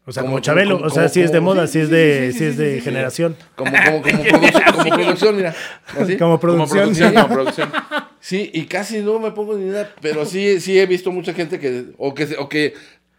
O 0.06 0.12
sea, 0.12 0.22
Como- 0.24 0.34
como, 0.34 0.42
Chabelo, 0.42 0.76
como- 0.76 0.88
o 0.88 0.90
sea, 0.90 1.04
como- 1.04 1.14
sí 1.14 1.22
es 1.22 1.32
de 1.32 1.40
moda, 1.40 1.66
sí, 1.66 1.74
sí 1.74 1.80
es 1.80 1.88
sí, 1.88 1.94
de, 1.94 2.32
sí, 2.32 2.32
sí 2.34 2.38
sí, 2.40 2.46
es 2.46 2.56
sí, 2.56 2.62
de 2.62 2.70
sí, 2.72 2.80
sí. 2.80 2.82
generación. 2.84 3.36
Como, 3.56 3.72
como, 3.72 4.02
como, 4.02 4.24
producción, 4.24 4.64
como 4.74 4.96
producción, 4.96 5.36
mira. 5.38 5.56
Así. 5.88 6.18
Como 6.18 6.18
Como 6.18 6.40
producción. 6.40 6.80
producción, 6.80 7.14
como 7.14 7.28
producción. 7.30 7.72
Sí, 8.20 8.50
y 8.54 8.68
casi 8.68 9.00
no 9.02 9.20
me 9.20 9.32
pongo 9.32 9.58
ni 9.58 9.66
nada, 9.70 9.94
pero 10.02 10.26
sí, 10.26 10.62
sí 10.62 10.80
he 10.80 10.86
visto 10.86 11.12
mucha 11.12 11.34
gente 11.34 11.60
que, 11.60 11.88
o 11.98 12.14
que, 12.14 12.26
se- 12.28 12.38
o 12.38 12.48
que 12.48 12.74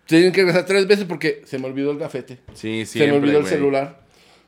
tienen 0.06 0.32
que 0.32 0.40
regresar 0.40 0.64
tres 0.64 0.86
veces 0.86 1.04
porque 1.04 1.42
se 1.44 1.58
me 1.58 1.66
olvidó 1.66 1.90
el 1.90 1.98
gafete, 1.98 2.38
Sí, 2.54 2.86
se 2.86 3.06
me 3.06 3.12
olvidó 3.12 3.36
el 3.36 3.42
güey. 3.44 3.54
celular, 3.54 4.00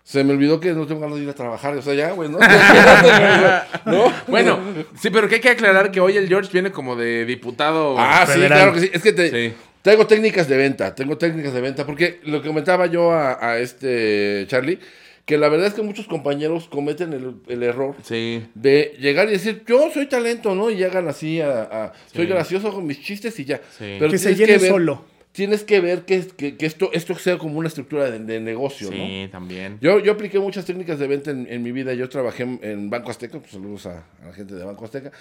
se 0.02 0.24
me 0.24 0.32
olvidó 0.32 0.58
que 0.58 0.72
no 0.72 0.86
tengo 0.86 1.02
ganas 1.02 1.16
de 1.18 1.24
ir 1.24 1.28
a 1.28 1.34
trabajar, 1.34 1.76
o 1.76 1.82
sea, 1.82 1.92
ya, 1.92 2.12
güey, 2.12 2.30
¿no? 2.30 2.38
¿No? 3.84 4.12
Bueno, 4.28 4.58
sí, 4.98 5.10
pero 5.10 5.28
que 5.28 5.36
hay 5.36 5.40
que 5.42 5.50
aclarar 5.50 5.90
que 5.90 6.00
hoy 6.00 6.16
el 6.16 6.26
George 6.28 6.50
viene 6.52 6.70
como 6.72 6.96
de 6.96 7.24
diputado. 7.26 7.96
Ah, 7.98 8.26
sí, 8.26 8.40
claro 8.40 8.72
que 8.72 8.80
sí. 8.80 8.90
Es 8.92 9.02
que 9.02 9.12
te, 9.12 9.30
Sí. 9.50 9.54
Traigo 9.86 10.08
técnicas 10.08 10.48
de 10.48 10.56
venta, 10.56 10.96
tengo 10.96 11.16
técnicas 11.16 11.54
de 11.54 11.60
venta, 11.60 11.86
porque 11.86 12.18
lo 12.24 12.42
que 12.42 12.48
comentaba 12.48 12.86
yo 12.86 13.12
a, 13.12 13.38
a 13.52 13.58
este 13.60 14.44
Charlie, 14.48 14.80
que 15.24 15.38
la 15.38 15.48
verdad 15.48 15.68
es 15.68 15.74
que 15.74 15.82
muchos 15.82 16.08
compañeros 16.08 16.66
cometen 16.66 17.12
el, 17.12 17.36
el 17.46 17.62
error 17.62 17.94
Sí. 18.02 18.44
de 18.56 18.96
llegar 18.98 19.28
y 19.28 19.32
decir, 19.32 19.62
yo 19.64 19.88
soy 19.94 20.06
talento, 20.06 20.56
¿no? 20.56 20.70
Y 20.70 20.74
llegan 20.76 21.06
así 21.06 21.40
a, 21.40 21.62
a- 21.62 21.92
soy 22.12 22.26
gracioso 22.26 22.72
con 22.72 22.84
mis 22.84 23.00
chistes 23.00 23.38
y 23.38 23.44
ya. 23.44 23.58
Sí. 23.78 23.94
Pero 24.00 24.10
Que 24.10 24.18
se 24.18 24.34
tienes 24.34 24.48
llene 24.48 24.58
ver- 24.62 24.70
solo. 24.72 25.04
Tienes 25.30 25.62
que 25.62 25.80
ver 25.80 26.00
que, 26.04 26.26
que, 26.36 26.56
que 26.56 26.66
esto, 26.66 26.90
esto 26.92 27.14
sea 27.16 27.38
como 27.38 27.56
una 27.58 27.68
estructura 27.68 28.10
de, 28.10 28.18
de 28.18 28.40
negocio, 28.40 28.90
¿no? 28.90 28.96
Sí, 28.96 29.28
también. 29.30 29.78
Yo, 29.80 30.00
yo 30.00 30.12
apliqué 30.12 30.40
muchas 30.40 30.64
técnicas 30.64 30.98
de 30.98 31.06
venta 31.06 31.30
en, 31.30 31.46
en 31.48 31.62
mi 31.62 31.70
vida. 31.70 31.94
Yo 31.94 32.08
trabajé 32.08 32.42
en, 32.42 32.58
en 32.62 32.90
Banco 32.90 33.10
Azteca, 33.12 33.38
pues 33.38 33.52
saludos 33.52 33.86
a, 33.86 33.98
a 34.22 34.26
la 34.28 34.32
gente 34.32 34.54
de 34.54 34.64
Banco 34.64 34.84
Azteca, 34.84 35.12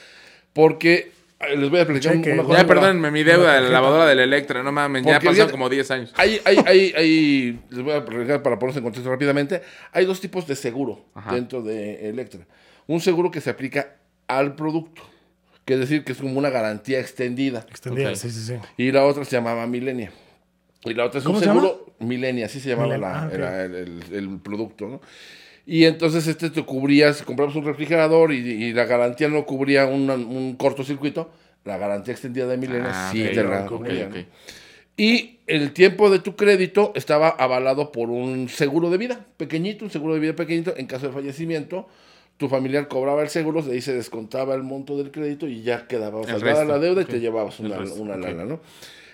porque 0.53 1.11
les 1.57 1.69
voy 1.69 1.79
a 1.79 1.85
platicar 1.85 2.13
Cheque. 2.15 2.33
una 2.33 2.43
cosa. 2.43 2.61
Ya, 2.61 2.67
perdónenme, 2.67 3.11
mi 3.11 3.23
deuda 3.23 3.55
de 3.55 3.61
la 3.61 3.69
lavadora 3.69 4.05
del 4.05 4.19
Electra, 4.19 4.63
no 4.63 4.71
mames, 4.71 5.03
ya 5.03 5.13
Porque 5.13 5.27
pasaron 5.27 5.51
como 5.51 5.69
10 5.69 5.91
años. 5.91 6.13
Hay, 6.15 6.39
hay, 6.45 6.57
hay, 6.65 6.93
hay, 6.95 7.59
les 7.69 7.83
voy 7.83 7.93
a 7.93 8.03
platicar 8.05 8.41
para 8.41 8.57
ponerse 8.57 8.79
en 8.79 8.83
contexto 8.83 9.09
rápidamente. 9.09 9.61
Hay 9.91 10.05
dos 10.05 10.19
tipos 10.21 10.47
de 10.47 10.55
seguro 10.55 11.05
Ajá. 11.13 11.33
dentro 11.35 11.61
de 11.61 12.09
Electra. 12.09 12.41
Un 12.87 13.01
seguro 13.01 13.31
que 13.31 13.41
se 13.41 13.49
aplica 13.49 13.95
al 14.27 14.55
producto, 14.55 15.01
que 15.65 15.73
es 15.75 15.79
decir, 15.79 16.03
que 16.03 16.13
es 16.13 16.17
como 16.19 16.37
una 16.37 16.49
garantía 16.49 16.99
extendida. 16.99 17.65
Extendida, 17.69 18.09
Ok. 18.09 18.15
sí, 18.15 18.29
sí, 18.31 18.41
sí. 18.41 18.53
Y 18.77 18.91
la 18.91 19.03
otra 19.05 19.25
se 19.25 19.35
llamaba 19.35 19.67
Milenia. 19.67 20.11
Y 20.83 20.93
la 20.93 21.05
otra 21.05 21.17
es 21.19 21.25
¿Cómo 21.25 21.37
un 21.37 21.43
se 21.43 21.49
seguro 21.49 21.95
Milenia, 21.99 22.45
así 22.45 22.59
se 22.59 22.69
llamaba 22.69 22.89
Milenia, 22.95 23.09
la- 23.09 23.21
ah, 23.23 23.27
ok. 23.27 23.33
era 23.33 23.65
el, 23.65 23.75
el- 23.75 24.03
el 24.13 24.39
producto, 24.39 24.87
¿no? 24.87 25.01
Y 25.67 25.85
entonces 25.85 26.27
este 26.27 26.49
te 26.49 26.63
cubría, 26.63 27.13
si 27.13 27.23
comprabas 27.23 27.55
un 27.55 27.65
refrigerador 27.65 28.31
y, 28.33 28.37
y 28.37 28.73
la 28.73 28.85
garantía 28.85 29.27
no 29.29 29.45
cubría 29.45 29.85
una- 29.87 30.13
un 30.15 30.55
cortocircuito, 30.55 31.31
la 31.63 31.77
garantía 31.77 32.13
extendida 32.13 32.45
de 32.47 32.57
Milenia 32.57 32.91
Ah, 32.93 33.09
sí 33.11 33.23
te 33.33 33.43
la. 33.43 33.65
Y 34.97 35.39
el 35.47 35.73
tiempo 35.73 36.09
de 36.09 36.19
tu 36.19 36.35
crédito 36.35 36.93
estaba 36.95 37.29
avalado 37.29 37.91
por 37.91 38.09
un 38.09 38.47
seguro 38.47 38.89
de 38.89 38.97
vida 38.97 39.25
pequeñito, 39.37 39.83
un 39.83 39.91
seguro 39.91 40.13
de 40.13 40.19
vida 40.21 40.33
pequeñito. 40.35 40.73
En 40.77 40.85
caso 40.85 41.07
de 41.07 41.13
fallecimiento, 41.13 41.87
tu 42.37 42.47
familiar 42.47 42.87
cobraba 42.87 43.21
el 43.23 43.29
seguro, 43.29 43.61
de 43.61 43.73
ahí 43.73 43.81
se 43.81 43.93
descontaba 43.93 44.55
el 44.55 44.63
monto 44.63 44.97
del 44.97 45.11
crédito 45.11 45.47
y 45.47 45.63
ya 45.63 45.87
quedaba 45.87 46.21
resto, 46.21 46.45
la 46.65 46.79
deuda 46.79 47.01
y 47.01 47.05
te 47.05 47.19
llevabas 47.19 47.59
una, 47.59 47.77
resto, 47.77 48.01
una 48.01 48.15
lana, 48.17 48.45
¿no? 48.45 48.59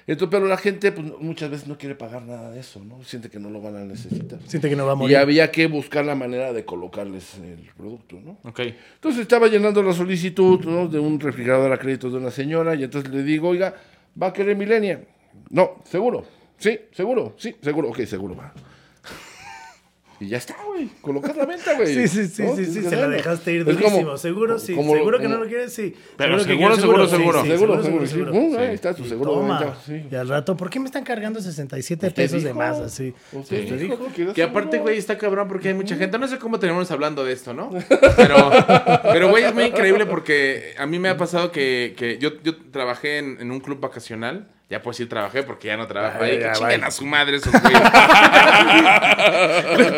Entonces, 0.08 0.30
pero 0.32 0.48
la 0.48 0.58
gente 0.58 0.92
pues, 0.92 1.08
muchas 1.20 1.50
veces 1.52 1.68
no 1.68 1.78
quiere 1.78 1.96
pagar 1.96 2.24
nada 2.24 2.50
de 2.52 2.60
eso, 2.60 2.84
¿no? 2.84 3.04
Siente 3.04 3.30
que 3.30 3.40
no 3.40 3.50
lo 3.50 3.62
van 3.62 3.76
a 3.76 3.86
necesitar. 3.86 4.40
Siente 4.48 4.70
que 4.70 4.76
no 4.76 4.86
va 4.86 4.94
a 4.94 4.96
Y 4.96 4.98
morir. 4.98 5.18
había 5.18 5.52
que 5.52 5.68
buscar 5.68 6.04
la 6.06 6.16
manera 6.16 6.54
de 6.54 6.66
colocarles 6.66 7.36
el 7.38 7.70
producto, 7.78 8.20
¿no? 8.24 8.38
Ok. 8.44 8.60
Entonces 8.96 9.22
estaba 9.22 9.48
llenando 9.48 9.82
la 9.84 9.94
solicitud 9.94 10.64
¿no? 10.66 10.88
de 10.88 11.00
un 11.00 11.20
refrigerador 11.20 11.72
a 11.72 11.78
crédito 11.78 12.10
de 12.10 12.18
una 12.18 12.32
señora 12.32 12.76
y 12.76 12.84
entonces 12.84 13.12
le 13.12 13.24
digo, 13.24 13.50
oiga, 13.50 13.76
¿va 14.22 14.28
a 14.28 14.34
querer 14.34 14.56
Millennium? 14.56 15.02
No, 15.50 15.82
seguro. 15.86 16.26
Sí, 16.58 16.80
seguro, 16.92 17.36
sí, 17.38 17.56
seguro. 17.62 17.90
Ok, 17.90 18.02
seguro 18.06 18.36
va. 18.36 18.54
Y 20.22 20.28
ya 20.28 20.38
está, 20.38 20.56
güey. 20.68 20.88
Colocas 21.02 21.36
la 21.36 21.46
venta, 21.48 21.74
güey. 21.76 21.88
Sí, 21.94 22.08
sí, 22.08 22.28
sí, 22.28 22.44
¿No? 22.44 22.56
sí, 22.56 22.66
sí, 22.66 22.84
se 22.84 22.96
la 22.96 23.08
dejaste 23.10 23.54
ir 23.54 23.66
como- 23.66 23.76
durísimo. 23.80 24.18
Seguro, 24.18 24.60
sí. 24.60 24.76
como- 24.76 24.94
seguro 24.94 25.20
que 25.20 25.28
no 25.28 25.38
lo 25.40 25.48
quieres, 25.48 25.74
sí. 25.74 25.96
Pero 26.16 26.38
que 26.38 26.44
seguro, 26.44 26.76
seguro, 26.78 27.06
sí, 27.06 27.12
seguro. 27.12 27.44
Seguro, 27.44 27.84
seguro, 27.84 28.06
sí. 28.08 28.18
Mm, 28.40 28.56
ahí 28.58 28.74
está 28.76 28.94
tu 28.94 29.04
Y 29.04 29.10
seguro, 29.10 29.32
toma. 29.32 29.76
sí. 29.84 30.04
Y 30.12 30.16
al 30.16 30.30
rato, 30.30 30.56
¿por 30.56 30.70
qué 30.70 30.80
me 30.80 30.86
están 30.86 31.04
cargando 31.04 31.42
67 31.42 32.08
Usted 32.08 32.16
pesos 32.16 32.44
de 32.44 32.54
más 32.54 32.78
así? 32.80 33.14
Usted 33.34 33.64
dijo 33.80 33.98
que 34.36 34.44
aparte, 34.44 34.72
seguro. 34.74 34.84
güey, 34.84 34.98
está 35.00 35.18
cabrón 35.18 35.48
porque 35.48 35.70
hay 35.70 35.74
mucha 35.74 35.96
gente. 35.96 36.20
No 36.20 36.28
sé 36.28 36.38
cómo 36.38 36.60
tenemos 36.60 36.92
hablando 36.92 37.26
de 37.26 37.34
esto, 37.34 37.54
¿no? 37.56 37.72
Pero, 38.16 38.52
pero 39.12 39.30
güey, 39.30 39.44
es 39.44 39.54
muy 39.56 39.64
increíble 39.66 40.06
porque 40.06 40.76
a 40.78 40.86
mí 40.86 41.00
me 41.00 41.10
ha 41.10 41.18
pasado 41.18 41.52
que, 41.52 41.96
que 41.98 42.20
yo, 42.20 42.40
yo 42.44 42.56
trabajé 42.72 43.18
en, 43.18 43.38
en 43.42 43.50
un 43.52 43.60
club 43.60 43.80
vacacional. 43.80 44.48
Ya 44.72 44.82
puedo 44.82 44.94
decir 44.94 45.08
trabajé 45.10 45.44
porque 45.44 45.68
ya 45.68 45.76
no 45.78 45.86
trabajo 45.86 46.24
ahí. 46.24 46.40
Que 46.40 46.46
a 46.86 46.92
su 46.92 47.06
madre 47.06 47.36
esos 47.38 47.52
güeyes. 47.62 47.82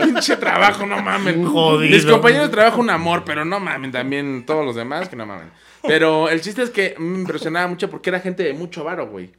Pinche 0.03 0.35
trabajo, 0.37 0.85
no 0.85 1.01
mamen. 1.01 1.45
Jodido. 1.53 1.95
Mis 1.95 2.05
compañeros 2.05 2.47
de 2.47 2.53
trabajo 2.53 2.81
un 2.81 2.89
amor, 2.89 3.23
pero 3.25 3.45
no 3.45 3.59
mamen. 3.59 3.91
También 3.91 4.45
todos 4.45 4.65
los 4.65 4.75
demás 4.75 5.07
que 5.09 5.15
no 5.15 5.25
mamen. 5.25 5.51
Pero 5.83 6.27
el 6.29 6.41
chiste 6.41 6.63
es 6.63 6.69
que 6.69 6.95
me 6.97 7.19
impresionaba 7.19 7.67
mucho 7.67 7.89
porque 7.89 8.09
era 8.09 8.19
gente 8.19 8.43
de 8.43 8.53
mucho 8.53 8.83
varo, 8.83 9.07
güey. 9.07 9.31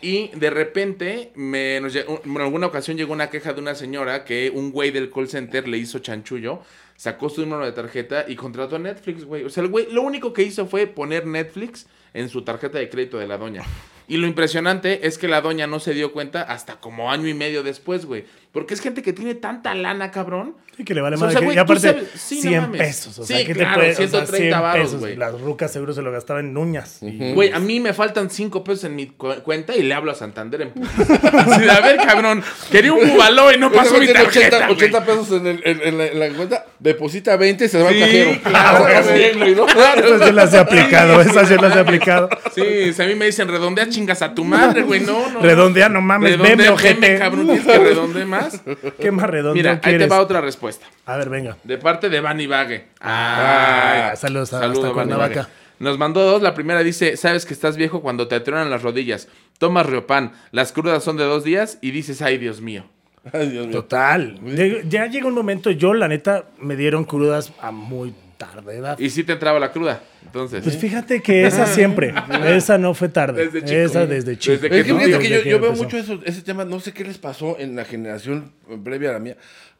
Y 0.00 0.28
de 0.36 0.50
repente, 0.50 1.32
me, 1.34 1.80
nos 1.80 1.94
lle- 1.94 2.04
un- 2.06 2.20
en 2.36 2.40
alguna 2.42 2.66
ocasión 2.68 2.96
llegó 2.96 3.12
una 3.12 3.28
queja 3.30 3.52
de 3.52 3.60
una 3.60 3.74
señora 3.74 4.24
que 4.24 4.52
un 4.54 4.70
güey 4.70 4.90
del 4.92 5.10
call 5.10 5.28
center 5.28 5.66
le 5.66 5.78
hizo 5.78 5.98
chanchullo, 5.98 6.62
sacó 6.94 7.28
su 7.28 7.40
número 7.40 7.64
de 7.64 7.72
tarjeta 7.72 8.24
y 8.28 8.36
contrató 8.36 8.76
a 8.76 8.78
Netflix, 8.78 9.24
güey. 9.24 9.44
O 9.44 9.50
sea, 9.50 9.64
el 9.64 9.68
güey 9.70 9.88
lo 9.90 10.02
único 10.02 10.32
que 10.32 10.42
hizo 10.42 10.66
fue 10.66 10.86
poner 10.86 11.26
Netflix 11.26 11.86
en 12.14 12.28
su 12.28 12.42
tarjeta 12.42 12.78
de 12.78 12.88
crédito 12.88 13.18
de 13.18 13.26
la 13.26 13.36
doña. 13.36 13.62
Y 14.08 14.16
lo 14.16 14.26
impresionante 14.26 15.06
es 15.06 15.18
que 15.18 15.28
la 15.28 15.42
doña 15.42 15.66
no 15.66 15.80
se 15.80 15.92
dio 15.92 16.12
cuenta 16.12 16.42
hasta 16.42 16.80
como 16.80 17.12
año 17.12 17.28
y 17.28 17.34
medio 17.34 17.62
después, 17.62 18.06
güey. 18.06 18.24
Porque 18.52 18.72
es 18.72 18.80
gente 18.80 19.02
que 19.02 19.12
tiene 19.12 19.34
tanta 19.34 19.74
lana, 19.74 20.10
cabrón. 20.10 20.56
Sí, 20.78 20.84
que 20.84 20.94
le 20.94 21.00
vale 21.02 21.16
O 21.16 21.18
sea, 21.18 21.26
más. 21.28 21.42
güey, 21.42 21.56
y 21.56 21.58
aparte, 21.58 21.88
sabes- 21.92 22.04
sí, 22.14 22.36
no 22.36 22.40
100 22.42 22.60
mames. 22.62 22.80
pesos. 22.80 23.18
O 23.18 23.24
sea, 23.26 23.38
Sí, 23.38 23.44
¿qué 23.46 23.52
claro, 23.52 23.70
te 23.72 23.76
puede, 23.78 23.92
o 23.92 23.96
sea, 23.96 24.08
130 24.08 24.36
100 24.56 24.62
varos, 24.62 24.86
pesos. 24.86 25.00
güey. 25.00 25.16
Las 25.16 25.40
rucas 25.40 25.72
seguro 25.72 25.92
se 25.92 26.00
lo 26.02 26.10
gastaban 26.12 26.46
en 26.48 26.56
uñas. 26.56 26.98
Y- 27.02 27.32
Güey, 27.34 27.52
a 27.52 27.58
mí 27.58 27.80
me 27.80 27.92
faltan 27.92 28.30
cinco 28.30 28.64
pesos 28.64 28.84
en 28.84 28.96
mi 28.96 29.06
cu- 29.08 29.34
cuenta 29.42 29.76
y 29.76 29.82
le 29.82 29.92
hablo 29.92 30.12
a 30.12 30.14
Santander 30.14 30.62
en 30.62 30.72
Así 31.38 31.60
de, 31.64 31.70
a 31.70 31.80
ver, 31.80 31.96
cabrón, 31.98 32.42
quería 32.70 32.92
un 32.92 33.08
bubaló 33.08 33.52
y 33.52 33.58
no 33.58 33.70
pasó 33.72 33.94
mi 33.98 34.06
tiene 34.06 34.20
tarjeta, 34.22 34.56
80, 34.56 34.66
güey. 34.66 34.76
80 34.76 35.04
pesos 35.04 35.32
en, 35.32 35.46
el- 35.48 35.62
en- 35.64 35.80
en 35.82 35.98
la, 35.98 36.06
en 36.06 36.18
la 36.20 36.28
cuenta, 36.30 36.64
deposita 36.78 37.36
20 37.36 37.68
se 37.68 37.82
va 37.82 37.90
Sí, 37.90 37.94
al 37.96 38.00
cajero. 38.08 38.30
claro, 38.44 38.86
Ah, 38.86 39.00
güey. 39.02 39.18
bien, 39.18 39.38
güey, 39.38 39.54
¿no? 39.54 39.66
Esas 39.66 40.28
sí 40.28 40.32
las 40.32 40.54
he 40.54 40.58
aplicado, 40.58 41.20
esas 41.20 41.48
sí 41.48 41.54
las 41.60 41.76
he 41.76 41.80
aplicado. 41.80 42.28
Sí, 42.54 42.92
si 42.92 43.02
a 43.02 43.06
mí 43.06 43.14
me 43.16 43.26
dicen 43.26 43.48
redondea 43.48 43.88
chingas 43.88 44.22
a 44.22 44.32
tu 44.34 44.44
madre, 44.44 44.82
güey, 44.82 45.00
no, 45.00 45.28
no. 45.30 45.40
Redondea, 45.40 45.88
no 45.88 46.00
mames, 46.00 46.32
Redondea, 46.32 46.56
veme, 46.56 46.68
ojete. 46.70 47.18
cabrón, 47.18 47.46
tienes 47.46 47.66
que 47.66 47.78
redondear 47.78 48.26
más. 48.26 48.60
¿Qué 49.00 49.10
más 49.10 49.28
redondo 49.28 49.54
Mira, 49.54 49.80
ahí 49.82 49.98
te 49.98 50.06
va 50.06 50.20
otra 50.20 50.40
respuesta. 50.40 50.67
A 51.06 51.16
ver, 51.16 51.28
venga. 51.30 51.56
De 51.64 51.78
parte 51.78 52.08
de 52.08 52.20
Bani 52.20 52.46
Vague. 52.46 52.86
Ah, 53.00 54.12
saludos 54.16 54.52
a- 54.52 54.60
Saludos, 54.60 54.92
Cuernavaca. 54.92 55.40
Vague. 55.42 55.52
Nos 55.80 55.96
mandó 55.98 56.22
dos. 56.22 56.42
La 56.42 56.54
primera 56.54 56.82
dice: 56.82 57.16
Sabes 57.16 57.46
que 57.46 57.54
estás 57.54 57.76
viejo 57.76 58.02
cuando 58.02 58.26
te 58.28 58.34
atronan 58.34 58.70
las 58.70 58.82
rodillas. 58.82 59.28
Tomas 59.58 59.86
Riopan. 59.86 60.32
Las 60.50 60.72
crudas 60.72 61.04
son 61.04 61.16
de 61.16 61.24
dos 61.24 61.44
días 61.44 61.78
y 61.80 61.92
dices: 61.92 62.20
Ay, 62.22 62.38
Dios 62.38 62.60
mío. 62.60 62.84
Ay, 63.32 63.50
Dios 63.50 63.66
mío. 63.66 63.76
Total. 63.76 64.40
Ya 64.88 65.06
llega 65.06 65.26
un 65.26 65.34
momento, 65.34 65.70
yo 65.70 65.94
la 65.94 66.08
neta 66.08 66.46
me 66.58 66.76
dieron 66.76 67.04
crudas 67.04 67.52
a 67.60 67.70
muy 67.70 68.14
tarde 68.38 68.76
edad. 68.78 68.98
Y 68.98 69.10
sí 69.10 69.24
te 69.24 69.32
entraba 69.32 69.58
la 69.60 69.70
cruda. 69.72 70.00
Entonces. 70.24 70.62
Pues 70.62 70.76
fíjate 70.78 71.22
que 71.22 71.46
esa 71.46 71.66
siempre, 71.66 72.12
esa 72.46 72.76
no 72.78 72.94
fue 72.94 73.08
tarde. 73.08 73.44
Desde 73.46 73.60
chico. 73.64 73.80
Esa 73.80 74.06
desde 74.06 74.38
chico. 74.38 74.52
Desde 74.54 74.68
que 74.70 74.80
Es 74.80 74.86
que 74.86 74.94
fíjate 74.94 75.18
que 75.18 75.28
yo, 75.30 75.36
yo 75.42 75.58
veo 75.60 75.70
empezó. 75.70 75.84
mucho 75.84 75.96
eso, 75.98 76.20
ese 76.24 76.42
tema, 76.42 76.64
no 76.64 76.78
sé 76.80 76.92
qué 76.92 77.04
les 77.04 77.18
pasó 77.18 77.56
en 77.58 77.74
la 77.76 77.84
generación 77.84 78.52
previa 78.84 79.10
a 79.10 79.12
la 79.14 79.18
mía. 79.20 79.36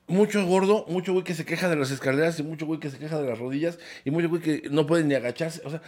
Mucho 0.08 0.44
gordo, 0.46 0.84
mucho 0.88 1.12
güey 1.12 1.24
que 1.24 1.34
se 1.34 1.44
queja 1.44 1.68
de 1.68 1.76
las 1.76 1.90
escaleras 1.90 2.38
y 2.40 2.42
mucho 2.42 2.66
güey 2.66 2.80
que 2.80 2.90
se 2.90 2.98
queja 2.98 3.20
de 3.20 3.28
las 3.28 3.38
rodillas 3.38 3.78
y 4.04 4.10
mucho 4.10 4.28
güey 4.28 4.40
que 4.42 4.62
no 4.70 4.86
puede 4.86 5.04
ni 5.04 5.14
agacharse. 5.14 5.60
O 5.64 5.70
sea, 5.70 5.82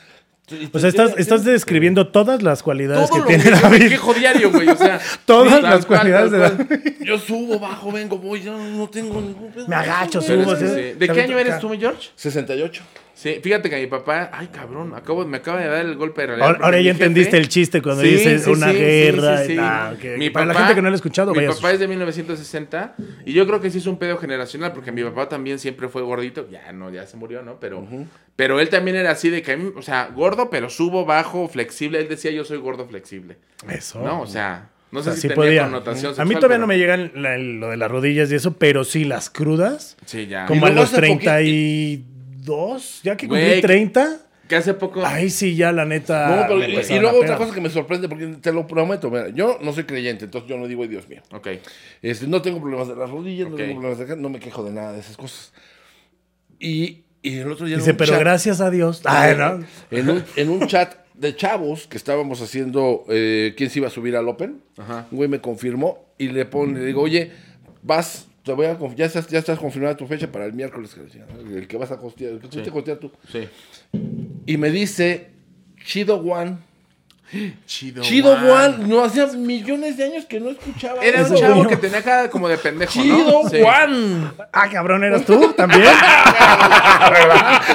O 0.73 0.79
sea, 0.79 0.89
estás, 0.91 1.15
estás 1.17 1.45
describiendo 1.45 2.09
todas 2.09 2.43
las 2.43 2.63
cualidades 2.63 3.09
todo 3.09 3.15
que 3.15 3.21
lo 3.21 3.27
tiene 3.27 3.45
que 3.45 3.51
yo 3.51 3.57
me 3.57 3.79
David. 3.79 3.89
quejo 3.89 4.15
diario, 4.15 4.51
güey. 4.51 4.69
O 4.69 4.77
sea, 4.77 5.01
Todas 5.25 5.63
las 5.63 5.87
cual, 5.87 6.01
cualidades 6.01 6.33
tal 6.33 6.59
de 6.59 6.67
cual. 6.67 6.95
Yo 7.05 7.19
subo, 7.19 7.59
bajo, 7.59 7.91
vengo, 7.93 8.19
voy, 8.19 8.43
yo 8.43 8.57
no 8.59 8.89
tengo 8.91 9.21
ningún 9.21 9.53
pedo. 9.53 9.67
Me 9.69 9.77
agacho, 9.77 10.21
subo. 10.21 10.55
¿De 10.55 10.95
qué 10.99 11.07
¿Sabes 11.07 11.25
año 11.25 11.39
eres 11.39 11.59
tú, 11.59 11.69
mi 11.69 11.79
George? 11.79 12.11
68. 12.15 12.83
Sí, 13.21 13.39
fíjate 13.43 13.69
que 13.69 13.79
mi 13.79 13.87
papá, 13.87 14.31
ay 14.33 14.47
cabrón, 14.47 14.95
acabo, 14.95 15.27
me 15.27 15.37
acaba 15.37 15.61
de 15.61 15.69
dar 15.69 15.85
el 15.85 15.95
golpe 15.97 16.23
de 16.23 16.27
realidad. 16.29 16.57
Ahora, 16.63 16.81
ya 16.81 16.85
jefe- 16.85 16.91
entendiste 17.05 17.37
el 17.37 17.49
chiste 17.51 17.83
cuando 17.83 18.03
Sí, 18.03 18.09
dices 18.13 18.45
sí, 18.45 18.51
una 18.51 18.73
sí, 18.73 18.79
guerra. 18.79 19.39
sí, 19.41 19.45
sí, 19.49 19.53
y- 19.53 19.57
sí. 19.57 19.61
ah, 19.63 19.93
ok. 19.95 20.05
Mi 20.17 20.31
Para 20.31 20.47
la 20.47 20.53
papá- 20.55 20.65
gente 20.69 20.75
que 20.77 20.83
no 20.83 20.89
lo 20.89 20.95
ha 20.95 20.97
escuchado, 20.97 21.35
Mi 21.35 21.47
papá 21.47 21.71
es 21.73 21.81
de 21.81 21.87
1960 21.87 22.95
y 23.27 23.35
yo 23.35 23.47
creo 23.47 23.61
que 23.61 23.71
sí 23.71 23.77
es 23.77 23.87
un 23.87 23.99
pedo 23.99 24.17
generacional 24.17 24.73
porque 24.73 24.91
mi 24.91 25.03
papá 25.05 25.29
también 25.29 25.59
siempre 25.59 25.89
fue 25.89 26.01
gordito. 26.01 26.49
Ya 26.51 26.73
no, 26.73 26.91
ya 26.91 27.07
se 27.07 27.19
murió, 27.19 27.43
¿no? 27.43 27.61
Pero, 27.61 27.87
pero 28.37 28.59
él 28.59 28.71
también 28.71 28.97
era 28.97 29.11
así 29.11 29.29
de 29.29 29.43
que, 29.43 29.53
a 29.53 29.57
mí, 29.59 29.71
o 29.77 29.83
sea, 29.83 30.09
gordo, 30.15 30.49
pero 30.49 30.71
subo, 30.71 31.05
bajo, 31.05 31.47
flexible. 31.47 31.99
Él 32.01 32.09
decía 32.09 32.31
yo 32.31 32.45
soy 32.47 32.57
gordo 32.57 32.87
flexible. 32.87 33.37
Eso. 33.69 34.01
¿No? 34.03 34.23
O 34.23 34.27
sea, 34.27 34.71
no 34.93 35.01
O 35.01 35.03
sé 35.03 35.11
sea, 35.11 35.17
si 35.21 35.29
tenía 35.29 35.37
podía. 35.37 35.63
connotación 35.65 36.07
A 36.07 36.25
mí 36.25 36.31
sexual, 36.31 36.41
todavía 36.41 36.49
pero- 36.57 36.61
no 36.63 36.67
me 36.67 36.79
llegan 36.79 37.13
la- 37.15 37.37
lo 37.37 37.69
de 37.69 37.77
las 37.77 37.91
rodillas 37.91 38.33
y 38.33 38.37
eso, 38.37 38.55
pero 38.55 38.85
sí 38.85 39.05
las 39.05 39.29
crudas. 39.29 39.97
Sí, 40.07 40.27
ya. 40.27 40.47
Como 40.47 40.65
a 40.65 40.71
los 40.71 40.93
hace 40.93 41.07
poquito- 41.07 41.31
32, 42.45 43.01
ya 43.03 43.17
que 43.17 43.27
cumplí 43.29 43.45
Güey, 43.47 43.61
30. 43.61 44.19
Que 44.49 44.57
hace 44.57 44.75
poco... 44.75 45.07
Ahí 45.07 45.31
sí, 45.31 45.55
ya 45.55 45.71
la 45.71 45.85
neta. 45.85 46.29
No, 46.29 46.43
pero, 46.49 46.57
me 46.59 46.67
y, 46.97 46.99
luego 46.99 47.21
otra 47.21 47.37
cosa 47.37 47.55
que 47.55 47.61
me 47.61 47.71
sorprende, 47.71 48.09
porque 48.09 48.27
te 48.41 48.53
lo 48.53 48.67
prometo, 48.67 49.09
mira, 49.09 49.29
yo 49.29 49.59
no 49.63 49.73
soy 49.73 49.85
creyente, 49.85 50.25
entonces 50.25 50.51
yo 50.51 50.57
no 50.59 50.67
digo, 50.67 50.83
"Ay, 50.83 50.89
Dios 50.89 51.09
mío. 51.09 51.23
Ok. 51.33 51.47
Este, 52.03 52.27
no 52.27 52.43
tengo 52.43 52.61
problemas 52.61 52.89
de 52.89 52.97
las 52.97 53.09
rodillas, 53.09 53.47
Ok. 53.47 53.53
no 53.53 53.57
tengo 53.57 53.75
problemas 53.75 53.99
de 53.99 54.05
acá, 54.05 54.17
no 54.17 54.29
me 54.29 54.41
quejo 54.41 54.65
de 54.65 54.73
nada 54.73 54.93
de 54.93 54.99
esas 55.01 55.17
cosas. 55.17 55.53
Y, 56.59 57.03
y 57.23 57.39
el 57.39 57.53
otro 57.53 57.67
día... 57.67 57.75
en 57.77 57.81
Dice, 57.81 57.93
un 57.93 57.97
pero 57.97 58.13
chat- 58.15 58.21
gracias 58.21 58.61
a 58.61 58.71
Dios. 58.71 59.03
Ay, 59.05 59.37
no. 59.37 59.65
en, 59.93 60.11
un, 60.11 60.25
en 60.35 60.49
un 60.51 60.67
chat 60.67 60.95
de 61.15 61.37
chavos 61.37 61.87
que 61.87 61.97
estábamos 61.97 62.43
haciendo 62.43 63.05
eh, 63.09 63.55
quién 63.57 63.71
se 63.71 63.79
iba 63.79 63.87
a 63.87 63.91
subir 63.91 64.17
al 64.17 64.27
Open, 64.29 64.63
Ajá. 64.79 65.07
un 65.13 65.17
güey 65.17 65.29
me 65.29 65.41
confirmó 65.41 66.07
y 66.19 66.29
le 66.29 66.45
pone, 66.45 66.81
le 66.81 66.87
digo, 66.87 67.03
oye, 67.03 67.31
vas, 67.83 68.27
te 68.43 68.53
voy 68.53 68.67
a 68.67 68.79
ya 68.95 69.07
estás, 69.07 69.29
ya 69.29 69.39
estás 69.39 69.59
confirmada 69.59 69.97
tu 69.97 70.07
fecha 70.07 70.31
para 70.31 70.47
el 70.47 70.53
miércoles, 70.53 70.97
el 70.97 71.69
que 71.69 71.77
vas 71.77 71.91
a 71.91 71.99
costear, 71.99 72.33
el 72.33 72.41
que 72.41 72.49
fuiste 72.49 72.71
a 72.71 72.73
costear 72.73 72.99
tú. 72.99 73.13
Sí. 73.31 73.49
Y 74.47 74.57
me 74.57 74.71
dice, 74.71 75.31
Chido 75.85 76.17
One. 76.17 76.70
Chido. 77.67 78.03
Chido 78.03 78.37
Juan. 78.37 78.89
No 78.89 79.05
hacía 79.05 79.27
millones 79.29 79.97
de 79.97 80.05
años 80.05 80.25
que 80.27 80.41
no 80.41 80.51
escuchaba. 80.51 81.03
Era 81.05 81.21
un 81.21 81.27
eso. 81.27 81.37
Chavo 81.37 81.67
que 81.67 81.77
tenía 81.77 82.03
cara 82.03 82.29
como 82.29 82.49
de 82.49 82.59
pendejo, 82.59 82.93
Chido 82.93 83.43
¿no? 83.45 83.49
Sí. 83.49 83.59
One. 83.63 84.31
Ah, 84.53 84.69
cabrón, 84.71 85.05
¿eras 85.05 85.25
tú 85.25 85.53
también? 85.57 85.85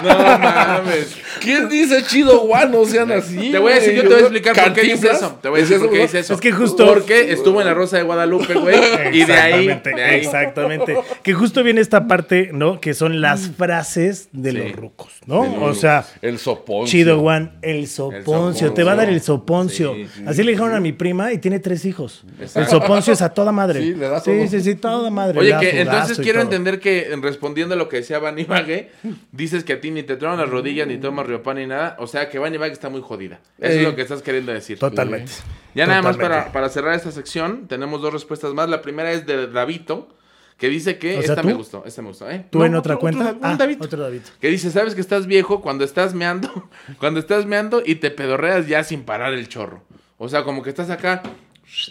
No 0.03 0.17
mames. 0.39 1.15
¿Quién 1.41 1.69
dice 1.69 2.03
Chido 2.03 2.41
One? 2.43 2.67
No 2.67 2.85
sean 2.85 3.11
así. 3.11 3.51
Te 3.51 3.59
voy 3.59 3.71
a 3.71 3.75
decir, 3.75 3.93
yo 3.93 4.01
te 4.03 4.07
voy 4.09 4.17
a 4.17 4.19
explicar 4.21 4.55
por 4.55 4.73
qué 4.73 4.81
dice 4.81 5.07
eso. 5.11 5.39
Te 5.41 5.49
voy 5.49 5.59
a 5.59 5.63
decir 5.63 5.79
por 5.79 5.91
qué 5.91 5.99
dice 5.99 6.19
eso. 6.19 6.33
Es 6.33 6.41
que 6.41 6.51
justo- 6.51 6.85
Porque 6.85 7.31
estuvo 7.31 7.61
en 7.61 7.67
la 7.67 7.73
Rosa 7.73 7.97
de 7.97 8.03
Guadalupe, 8.03 8.53
güey. 8.55 8.75
Y 9.13 9.23
de 9.25 9.33
ahí. 9.33 9.67
Exactamente, 9.67 9.89
de 9.95 10.03
ahí. 10.03 10.15
exactamente. 10.19 10.97
Que 11.23 11.33
justo 11.33 11.63
viene 11.63 11.81
esta 11.81 12.07
parte, 12.07 12.49
¿no? 12.53 12.79
Que 12.79 12.93
son 12.93 13.21
las 13.21 13.49
frases 13.57 14.29
de 14.31 14.51
Sí. 14.51 14.57
los 14.57 14.71
rucos, 14.73 15.11
¿no? 15.25 15.41
O 15.63 15.73
sea, 15.73 16.05
El 16.21 16.39
soponcio. 16.39 16.91
chido 16.91 17.19
Juan, 17.19 17.57
el 17.61 17.87
soponcio, 17.87 18.73
te 18.73 18.83
va 18.83 18.93
a 18.93 18.95
dar 18.95 19.09
el 19.09 19.21
soponcio. 19.21 19.44
Sí, 19.69 20.07
sí, 20.15 20.23
Así 20.27 20.43
le 20.43 20.51
dijeron 20.51 20.73
a 20.73 20.79
mi 20.79 20.91
prima 20.91 21.31
y 21.33 21.37
tiene 21.37 21.59
tres 21.59 21.85
hijos. 21.85 22.23
Exacto. 22.39 22.59
El 22.59 22.67
soponcio 22.67 23.13
es 23.13 23.21
a 23.21 23.29
toda 23.33 23.51
madre. 23.51 23.81
Sí, 23.81 23.93
le 23.95 24.09
da 24.09 24.19
sí, 24.19 24.31
todo. 24.31 24.47
sí, 24.47 24.61
sí, 24.61 24.75
toda 24.75 25.09
madre. 25.09 25.39
Oye, 25.39 25.55
que 25.59 25.81
entonces 25.81 26.19
quiero 26.19 26.41
entender 26.41 26.79
que 26.79 27.11
en- 27.13 27.21
respondiendo 27.21 27.75
a 27.75 27.77
lo 27.77 27.89
que 27.89 27.97
decía 27.97 28.19
Bani 28.19 28.43
Bague, 28.45 28.91
dices 29.31 29.63
que 29.63 29.73
a 29.73 29.81
ti 29.81 29.91
ni 29.91 30.03
te 30.03 30.15
tronan 30.17 30.39
las 30.39 30.49
rodillas, 30.49 30.87
ni 30.87 30.97
tomas 30.97 31.25
riopan 31.27 31.57
ni 31.57 31.67
nada. 31.67 31.95
O 31.99 32.07
sea 32.07 32.29
que 32.29 32.39
Bani 32.39 32.57
Bague 32.57 32.73
está 32.73 32.89
muy 32.89 33.01
jodida. 33.01 33.39
Eso 33.59 33.79
es 33.79 33.83
lo 33.83 33.95
que 33.95 34.01
estás 34.01 34.21
queriendo 34.21 34.51
decir. 34.51 34.79
Totalmente. 34.79 35.31
Ya 35.73 35.85
nada 35.85 36.01
más 36.01 36.17
para, 36.17 36.51
para 36.51 36.69
cerrar 36.69 36.93
esta 36.95 37.11
sección, 37.11 37.67
tenemos 37.67 38.01
dos 38.01 38.13
respuestas 38.13 38.53
más. 38.53 38.69
La 38.69 38.81
primera 38.81 39.11
es 39.11 39.25
de 39.25 39.47
Davito, 39.47 40.07
que 40.57 40.69
dice 40.69 40.97
que 40.97 41.17
O 41.17 41.21
sea, 41.21 41.31
esta 41.31 41.41
¿tú? 41.41 41.47
me 41.47 41.53
gustó, 41.53 41.83
esta 41.85 42.01
me 42.01 42.07
gustó, 42.09 42.29
¿eh? 42.29 42.45
¿Tú 42.49 42.59
No, 42.59 42.65
en 42.65 42.75
otra 42.75 42.93
otro- 42.95 43.01
cuenta? 43.01 43.23
otro- 43.31 43.37
un 43.39 43.45
ah, 43.45 43.55
Davito. 43.57 43.83
otro 43.85 44.01
David. 44.01 44.21
Que 44.39 44.47
dice, 44.49 44.71
sabes 44.71 44.95
que 44.95 45.01
estás 45.01 45.27
viejo 45.27 45.61
cuando 45.61 45.83
estás 45.83 46.13
meando, 46.13 46.69
cuando 46.99 47.19
estás 47.19 47.45
meando 47.45 47.81
y 47.85 47.95
te 47.95 48.09
pedorreas 48.11 48.67
ya 48.67 48.83
sin 48.83 49.03
parar 49.03 49.33
el 49.33 49.47
chorro. 49.49 49.83
O 50.17 50.29
sea, 50.29 50.43
como 50.43 50.63
que 50.63 50.69
estás 50.69 50.89
acá, 50.89 51.21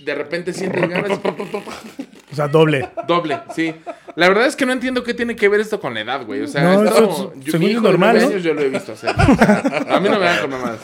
de 0.05 0.15
repente 0.15 0.53
sientes 0.53 0.89
ganas, 0.89 1.19
O 2.33 2.37
sea, 2.37 2.49
doble. 2.49 2.89
doble, 3.07 3.39
sí. 3.55 3.75
La 4.17 4.29
verdad 4.29 4.47
es 4.47 4.57
que 4.57 4.67
no 4.67 4.73
entiendo 4.73 5.05
qué 5.05 5.15
tiene 5.15 5.37
que 5.37 5.49
ver 5.49 5.61
esto 5.61 5.79
con 5.81 5.95
la 5.95 6.01
edad, 6.01 6.25
güey. 6.25 6.41
O 6.43 6.47
sea, 6.49 6.63
No, 6.63 6.85
es 6.85 6.91
como- 6.91 7.33
es- 7.37 7.45
yo- 7.45 7.53
según 7.53 7.61
mi 7.61 7.67
es 7.67 7.73
hijo 7.73 7.81
de 7.83 7.89
normal, 7.91 8.11
nueve 8.15 8.25
¿no? 8.27 8.31
años 8.33 8.43
yo 8.45 8.55
lo 8.55 8.61
he 8.63 8.69
visto 8.69 8.93
hacer. 8.93 9.11
A 9.11 10.01
mí 10.01 10.09
no 10.09 10.19
me 10.19 10.25
dan 10.25 10.41
con 10.41 10.51
mamadas. 10.51 10.81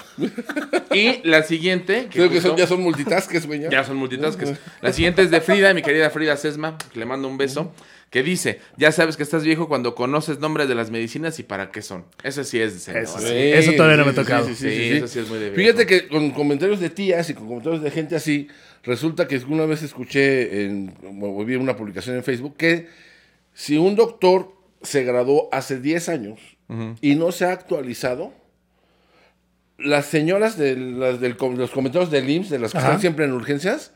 Y 0.92 1.26
la 1.28 1.42
siguiente. 1.42 2.04
que 2.10 2.18
Creo 2.18 2.30
que 2.30 2.40
son, 2.40 2.56
ya 2.56 2.66
son 2.66 2.82
multitasques, 2.82 3.46
güey. 3.46 3.62
Ya 3.70 3.84
son 3.84 3.96
multitasks. 3.96 4.52
La 4.80 4.92
siguiente 4.92 5.22
es 5.22 5.30
de 5.30 5.40
Frida, 5.40 5.72
mi 5.74 5.82
querida 5.82 6.10
Frida 6.10 6.36
Sesma, 6.36 6.76
que 6.92 6.98
le 6.98 7.06
mando 7.06 7.26
un 7.28 7.38
beso, 7.38 7.72
que 8.10 8.22
dice, 8.24 8.60
ya 8.76 8.90
sabes 8.92 9.16
que 9.16 9.22
estás 9.22 9.44
viejo 9.44 9.68
cuando 9.68 9.94
conoces 9.94 10.40
nombres 10.40 10.68
de 10.68 10.74
las 10.74 10.90
medicinas 10.90 11.38
y 11.38 11.44
para 11.44 11.70
qué 11.70 11.82
son. 11.82 12.04
Eso 12.24 12.42
sí 12.44 12.60
es 12.60 12.74
de 12.74 12.80
señor. 12.80 13.02
Eso 13.04 13.18
Sí. 13.20 13.26
Eso 13.34 13.72
todavía 13.72 13.96
no 13.96 14.04
me 14.04 14.10
ha 14.10 14.14
sí, 14.14 14.20
tocado. 14.20 14.46
sí, 14.46 14.54
sí, 14.56 14.68
sí, 14.68 14.76
sí. 14.90 14.96
eso 14.96 15.06
sí 15.08 15.18
es 15.20 15.28
muy 15.28 15.38
de 15.38 15.50
viejo. 15.50 15.56
Fíjate 15.56 15.86
que 15.86 16.08
con 16.08 16.30
comentarios 16.32 16.80
de 16.80 16.90
tías 16.90 17.30
y 17.30 17.34
con 17.34 17.46
comentarios 17.46 17.82
de 17.82 17.90
gente 17.92 18.16
así, 18.16 18.48
resulta 18.82 19.28
que 19.28 19.36
una 19.48 19.66
vez 19.66 19.82
escuché, 19.82 20.64
en, 20.64 20.94
o 21.22 21.44
vi 21.44 21.56
una 21.56 21.76
publicación 21.76 22.16
en 22.16 22.24
Facebook, 22.24 22.56
que 22.56 22.88
si 23.54 23.76
un 23.78 23.96
doctor 23.96 24.52
se 24.82 25.04
graduó 25.04 25.48
hace 25.52 25.80
10 25.80 26.08
años 26.08 26.40
y 27.00 27.16
no 27.16 27.32
se 27.32 27.44
ha 27.46 27.52
actualizado, 27.52 28.32
las 29.78 30.06
señoras 30.06 30.56
de, 30.58 30.76
las 30.76 31.20
del 31.20 31.36
com- 31.36 31.56
los 31.56 31.70
comentarios 31.70 32.10
del 32.10 32.28
IMSS, 32.28 32.50
de 32.50 32.58
las 32.58 32.72
que 32.72 32.78
Ajá. 32.78 32.86
están 32.88 33.00
siempre 33.00 33.24
en 33.24 33.32
urgencias, 33.32 33.92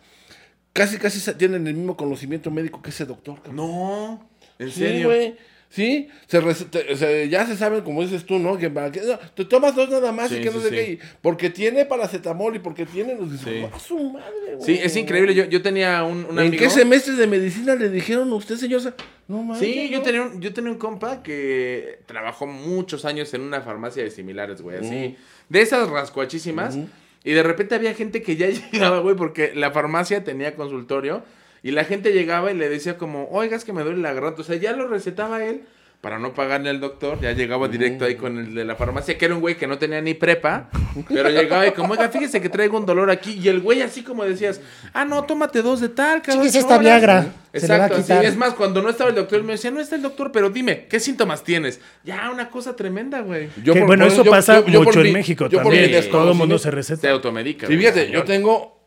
casi 0.72 0.96
casi 0.98 1.32
tienen 1.34 1.66
el 1.66 1.74
mismo 1.74 1.96
conocimiento 1.96 2.50
médico 2.50 2.82
que 2.82 2.90
ese 2.90 3.04
doctor. 3.04 3.36
cabrón. 3.42 3.56
No, 3.56 4.28
en 4.58 4.70
Sí, 4.70 4.80
serio. 4.80 5.08
güey. 5.08 5.36
Sí, 5.74 6.08
se 6.28 6.40
res- 6.40 6.66
te- 6.70 6.96
se- 6.96 7.28
ya 7.28 7.44
se 7.46 7.56
saben, 7.56 7.80
como 7.82 8.02
dices 8.02 8.24
tú, 8.24 8.38
¿no? 8.38 8.56
Que, 8.56 8.70
para 8.70 8.92
que- 8.92 9.00
no, 9.00 9.18
te 9.34 9.44
tomas 9.44 9.74
dos 9.74 9.90
nada 9.90 10.12
más 10.12 10.28
Sí, 10.28 10.36
y 10.36 10.40
que 10.40 10.50
no 10.52 10.60
sí, 10.60 10.68
sé 10.68 10.70
qué. 10.70 10.90
y 10.92 10.98
porque 11.20 11.50
tiene 11.50 11.84
paracetamol 11.84 12.54
y 12.54 12.60
porque 12.60 12.86
tiene... 12.86 13.16
Los, 13.16 13.40
Sí. 13.40 13.64
¡A 13.72 13.78
su 13.80 13.98
madre, 14.10 14.54
güey! 14.54 14.62
Sí, 14.64 14.78
es 14.80 14.94
increíble. 14.96 15.34
Yo, 15.34 15.46
yo 15.46 15.62
tenía 15.62 16.04
un, 16.04 16.18
un 16.26 16.38
¿En 16.38 16.46
amigo. 16.46 16.62
qué 16.62 16.70
semestre 16.70 17.14
de 17.14 17.26
medicina 17.26 17.74
le 17.74 17.88
dijeron 17.90 18.30
a 18.30 18.34
usted, 18.36 18.54
señor? 18.54 18.82
No 19.26 19.42
mames. 19.42 19.58
Sí, 19.58 19.88
yo 19.90 20.00
tenía, 20.02 20.22
un, 20.22 20.40
yo 20.40 20.52
tenía 20.54 20.70
un 20.70 20.78
compa 20.78 21.22
que 21.24 21.98
trabajó 22.06 22.46
muchos 22.46 23.04
años 23.04 23.34
en 23.34 23.40
una 23.40 23.60
farmacia 23.60 24.04
de 24.04 24.10
similares, 24.12 24.62
güey, 24.62 24.78
así. 24.78 25.16
De 25.48 25.60
esas 25.60 25.88
rascuachísimas. 25.90 26.78
Y 27.24 27.32
de 27.32 27.42
repente 27.42 27.74
había 27.74 27.94
gente 27.94 28.22
que 28.22 28.36
ya 28.36 28.46
llegaba, 28.72 29.00
güey, 29.00 29.16
porque 29.16 29.52
la 29.56 29.72
farmacia 29.72 30.22
tenía 30.22 30.54
consultorio. 30.54 31.24
Y 31.64 31.70
la 31.72 31.84
gente 31.84 32.12
llegaba 32.12 32.52
y 32.52 32.54
le 32.56 32.68
decía 32.68 32.96
como, 32.98 33.26
oiga, 33.30 33.56
es 33.56 33.64
que 33.64 33.72
me 33.72 33.82
duele 33.82 34.00
la 34.02 34.12
garganta. 34.12 34.42
O 34.42 34.44
sea, 34.44 34.54
ya 34.56 34.72
lo 34.72 34.86
recetaba 34.86 35.42
él 35.44 35.62
para 36.02 36.18
no 36.18 36.34
pagarle 36.34 36.68
al 36.68 36.78
doctor. 36.78 37.18
Ya 37.22 37.32
llegaba 37.32 37.66
directo 37.68 38.04
ahí 38.04 38.16
con 38.16 38.36
el 38.38 38.54
de 38.54 38.66
la 38.66 38.76
farmacia, 38.76 39.16
que 39.16 39.24
era 39.24 39.34
un 39.34 39.40
güey 39.40 39.56
que 39.56 39.66
no 39.66 39.78
tenía 39.78 40.02
ni 40.02 40.12
prepa. 40.12 40.68
Pero 41.08 41.30
llegaba 41.30 41.66
y 41.66 41.72
como, 41.72 41.94
oiga, 41.94 42.10
fíjese 42.10 42.42
que 42.42 42.50
traigo 42.50 42.76
un 42.76 42.84
dolor 42.84 43.10
aquí. 43.10 43.40
Y 43.42 43.48
el 43.48 43.60
güey 43.60 43.80
así 43.80 44.02
como 44.02 44.24
decías, 44.26 44.60
ah, 44.92 45.06
no, 45.06 45.24
tómate 45.24 45.62
dos 45.62 45.80
de 45.80 45.88
tal, 45.88 46.20
Chíguese 46.20 46.40
ocho 46.50 46.58
esta 46.58 46.74
horas". 46.74 46.80
Viagra, 46.80 47.22
se 47.22 47.66
le 47.66 47.78
va 47.78 47.84
a 47.84 47.86
Exacto, 47.86 48.14
así. 48.14 48.26
Es 48.26 48.36
más, 48.36 48.52
cuando 48.52 48.82
no 48.82 48.90
estaba 48.90 49.08
el 49.08 49.16
doctor, 49.16 49.38
él 49.38 49.44
me 49.46 49.52
decía, 49.54 49.70
no 49.70 49.80
está 49.80 49.96
el 49.96 50.02
doctor, 50.02 50.30
pero 50.32 50.50
dime, 50.50 50.84
¿qué 50.90 51.00
síntomas 51.00 51.42
tienes? 51.42 51.80
Ya, 52.04 52.28
una 52.30 52.50
cosa 52.50 52.76
tremenda, 52.76 53.20
güey. 53.22 53.48
Yo 53.64 53.72
Que, 53.72 53.78
por- 53.80 53.86
bueno, 53.86 54.04
por- 54.04 54.12
eso 54.12 54.22
yo- 54.22 54.30
pasa 54.30 54.60
yo- 54.60 54.66
yo 54.66 54.78
por 54.80 54.88
mucho 54.88 55.00
en 55.00 55.06
mi- 55.06 55.12
México 55.14 55.48
yo 55.48 55.62
por 55.62 55.72
mi 55.72 55.78
también. 55.80 56.10
Todo 56.10 56.32
el 56.32 56.36
mundo 56.36 56.58
se 56.58 56.64
Se 56.64 56.70
receta. 56.72 57.10
automedica. 57.10 57.66
Sí, 57.66 57.72
güey, 57.74 57.78
fíjate, 57.86 58.10
yo 58.10 58.22
tengo 58.24 58.83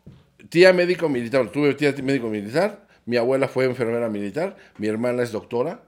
tía 0.50 0.74
médico 0.74 1.10
militar, 1.10 1.50
tuve 1.50 1.74
tía 1.74 1.94
médico 2.04 2.28
militar, 2.30 2.86
mi 3.06 3.18
abuela 3.18 3.48
fue 3.48 3.66
enfermera 3.66 4.10
militar, 4.10 4.56
mi 4.78 4.88
hermana 4.88 5.24
es 5.24 5.32
doctora. 5.32 5.82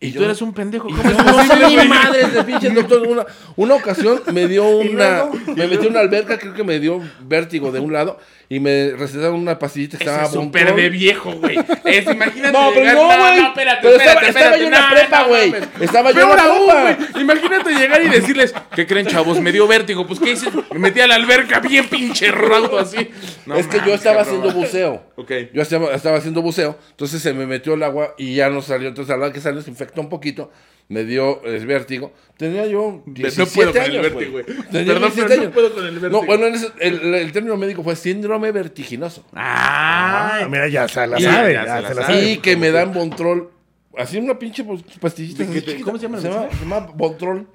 Y 0.00 0.10
yo- 0.10 0.18
tú 0.20 0.24
eres 0.24 0.42
un 0.42 0.52
pendejo. 0.52 0.88
Y 0.88 0.92
¿Cómo 0.94 1.08
es 1.40 1.48
no 1.48 1.84
madre 1.88 2.26
de 2.26 2.42
pinche 2.42 2.68
doctor. 2.74 3.06
Una, 3.06 3.24
una 3.54 3.74
ocasión 3.74 4.20
me 4.32 4.48
dio 4.48 4.68
una. 4.78 5.26
Me 5.54 5.68
metí 5.68 5.86
en 5.86 5.92
una 5.92 6.00
alberca, 6.00 6.38
creo 6.38 6.54
que 6.54 6.64
me 6.64 6.80
dio 6.80 7.00
vértigo 7.24 7.70
de 7.70 7.78
un 7.78 7.92
lado. 7.92 8.18
Y 8.52 8.60
me 8.60 8.90
recetaron 8.90 9.36
una 9.36 9.58
pastillita 9.58 9.96
que 9.96 10.04
estaba 10.04 10.24
es 10.24 10.30
súper 10.32 10.74
de 10.74 10.90
viejo, 10.90 11.32
güey. 11.32 11.58
Es, 11.86 12.04
imagínate 12.12 12.52
No, 12.52 12.68
pero 12.74 12.80
llegar- 12.80 12.94
no, 12.96 13.06
güey. 13.06 13.40
No, 13.40 13.46
espérate, 13.48 13.78
Pero 13.82 13.96
espérate, 13.96 14.28
estaba- 14.28 14.56
yo 14.58 14.64
en 14.66 14.70
la 14.70 14.80
No, 14.80 14.94
prepa, 14.94 15.20
no 15.22 15.28
güey. 15.28 15.54
Estaba 15.80 16.10
yo 16.12 16.20
en 16.22 16.28
la 16.28 16.34
prepa. 16.34 16.96
güey. 17.08 17.22
Imagínate 17.22 17.70
llegar 17.72 18.02
y 18.02 18.08
decirles, 18.10 18.54
¿qué 18.74 18.86
creen, 18.86 19.06
chavos? 19.06 19.40
Me 19.40 19.52
dio 19.52 19.66
vértigo. 19.66 20.06
Pues, 20.06 20.20
¿qué 20.20 20.32
hice? 20.32 20.50
Me 20.72 20.78
metí 20.80 21.00
a 21.00 21.06
la 21.06 21.14
alberca 21.14 21.60
bien 21.60 21.88
pinche 21.88 22.30
raudo 22.30 22.78
así. 22.78 23.08
No 23.46 23.56
es 23.56 23.66
que 23.68 23.78
yo 23.86 23.94
estaba 23.94 24.20
haciendo 24.20 24.50
buceo. 24.52 25.02
Ok. 25.16 25.32
Yo 25.54 25.62
estaba, 25.62 25.94
estaba 25.94 26.18
haciendo 26.18 26.42
buceo. 26.42 26.78
Entonces 26.90 27.22
se 27.22 27.32
me 27.32 27.46
metió 27.46 27.72
el 27.72 27.82
agua 27.82 28.14
y 28.18 28.34
ya 28.34 28.50
no 28.50 28.60
salió. 28.60 28.88
Entonces 28.88 29.14
a 29.14 29.16
la 29.16 29.24
hora 29.26 29.32
que 29.32 29.40
salió 29.40 29.62
se 29.62 29.70
infectó 29.70 30.02
un 30.02 30.10
poquito. 30.10 30.50
Me 30.88 31.04
dio 31.04 31.40
eh, 31.46 31.64
vértigo. 31.64 32.12
Tenía 32.36 32.66
yo 32.66 33.02
17 33.06 33.38
no 33.40 33.54
puedo 33.54 33.72
con 33.72 33.82
el 33.82 33.90
años, 33.90 34.02
vértigo, 34.02 34.32
güey. 34.32 34.44
güey. 34.44 34.56
Tenía 34.70 34.92
Perdón, 34.94 35.12
17 35.14 35.28
pero 35.28 35.44
no 35.44 35.50
puedo 35.52 35.74
con 35.74 35.86
el 35.86 35.98
vértigo. 35.98 36.20
No, 36.20 36.26
bueno, 36.26 36.46
en 36.46 36.54
ese- 36.54 36.72
el, 36.80 37.14
el 37.14 37.32
término 37.32 37.56
médico 37.56 37.82
fue 37.82 37.94
síndrome 37.96 38.50
vertiginoso. 38.52 39.24
Ah, 39.34 40.46
mira, 40.50 40.68
ya 40.68 40.88
se 40.88 41.06
la 41.06 41.18
Y- 41.18 41.22
sabe. 41.22 41.52
ya 41.54 41.64
ya 41.64 41.76
se 41.76 41.82
la 41.82 41.88
se 41.88 41.94
la 41.94 42.02
sabe. 42.02 42.14
sabe. 42.18 42.30
Y 42.32 42.36
que 42.38 42.56
me 42.56 42.70
dan 42.70 42.92
Bontrol. 42.92 43.50
Así 43.96 44.16
una 44.18 44.38
pinche 44.38 44.64
pues, 44.64 44.82
pastillita. 45.00 45.44
¿De 45.44 45.50
así 45.50 45.52
qué 45.54 45.60
te- 45.60 45.66
chiquita. 45.72 45.84
cómo 45.84 45.98
se 45.98 46.02
llama 46.04 46.16
la 46.16 46.22
Se 46.22 46.28
llama, 46.28 46.48
se 46.50 46.56
llama 46.56 46.78
Bontrol. 46.94 47.46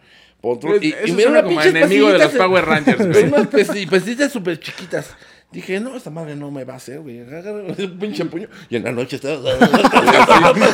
Bontrol. 0.42 0.84
Y, 0.84 0.94
y 1.06 1.12
una 1.26 1.44
como 1.44 1.50
pinche 1.62 1.70
enemigo 1.70 2.12
de 2.12 2.20
los 2.20 2.32
Power 2.34 2.64
Rangers, 2.66 3.00
unas 3.24 3.50
pasti- 3.50 3.90
pastillitas 3.90 4.32
súper 4.32 4.60
chiquitas. 4.60 5.16
Dije, 5.50 5.80
no, 5.80 5.96
esta 5.96 6.10
madre 6.10 6.36
no 6.36 6.52
me 6.52 6.66
va 6.66 6.74
a 6.74 6.76
hacer, 6.78 7.00
güey. 7.00 7.22
Un 7.22 7.98
pinche 8.00 8.26
puño. 8.26 8.50
Y 8.70 8.76
en 8.76 8.84
la 8.84 8.92
noche 8.92 9.16
estaba. 9.16 9.38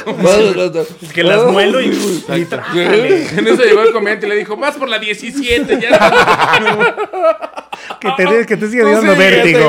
Es 1.01 1.13
que 1.13 1.23
las 1.23 1.45
muelo 1.51 1.79
y, 1.79 1.89
y 2.35 2.45
trájale. 2.45 3.27
En 3.37 3.47
eso 3.47 3.63
llegó 3.63 3.83
el 3.83 3.91
comediante 3.93 4.25
y 4.25 4.29
le 4.29 4.35
dijo, 4.37 4.57
vas 4.57 4.75
por 4.75 4.89
la 4.89 4.97
17, 4.99 5.79
ya. 5.79 5.89
Que 7.99 8.09
te, 8.17 8.45
que 8.45 8.57
te 8.57 8.67
siga 8.69 8.83
No 8.83 8.91
dando 8.91 9.15
vértigo. 9.15 9.59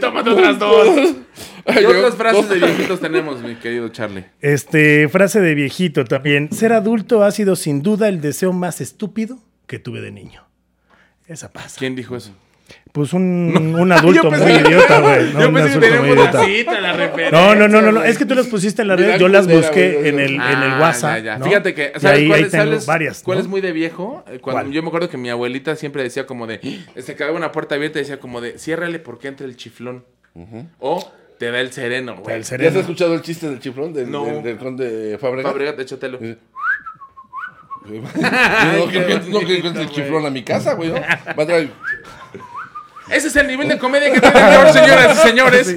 Tómate 0.00 0.30
otras 0.30 0.58
dos. 0.58 1.14
¿Qué 1.66 1.82
yo- 1.82 1.90
otras 1.90 2.14
frases 2.16 2.48
de 2.48 2.56
viejitos 2.56 3.00
tenemos, 3.00 3.40
mi 3.42 3.54
querido 3.56 3.88
Charlie? 3.90 4.24
Este, 4.40 5.08
frase 5.08 5.40
de 5.40 5.54
viejito 5.54 6.04
también. 6.04 6.50
Ser 6.52 6.72
adulto 6.72 7.22
ha 7.22 7.30
sido 7.30 7.54
sin 7.56 7.82
duda 7.82 8.08
el 8.08 8.20
deseo 8.20 8.52
más 8.52 8.80
estúpido 8.80 9.38
que 9.66 9.78
tuve 9.78 10.00
de 10.00 10.10
niño. 10.12 10.44
Esa 11.26 11.50
pasa. 11.52 11.76
¿Quién 11.78 11.94
dijo 11.94 12.16
eso? 12.16 12.32
Pues 12.92 13.12
un, 13.14 13.74
un 13.78 13.90
adulto 13.92 14.30
muy 14.30 14.52
idiota, 14.52 15.00
güey. 15.00 15.32
No, 15.32 15.40
Yo 15.40 15.52
pensé 15.54 15.80
que 15.80 15.86
teníamos 15.88 16.46
cita, 16.46 16.80
la 16.80 16.92
referencia. 16.92 17.30
No, 17.54 17.54
no, 17.54 17.80
no, 17.80 17.90
no. 17.92 18.02
Es 18.04 18.18
que 18.18 18.26
tú 18.26 18.34
las 18.34 18.46
pusiste 18.48 18.82
en 18.82 18.88
la 18.88 18.96
red. 18.96 19.18
Yo 19.18 19.28
las 19.28 19.46
busqué 19.48 20.08
en 20.08 20.20
el, 20.20 20.34
en 20.34 20.40
el 20.40 20.72
Ah, 20.72 20.78
WhatsApp. 20.80 21.16
ya, 21.18 21.22
ya. 21.24 21.38
¿no? 21.38 21.44
Fíjate 21.46 21.74
que, 21.74 21.92
¿sabes 21.98 22.18
ahí, 22.20 22.28
cuál, 22.28 22.38
ahí 22.40 22.44
es, 22.44 22.50
tengo 22.50 22.64
sabes 22.64 22.86
varias. 22.86 23.22
cuál 23.22 23.38
¿no? 23.38 23.42
es 23.44 23.48
muy 23.48 23.60
de 23.62 23.72
viejo? 23.72 24.24
Eh, 24.26 24.38
Cuando, 24.40 24.62
¿Cuál? 24.62 24.72
Yo 24.74 24.82
me 24.82 24.88
acuerdo 24.88 25.08
que 25.08 25.16
mi 25.16 25.30
abuelita 25.30 25.74
siempre 25.76 26.02
decía 26.02 26.26
como 26.26 26.46
de, 26.46 26.60
se 26.98 27.16
quedaba 27.16 27.34
una 27.34 27.50
puerta 27.50 27.74
abierta 27.76 27.98
y 27.98 28.02
decía 28.02 28.20
como 28.20 28.40
de, 28.42 28.58
ciérrale 28.58 28.98
porque 28.98 29.28
entra 29.28 29.46
el 29.46 29.56
chiflón. 29.56 30.04
O 30.78 31.10
te 31.38 31.50
da 31.50 31.60
el 31.60 31.72
sereno, 31.72 32.16
güey. 32.16 32.26
El 32.36 32.40
¿Ya 32.40 32.42
has 32.42 32.46
sereno. 32.48 32.80
escuchado 32.80 33.14
el 33.14 33.22
chiste 33.22 33.48
del 33.48 33.58
chiflón? 33.58 33.92
Del, 33.94 34.10
No. 34.10 34.24
del, 34.26 34.42
del 34.42 34.56
conde 34.58 35.16
Fábrega. 35.18 35.48
Fabregat, 35.50 35.80
échatelo. 35.80 36.18
No, 37.84 38.86
que 38.88 39.04
que- 39.06 39.30
no 39.30 39.40
que 39.40 39.56
encuentre 39.58 39.82
el 39.82 39.90
chiflón 39.90 40.24
a 40.26 40.30
mi 40.30 40.42
casa, 40.44 40.74
güey, 40.74 40.90
¿no? 40.90 40.94
Va 41.00 41.42
a 41.42 41.46
traer. 41.46 41.70
Ese 43.10 43.28
es 43.28 43.36
el 43.36 43.46
nivel 43.46 43.68
de 43.68 43.78
comedia 43.78 44.12
que 44.12 44.20
tiene 44.20 44.40
George, 44.40 44.72
señoras 44.78 45.18
y 45.18 45.28
señores. 45.28 45.76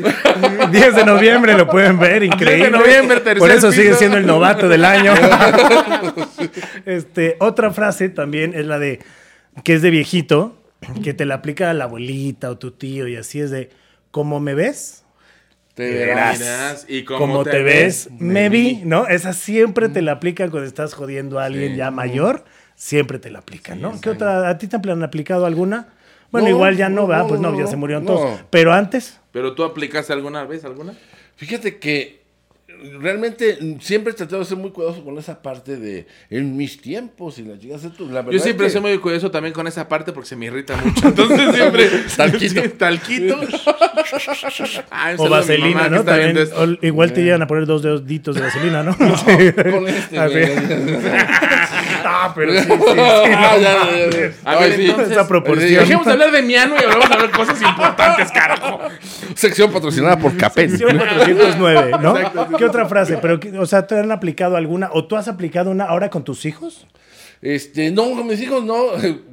10 0.72 0.96
de 0.96 1.06
noviembre 1.06 1.54
lo 1.54 1.68
pueden 1.68 2.00
ver, 2.00 2.24
increíble. 2.24 2.70
noviembre, 2.70 3.20
tercer 3.20 3.40
Por 3.40 3.52
eso 3.52 3.72
sigue 3.72 3.94
siendo 3.96 4.18
el 4.18 4.26
novato 4.26 4.70
del 4.70 4.86
año. 4.86 5.14
este, 6.86 7.36
otra 7.40 7.72
frase 7.72 8.10
también 8.10 8.54
es 8.54 8.66
la 8.66 8.80
de 8.80 9.00
que 9.64 9.74
es 9.74 9.82
de 9.82 9.90
viejito, 9.90 10.62
que 11.04 11.14
te 11.14 11.26
la 11.26 11.36
aplica 11.36 11.74
la 11.74 11.86
abuelita 11.86 12.50
o 12.50 12.58
tu 12.58 12.72
tío 12.72 13.08
y 13.08 13.16
así 13.16 13.40
es 13.40 13.50
de 13.52 13.70
¿cómo 14.12 14.40
me 14.40 14.54
ves? 14.54 15.04
Te 15.74 15.92
Verás. 15.94 16.40
Verás, 16.40 16.86
Y 16.88 17.04
como, 17.04 17.20
Como 17.20 17.44
te, 17.44 17.62
ves, 17.62 18.10
me 18.18 18.48
vi, 18.48 18.82
¿no? 18.86 19.08
Esa 19.08 19.34
siempre 19.34 19.90
te 19.90 20.02
la 20.02 20.14
aplican 20.14 20.50
cuando 20.50 20.68
estás 20.68 20.94
jodiendo 20.94 21.38
a 21.40 21.46
alguien 21.46 21.72
Sí. 21.72 21.78
ya 21.78 21.92
mayor, 21.92 22.46
siempre 22.76 23.20
te 23.20 23.30
la 23.30 23.40
aplican, 23.40 23.82
¿no? 23.82 24.00
¿Qué 24.00 24.10
otra? 24.12 24.48
¿A 24.48 24.58
ti 24.58 24.68
te 24.68 24.78
han 24.78 25.04
aplicado 25.04 25.46
alguna? 25.46 25.90
Bueno, 26.42 26.50
No, 26.50 26.56
igual 26.56 26.78
ya 26.78 26.90
no, 26.90 27.02
no, 27.02 27.08
¿verdad? 27.08 27.24
no, 27.24 27.30
Pues 27.30 27.42
no, 27.42 27.52
no, 27.52 27.58
ya 27.58 27.64
no, 27.64 27.70
se 27.70 27.76
murieron 27.76 28.06
no. 28.06 28.14
todos. 28.14 28.40
Pero 28.50 28.74
antes, 28.74 29.20
¿Pero 29.32 29.54
tú 29.54 29.64
aplicaste 29.64 30.14
alguna 30.14 30.46
vez 30.46 30.64
alguna? 30.66 30.94
Fíjate 31.36 31.78
que 31.78 32.24
realmente 33.00 33.58
siempre 33.80 34.12
he 34.12 34.16
tratado 34.16 34.40
de 34.40 34.46
ser 34.46 34.58
muy 34.58 34.70
cuidadoso 34.72 35.04
con 35.04 35.18
esa 35.18 35.42
parte 35.42 35.78
de 35.78 36.08
en 36.30 36.58
mis 36.58 36.80
tiempos 36.82 37.40
y 37.40 37.44
la 37.44 37.58
chica 37.58 37.76
la 38.00 38.22
verdad 38.22 38.32
Yo 38.32 38.40
siempre 38.40 38.68
es 38.68 38.74
que- 38.74 38.80
soy 38.80 38.90
muy 38.92 38.98
curioso 39.00 39.32
también 39.32 39.54
con 39.54 39.66
esa 39.66 39.88
parte 39.88 40.12
porque 40.12 40.28
se 40.30 40.36
me 40.36 40.46
irrita 40.48 40.76
mucho. 40.78 41.08
Entonces 41.08 41.56
siempre. 41.56 41.90
Talquito. 42.18 42.62
Talquito. 42.78 43.40
Ah, 44.92 45.14
o 45.18 45.30
vaselina, 45.30 45.88
¿no? 45.90 46.04
También, 46.04 46.38
o- 46.56 46.86
igual 46.86 47.14
te 47.14 47.24
llegan 47.24 47.42
a 47.42 47.48
poner 47.48 47.66
dos 47.66 47.82
deditos 47.82 48.36
de 48.36 48.42
vaselina, 48.42 48.84
¿no? 48.84 48.96
con 48.98 49.88
este, 49.88 50.18
Güey. 52.06 52.16
ah, 52.24 52.32
pero 52.36 52.54
sí, 52.54 52.60
sí, 52.60 52.66
sí. 52.72 53.00
Ah, 53.00 53.58
ya, 53.58 53.60
ya, 53.62 54.10
ya. 54.10 54.34
A 54.52 54.56
ver, 54.60 54.76
sí. 54.76 54.86
entonces, 54.90 55.12
Esa 55.12 55.28
proporción. 55.28 55.80
Dejemos 55.82 56.06
de 56.06 56.12
hablar 56.14 56.32
de 56.32 56.42
Miano 56.42 56.76
y 56.76 56.84
hablamos 56.84 57.10
de 57.22 57.32
cosas 57.32 57.62
importantes, 57.62 58.32
carajo. 58.32 58.80
Sección 59.36 59.72
patrocinada 59.72 60.18
por 60.18 60.36
Capen. 60.38 60.70
Sección 60.70 60.98
409, 60.98 61.92
¿no? 62.02 62.18
Exacto. 62.18 62.58
¿Qué 62.58 62.66
otra 62.66 62.86
frase? 62.88 63.18
Pero, 63.22 63.40
¿qué- 63.40 63.58
o 63.58 63.66
sea, 63.66 63.88
¿te 63.88 64.00
han 64.00 64.12
aplicado 64.12 64.56
alguna? 64.58 64.90
¿O 64.94 65.06
tú 65.06 65.16
has 65.16 65.28
aplicado 65.28 65.72
una 65.72 65.86
ahora 65.86 66.10
con 66.10 66.24
tus 66.24 66.46
hijos? 66.46 66.88
Este, 67.42 67.92
no, 67.92 68.04
con 68.12 68.26
mis 68.28 68.42
hijos 68.42 68.64
no. 68.64 68.76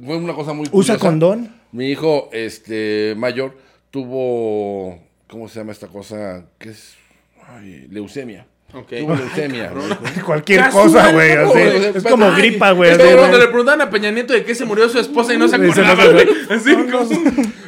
Fue 0.05 0.17
una 0.17 0.33
cosa 0.33 0.53
muy 0.53 0.67
¿Usa 0.71 0.95
curiosa. 0.95 0.99
condón? 0.99 1.55
Mi 1.71 1.89
hijo, 1.89 2.29
este, 2.31 3.15
mayor, 3.17 3.57
tuvo, 3.89 4.99
¿cómo 5.27 5.47
se 5.47 5.59
llama 5.59 5.71
esta 5.71 5.87
cosa? 5.87 6.45
Que 6.59 6.69
es 6.69 6.95
ay, 7.47 7.87
leucemia. 7.89 8.45
Ok. 8.73 8.89
Tuvo 8.99 9.15
leucemia. 9.15 9.71
Cualquier 10.25 10.69
cosa, 10.69 11.11
güey. 11.11 11.31
Es 11.95 12.03
como 12.03 12.25
Ay, 12.25 12.41
gripa, 12.41 12.71
güey. 12.71 12.91
Es 12.91 12.97
como 12.97 13.17
cuando 13.17 13.37
le 13.37 13.47
preguntaban 13.47 13.81
a 13.81 13.89
Peña 13.89 14.11
Nieto 14.11 14.33
de 14.33 14.43
que 14.43 14.55
se 14.55 14.65
murió 14.65 14.89
su 14.89 14.99
esposa 14.99 15.33
y 15.33 15.37
no 15.37 15.47
se 15.47 15.55
acordaba. 15.55 16.03
Así 16.49 16.73
como, 16.75 17.05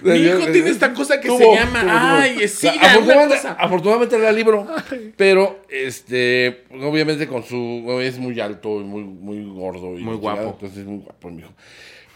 mi 0.03 0.17
hijo 0.19 0.51
tiene 0.51 0.69
esta 0.69 0.93
cosa 0.93 1.19
que 1.21 1.27
tuvo- 1.27 1.37
se 1.37 1.55
llama, 1.55 1.81
tuvo- 1.81 1.91
ay, 1.91 2.37
es 2.41 2.63
una 2.63 2.71
afortunadamente, 2.81 3.47
afortunadamente 3.57 4.15
era 4.15 4.31
libro, 4.31 4.67
pero 5.15 5.61
este, 5.69 6.63
obviamente 6.81 7.27
con 7.27 7.43
su 7.43 7.85
es 8.01 8.17
muy 8.17 8.39
alto 8.39 8.81
y 8.81 8.83
muy 8.83 9.03
muy 9.03 9.43
gordo 9.45 9.97
y 9.97 10.01
Muy 10.03 10.15
guapo. 10.15 10.55
entonces 10.55 10.79
es 10.79 10.85
muy 10.85 10.99
guapo 10.99 11.29
mi 11.29 11.41
hijo. 11.41 11.51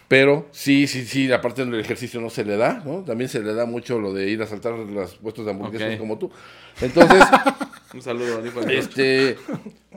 Pero 0.08 0.48
sí, 0.52 0.88
sí, 0.88 1.06
sí, 1.06 1.32
aparte 1.32 1.64
del 1.64 1.80
ejercicio 1.80 2.20
no 2.20 2.32
se 2.32 2.44
le 2.44 2.58
da, 2.58 2.82
¿no? 2.84 3.04
También 3.04 3.30
se 3.30 3.42
le 3.42 3.54
da 3.54 3.68
mucho 3.68 4.00
lo 4.00 4.12
de 4.12 4.28
ir 4.28 4.42
a 4.42 4.48
saltar 4.48 4.74
los 4.74 5.16
puestos 5.18 5.46
de 5.46 5.52
hamburguesas 5.52 5.98
como 6.00 6.18
tú. 6.18 6.32
Entonces, 6.82 7.22
Un 7.94 8.02
saludo, 8.02 8.46
hijo 8.46 8.62
de 8.62 8.78
este, 8.78 9.38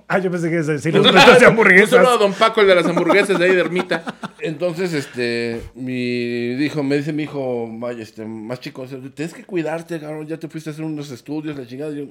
Ah, 0.09 0.18
yo 0.18 0.30
pensé 0.30 0.49
que 0.49 0.55
ibas 0.55 0.68
a 0.68 0.72
decir 0.72 0.95
los 0.95 1.11
puestos 1.11 1.38
de 1.40 1.47
Un 1.47 1.53
hamburguesas. 1.53 1.90
saludo 1.90 2.11
a 2.11 2.16
Don 2.18 2.32
Paco, 2.32 2.61
el 2.61 2.66
de 2.66 2.74
las 2.74 2.86
hamburguesas 2.86 3.38
de 3.38 3.45
ahí 3.45 3.55
de 3.55 3.61
Ermita. 3.61 4.05
entonces, 4.40 4.93
este, 4.93 5.61
mi 5.74 6.55
dijo, 6.55 6.82
me 6.82 6.97
dice 6.97 7.12
mi 7.12 7.24
hijo 7.24 7.66
más, 7.66 7.97
este, 7.97 8.24
más 8.24 8.61
chico, 8.61 8.86
tienes 9.14 9.34
que 9.34 9.45
cuidarte, 9.45 10.01
cabrón, 10.01 10.26
ya 10.26 10.38
te 10.38 10.49
fuiste 10.49 10.70
a 10.70 10.72
hacer 10.72 10.84
unos 10.84 11.11
estudios, 11.11 11.57
la 11.57 11.66
chingada. 11.66 11.93
Y 11.93 11.99
yo, 11.99 12.05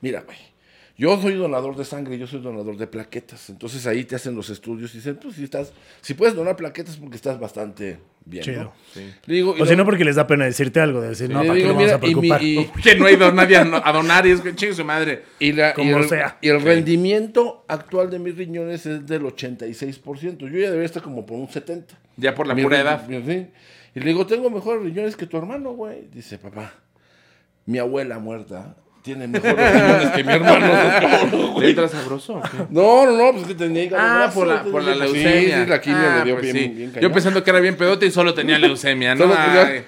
mira, 0.00 0.22
güey, 0.22 0.38
yo 0.96 1.20
soy 1.20 1.34
donador 1.34 1.76
de 1.76 1.84
sangre, 1.84 2.16
yo 2.18 2.26
soy 2.26 2.40
donador 2.40 2.76
de 2.76 2.86
plaquetas. 2.86 3.50
Entonces 3.50 3.86
ahí 3.86 4.04
te 4.04 4.14
hacen 4.14 4.34
los 4.36 4.48
estudios 4.50 4.94
y 4.94 4.98
dicen, 4.98 5.18
pues 5.20 5.34
si 5.34 5.44
estás, 5.44 5.72
si 6.00 6.14
puedes 6.14 6.34
donar 6.36 6.54
plaquetas 6.56 6.96
porque 6.96 7.16
estás 7.16 7.40
bastante 7.40 7.98
bien. 8.24 8.44
Chido. 8.44 8.62
¿no? 8.64 8.72
Le 9.26 9.34
digo, 9.34 9.56
y 9.58 9.62
O 9.62 9.66
si 9.66 9.74
no, 9.74 9.84
porque 9.84 10.04
les 10.04 10.14
da 10.16 10.26
pena 10.26 10.44
decirte 10.44 10.78
algo, 10.80 11.00
de 11.00 11.08
decir, 11.08 11.28
no, 11.30 11.40
¿para 11.42 11.54
qué 11.54 11.64
nos 11.64 11.74
vamos 11.74 11.92
a 11.92 11.98
mira, 11.98 12.06
y 12.08 12.14
mi- 12.14 12.28
preocupar? 12.28 12.42
y- 12.42 12.70
Que 12.82 12.94
no 12.94 13.06
ha 13.06 13.10
ido 13.12 13.32
nadie 13.32 13.56
a, 13.56 13.82
a 13.84 13.92
donar 13.92 14.24
y 14.26 14.30
es 14.30 14.40
que 14.40 14.54
chingue 14.54 14.74
su 14.74 14.84
madre. 14.84 15.24
Y, 15.40 15.52
la, 15.52 15.70
y 15.70 15.74
Como 15.74 15.96
el, 15.98 16.08
sea. 16.08 16.38
y 16.40 16.48
el 16.48 16.60
rendimiento 16.62 17.64
actual 17.66 18.08
de 18.10 18.18
mis 18.20 18.36
riñones 18.36 18.86
es 18.86 19.04
del 19.06 19.22
86%. 19.22 20.38
Yo 20.38 20.46
ya 20.58 20.66
debería 20.66 20.84
estar 20.86 21.02
como 21.02 21.26
por 21.26 21.38
un 21.38 21.48
70%. 21.48 21.84
Ya 22.16 22.34
por 22.36 22.46
la 22.46 22.54
Mi 22.54 22.62
pura 22.62 22.80
edad. 22.80 23.08
mi- 23.08 23.20
sí. 23.24 23.48
Y 23.96 24.00
le 24.00 24.06
digo, 24.06 24.26
tengo 24.26 24.48
mejores 24.50 24.82
riñones 24.84 25.16
que 25.16 25.26
tu 25.26 25.36
hermano, 25.36 25.72
güey. 25.72 26.08
Dice, 26.12 26.38
papá, 26.38 26.72
mi 27.66 27.78
abuela 27.78 28.18
muerta 28.18 28.76
tiene 29.04 29.28
mejores 29.28 29.54
riñones 29.74 30.10
que 30.12 30.24
mi 30.24 30.32
hermano. 30.32 31.60
¿Le 31.60 31.68
entra 31.70 31.88
sabroso? 31.88 32.40
No, 32.70 33.04
no, 33.04 33.12
no, 33.12 33.32
pues 33.34 33.46
que 33.48 33.54
tenía 33.54 33.90
Ah, 33.94 34.30
por 34.32 34.46
la, 34.46 34.62
por 34.62 34.82
la 34.82 34.94
leucemia. 34.94 35.64
Sí, 35.64 35.70
la 35.70 35.80
quimio 35.80 35.98
Ah, 36.00 36.16
le 36.20 36.24
dio 36.24 36.34
pues 36.38 36.52
bien, 36.52 36.56
sí. 36.56 36.68
bien 36.74 36.88
Yo 36.88 36.94
cañón. 36.94 37.12
pensando 37.12 37.44
que 37.44 37.50
era 37.50 37.60
bien 37.60 37.76
pedote 37.76 38.06
y 38.06 38.10
solo 38.10 38.32
tenía 38.32 38.58
leucemia, 38.58 39.14
¿no? 39.14 39.24
Solo 39.24 39.34
tenía- 39.34 39.84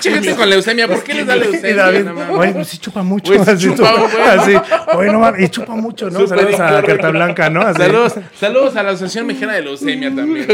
quimios. 0.00 0.36
con 0.36 0.48
leucemia, 0.48 0.86
¿por 0.86 1.02
qué 1.02 1.12
les 1.14 1.26
da 1.26 1.34
leucemia? 1.34 1.86
Oye, 2.30 2.52
pues 2.52 2.68
sí 2.68 2.78
chupa 2.78 3.02
mucho. 3.02 3.32
Güey, 3.34 3.40
así, 3.50 3.64
chupa, 3.68 3.94
güey. 3.96 4.22
así. 4.38 4.54
Oye, 4.96 5.10
no 5.10 5.18
mames, 5.18 5.42
y 5.42 5.48
chupa 5.48 5.74
mucho, 5.74 6.08
¿no? 6.08 6.24
Saludos 6.24 6.60
a 6.60 6.66
incorrecto. 6.68 6.86
Carta 6.86 7.10
Blanca, 7.10 7.50
¿no? 7.50 7.62
Así. 7.62 7.78
Saludos, 7.82 8.14
saludos 8.38 8.76
a 8.76 8.82
la 8.84 8.90
Asociación 8.90 9.26
Mexicana 9.26 9.54
de 9.54 9.62
Leucemia 9.62 10.14
también. 10.14 10.46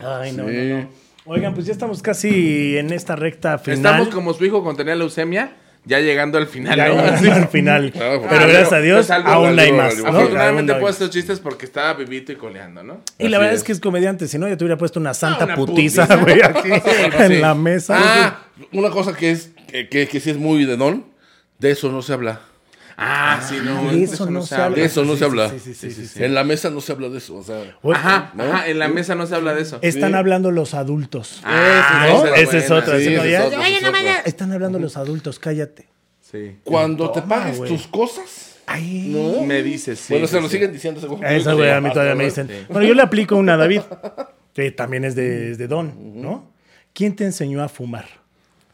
Ay, 0.00 0.32
no, 0.32 0.48
Sí. 0.48 0.54
no, 0.56 0.78
no. 0.80 0.88
Oigan, 1.24 1.54
pues 1.54 1.66
ya 1.66 1.72
estamos 1.72 2.02
casi 2.02 2.76
en 2.78 2.92
esta 2.92 3.14
recta 3.14 3.56
final. 3.58 3.76
Estamos 3.78 4.08
como 4.08 4.34
su 4.34 4.44
hijo 4.44 4.60
cuando 4.64 4.78
tenía 4.78 4.96
leucemia, 4.96 5.52
ya 5.84 5.98
llegando 6.00 6.38
al 6.38 6.46
final. 6.46 6.76
Ya 6.76 6.88
¿no? 6.88 6.94
llegando 6.94 7.32
al 7.34 7.48
final. 7.48 7.92
Ah, 7.96 8.18
Pero 8.28 8.44
ah, 8.44 8.46
gracias 8.46 8.72
a 8.72 8.80
Dios, 8.80 8.96
pues 8.98 9.10
algo 9.10 9.28
aún 9.28 9.46
hay 9.58 9.70
valió, 9.70 9.74
más. 9.74 9.98
¿no? 9.98 10.08
Afortunadamente 10.08 10.72
hay 10.72 10.80
puedo 10.80 10.92
estos 10.92 11.10
chistes 11.10 11.40
porque 11.40 11.66
estaba 11.66 11.94
vivito 11.94 12.32
y 12.32 12.36
coleando, 12.36 12.82
¿no? 12.82 13.00
Y 13.18 13.28
la 13.28 13.36
Así 13.36 13.42
verdad 13.42 13.52
es. 13.54 13.60
es. 13.60 13.64
que 13.64 13.72
es 13.72 13.80
comediante, 13.80 14.28
si 14.28 14.38
no, 14.38 14.48
ya 14.48 14.56
te 14.56 14.64
hubiera 14.64 14.78
puesto 14.78 15.00
una 15.00 15.14
santa 15.14 15.44
una 15.44 15.54
putiza, 15.56 16.06
güey, 16.16 16.40
aquí 16.42 16.68
en 17.18 17.28
sí. 17.28 17.36
la 17.38 17.54
mesa. 17.54 17.96
Ah, 17.98 18.38
una 18.72 18.90
cosa 18.90 19.14
que 19.16 19.30
es 19.32 19.50
que, 19.68 19.88
que, 19.88 20.06
que 20.06 20.20
sí 20.20 20.30
es 20.30 20.36
muy 20.36 20.64
de 20.64 20.76
don, 20.76 21.04
de 21.58 21.70
eso 21.70 21.90
no 21.90 22.02
se 22.02 22.12
habla. 22.12 22.40
Ah, 22.96 23.40
sí, 23.48 23.56
no. 23.64 23.90
de 23.92 24.02
eso 24.02 24.30
no 24.30 24.42
se 24.42 24.54
habla. 24.54 24.76
De 24.76 24.84
eso 24.84 25.04
no 25.04 25.12
Sí, 25.14 25.18
se 25.18 25.18
sí, 25.18 25.24
habla. 25.24 25.48
sí, 25.50 25.58
sí, 25.58 25.74
sí, 25.74 25.90
sí, 25.92 26.06
sí. 26.06 26.24
En 26.24 26.34
la 26.34 26.44
mesa 26.44 26.70
no 26.70 26.80
se 26.80 26.92
habla 26.92 27.08
de 27.08 27.18
eso. 27.18 27.36
O 27.36 27.42
sea, 27.42 27.76
Oye, 27.82 27.96
Ajá, 27.96 28.32
¿no? 28.34 28.44
ajá, 28.44 28.68
en 28.68 28.78
la 28.78 28.88
mesa 28.88 29.14
no 29.14 29.26
se 29.26 29.34
habla 29.34 29.54
de 29.54 29.62
eso. 29.62 29.78
Están 29.82 30.10
Sí. 30.10 30.16
hablando 30.16 30.50
los 30.50 30.74
adultos. 30.74 31.40
Ah, 31.44 32.06
¿no? 32.08 32.26
esa 32.26 32.36
Esa 32.36 32.58
es 32.58 32.70
otra. 32.70 32.98
Están 34.24 34.52
hablando 34.52 34.78
los 34.78 34.96
adultos, 34.96 35.38
cállate. 35.38 35.88
Sí. 36.20 36.56
cuando 36.64 37.10
te 37.12 37.20
pagues 37.20 37.58
güey. 37.58 37.70
tus 37.70 37.86
cosas, 37.86 38.56
Ay. 38.66 39.12
¿no? 39.14 39.44
Me 39.44 39.62
dices, 39.62 39.98
sí. 40.00 40.14
bueno, 40.14 40.26
se 40.26 40.40
lo 40.40 40.48
siguen 40.48 40.72
diciendo. 40.72 40.98
Esa, 41.22 41.52
güey, 41.52 41.70
a 41.70 41.78
mí 41.80 41.90
todavía 41.92 42.14
me 42.14 42.24
dicen. 42.24 42.48
Bueno, 42.70 42.86
yo 42.88 42.94
le 42.94 43.02
aplico 43.02 43.36
una 43.36 43.54
a 43.54 43.56
David, 43.58 43.82
que 44.54 44.70
también 44.70 45.04
es 45.04 45.14
de, 45.14 45.50
es 45.50 45.58
de 45.58 45.66
Don, 45.68 46.22
¿no? 46.22 46.50
¿Quién 46.94 47.14
te 47.16 47.24
enseñó 47.24 47.62
a 47.62 47.68
fumar? 47.68 48.06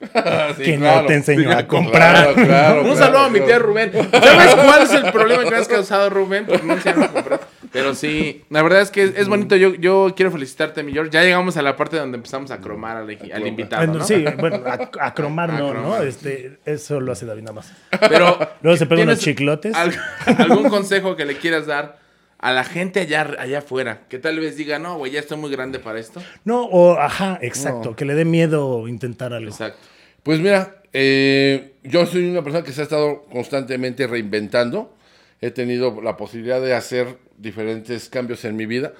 Sí, 0.56 0.62
que 0.64 0.76
claro. 0.76 1.02
no 1.02 1.06
te 1.06 1.14
enseñó 1.14 1.50
a 1.56 1.66
comprar. 1.66 2.34
claro, 2.34 2.80
Un 2.82 2.86
claro, 2.86 2.96
saludo 2.96 3.18
a 3.18 3.30
mi 3.30 3.40
tía. 3.40 3.58
Rubén. 3.58 3.90
¿Sabes 3.92 4.54
cuál 4.54 4.82
es 4.82 4.92
el 4.92 5.10
problema 5.12 5.44
que 5.44 5.50
me 5.50 5.56
has 5.56 5.68
causado, 5.68 6.08
Rubén? 6.10 6.46
Por 6.46 6.62
no 6.64 6.74
enseñarme 6.74 7.04
a 7.06 7.08
comprar. 7.08 7.40
Pero 7.72 7.94
sí, 7.94 8.44
la 8.48 8.62
verdad 8.62 8.80
es 8.80 8.90
que 8.90 9.02
es, 9.02 9.12
es 9.16 9.28
bonito. 9.28 9.56
Yo, 9.56 9.74
yo 9.74 10.14
quiero 10.16 10.30
felicitarte, 10.30 10.82
mi 10.82 10.92
George. 10.92 11.10
Ya 11.10 11.22
llegamos 11.22 11.56
a 11.56 11.62
la 11.62 11.76
parte 11.76 11.96
donde 11.98 12.16
empezamos 12.16 12.50
a 12.50 12.58
cromar 12.58 12.96
al, 12.96 13.10
al 13.32 13.46
invitado, 13.46 13.86
¿no? 13.88 14.04
Sí, 14.04 14.24
bueno, 14.38 14.62
a, 14.66 15.06
a 15.06 15.14
cromar 15.14 15.50
no, 15.52 15.56
A 15.56 15.58
¿no? 15.58 15.70
cromar. 15.70 16.06
Este, 16.06 16.58
eso 16.64 17.00
lo 17.00 17.12
hace 17.12 17.26
David 17.26 17.42
nada 17.42 17.54
más. 17.54 17.72
Pero 18.08 18.38
Luego 18.62 18.76
se 18.78 18.86
pega 18.86 19.02
unos 19.02 19.18
¿tienes 19.18 19.36
chiclotes. 19.36 19.74
al- 19.74 19.94
¿Algún 20.38 20.68
consejo 20.70 21.16
que 21.16 21.24
le 21.26 21.36
quieras 21.36 21.66
dar 21.66 21.98
a 22.38 22.52
la 22.52 22.64
gente 22.64 23.00
allá, 23.00 23.34
allá 23.38 23.58
afuera? 23.58 24.02
Que 24.08 24.18
tal 24.18 24.38
vez 24.40 24.56
diga, 24.56 24.78
no, 24.78 24.96
güey, 24.98 25.12
ya 25.12 25.20
estoy 25.20 25.38
muy 25.38 25.50
grande 25.50 25.78
para 25.78 25.98
esto. 25.98 26.22
No, 26.44 26.64
o 26.64 26.94
ajá, 26.98 27.38
exacto, 27.42 27.90
No. 27.90 27.96
que 27.96 28.04
le 28.04 28.14
dé 28.14 28.24
miedo 28.24 28.86
intentar 28.88 29.32
algo. 29.32 29.50
Exacto. 29.50 29.78
Pues 30.22 30.40
mira, 30.40 30.82
eh, 30.92 31.74
yo 31.84 32.06
soy 32.06 32.28
una 32.30 32.42
persona 32.42 32.64
que 32.64 32.72
se 32.72 32.80
ha 32.80 32.84
estado 32.84 33.22
constantemente 33.32 34.06
reinventando. 34.06 34.94
He 35.40 35.50
tenido 35.50 36.00
la 36.02 36.16
posibilidad 36.16 36.60
de 36.60 36.74
hacer 36.74 37.16
diferentes 37.36 38.08
cambios 38.08 38.44
en 38.44 38.56
mi 38.56 38.66
vida. 38.66 38.92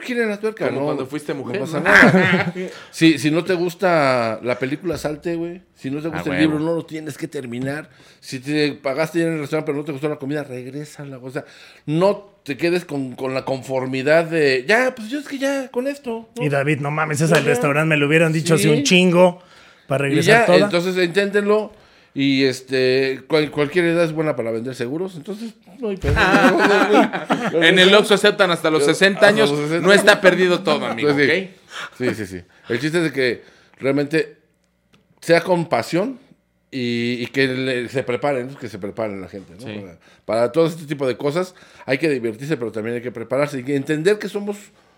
Gira 0.00 0.26
la 0.26 0.38
tuerca, 0.40 0.66
Como 0.68 0.80
¿no? 0.80 0.84
cuando 0.86 1.06
fuiste 1.06 1.34
mujer, 1.34 1.60
No 1.60 1.66
pasa 1.66 1.80
nada. 1.80 2.52
si, 2.90 3.18
si 3.18 3.30
no 3.30 3.44
te 3.44 3.54
gusta 3.54 4.40
la 4.42 4.58
película, 4.58 4.96
salte, 4.98 5.34
güey. 5.36 5.62
Si 5.74 5.90
no 5.90 6.00
te 6.00 6.08
gusta 6.08 6.20
Ah, 6.20 6.22
el 6.24 6.30
huevo. 6.30 6.42
libro, 6.42 6.58
no 6.58 6.74
lo 6.74 6.84
tienes 6.86 7.16
que 7.18 7.28
terminar. 7.28 7.90
Si 8.20 8.38
te 8.40 8.72
pagaste 8.72 9.20
ya 9.20 9.26
en 9.26 9.32
el 9.34 9.38
restaurante, 9.40 9.66
pero 9.66 9.78
no 9.78 9.84
te 9.84 9.92
gustó 9.92 10.08
la 10.08 10.16
comida, 10.16 10.42
regrésala. 10.44 11.18
O 11.18 11.30
sea, 11.30 11.44
no 11.86 12.30
te 12.44 12.56
quedes 12.56 12.84
con, 12.84 13.14
con 13.16 13.34
la 13.34 13.44
conformidad 13.44 14.24
de, 14.24 14.64
ya, 14.66 14.94
pues 14.94 15.08
yo 15.08 15.18
es 15.20 15.28
que 15.28 15.38
ya, 15.38 15.68
con 15.68 15.86
esto. 15.86 16.28
¿no? 16.36 16.42
Y 16.44 16.48
David, 16.48 16.80
no 16.80 16.90
mames, 16.90 17.20
ese 17.20 17.34
al 17.34 17.44
restaurante 17.44 17.88
me 17.88 17.96
lo 17.96 18.06
hubieran 18.06 18.32
dicho 18.32 18.56
Sí. 18.58 18.66
hace 18.68 18.76
un 18.78 18.82
chingo 18.84 19.42
para 19.86 20.06
Y 20.06 20.10
regresar 20.10 20.40
ya, 20.40 20.46
toda. 20.46 20.58
entonces 20.66 21.04
inténtenlo. 21.04 21.72
Y 22.12 22.44
este, 22.44 23.22
cual- 23.28 23.50
cualquier 23.52 23.84
edad 23.84 24.02
es 24.04 24.12
buena 24.12 24.34
para 24.34 24.50
vender 24.50 24.74
seguros, 24.74 25.14
entonces 25.16 25.54
no 25.78 25.90
hay 25.90 25.96
pedo. 25.96 26.14
En 27.62 27.78
el 27.78 27.94
Oxxo 27.94 28.14
aceptan 28.14 28.50
hasta 28.50 28.70
los 28.70 28.84
60 28.84 29.26
años. 29.26 29.44
Hasta 29.50 29.56
los 29.60 29.68
60. 29.70 29.86
No 29.86 29.92
está 29.92 30.20
perdido 30.20 30.60
todo, 30.60 30.86
amigo, 30.90 31.12
Pues 31.14 31.30
sí. 31.30 31.50
Sí, 31.98 32.14
sí, 32.14 32.26
sí. 32.26 32.42
El 32.68 32.80
chiste 32.80 32.98
es 32.98 33.04
de 33.04 33.12
que 33.12 33.42
realmente 33.78 34.38
sea 35.20 35.40
con 35.42 35.68
pasión 35.68 36.18
y, 36.70 37.18
y 37.20 37.26
que 37.28 37.46
le- 37.46 37.88
se 37.88 38.02
preparen, 38.02 38.54
que 38.56 38.68
se 38.68 38.78
preparen 38.78 39.20
la 39.20 39.28
gente. 39.28 39.54
¿no? 39.54 39.60
Sí. 39.60 39.78
Para, 39.78 39.98
para 40.24 40.52
todo 40.52 40.66
este 40.66 40.86
tipo 40.86 41.06
de 41.06 41.16
cosas 41.16 41.54
hay 41.86 41.98
que 41.98 42.08
divertirse, 42.08 42.56
pero 42.56 42.72
también 42.72 42.96
hay 42.96 43.02
que 43.02 43.12
prepararse 43.12 43.62
y 43.64 43.72
entender 43.72 44.18
que 44.18 44.28
somos 44.28 44.56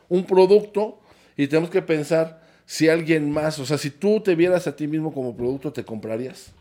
un 0.08 0.24
producto 0.24 0.98
y 1.36 1.46
tenemos 1.46 1.68
que 1.70 1.82
pensar 1.82 2.40
si 2.64 2.88
alguien 2.88 3.30
más, 3.30 3.58
o 3.58 3.66
sea, 3.66 3.76
si 3.76 3.90
tú 3.90 4.20
te 4.20 4.34
vieras 4.34 4.66
a 4.66 4.74
ti 4.76 4.86
mismo 4.86 5.12
como 5.12 5.36
producto, 5.36 5.72
¿te 5.72 5.84
comprarías? 5.84 6.52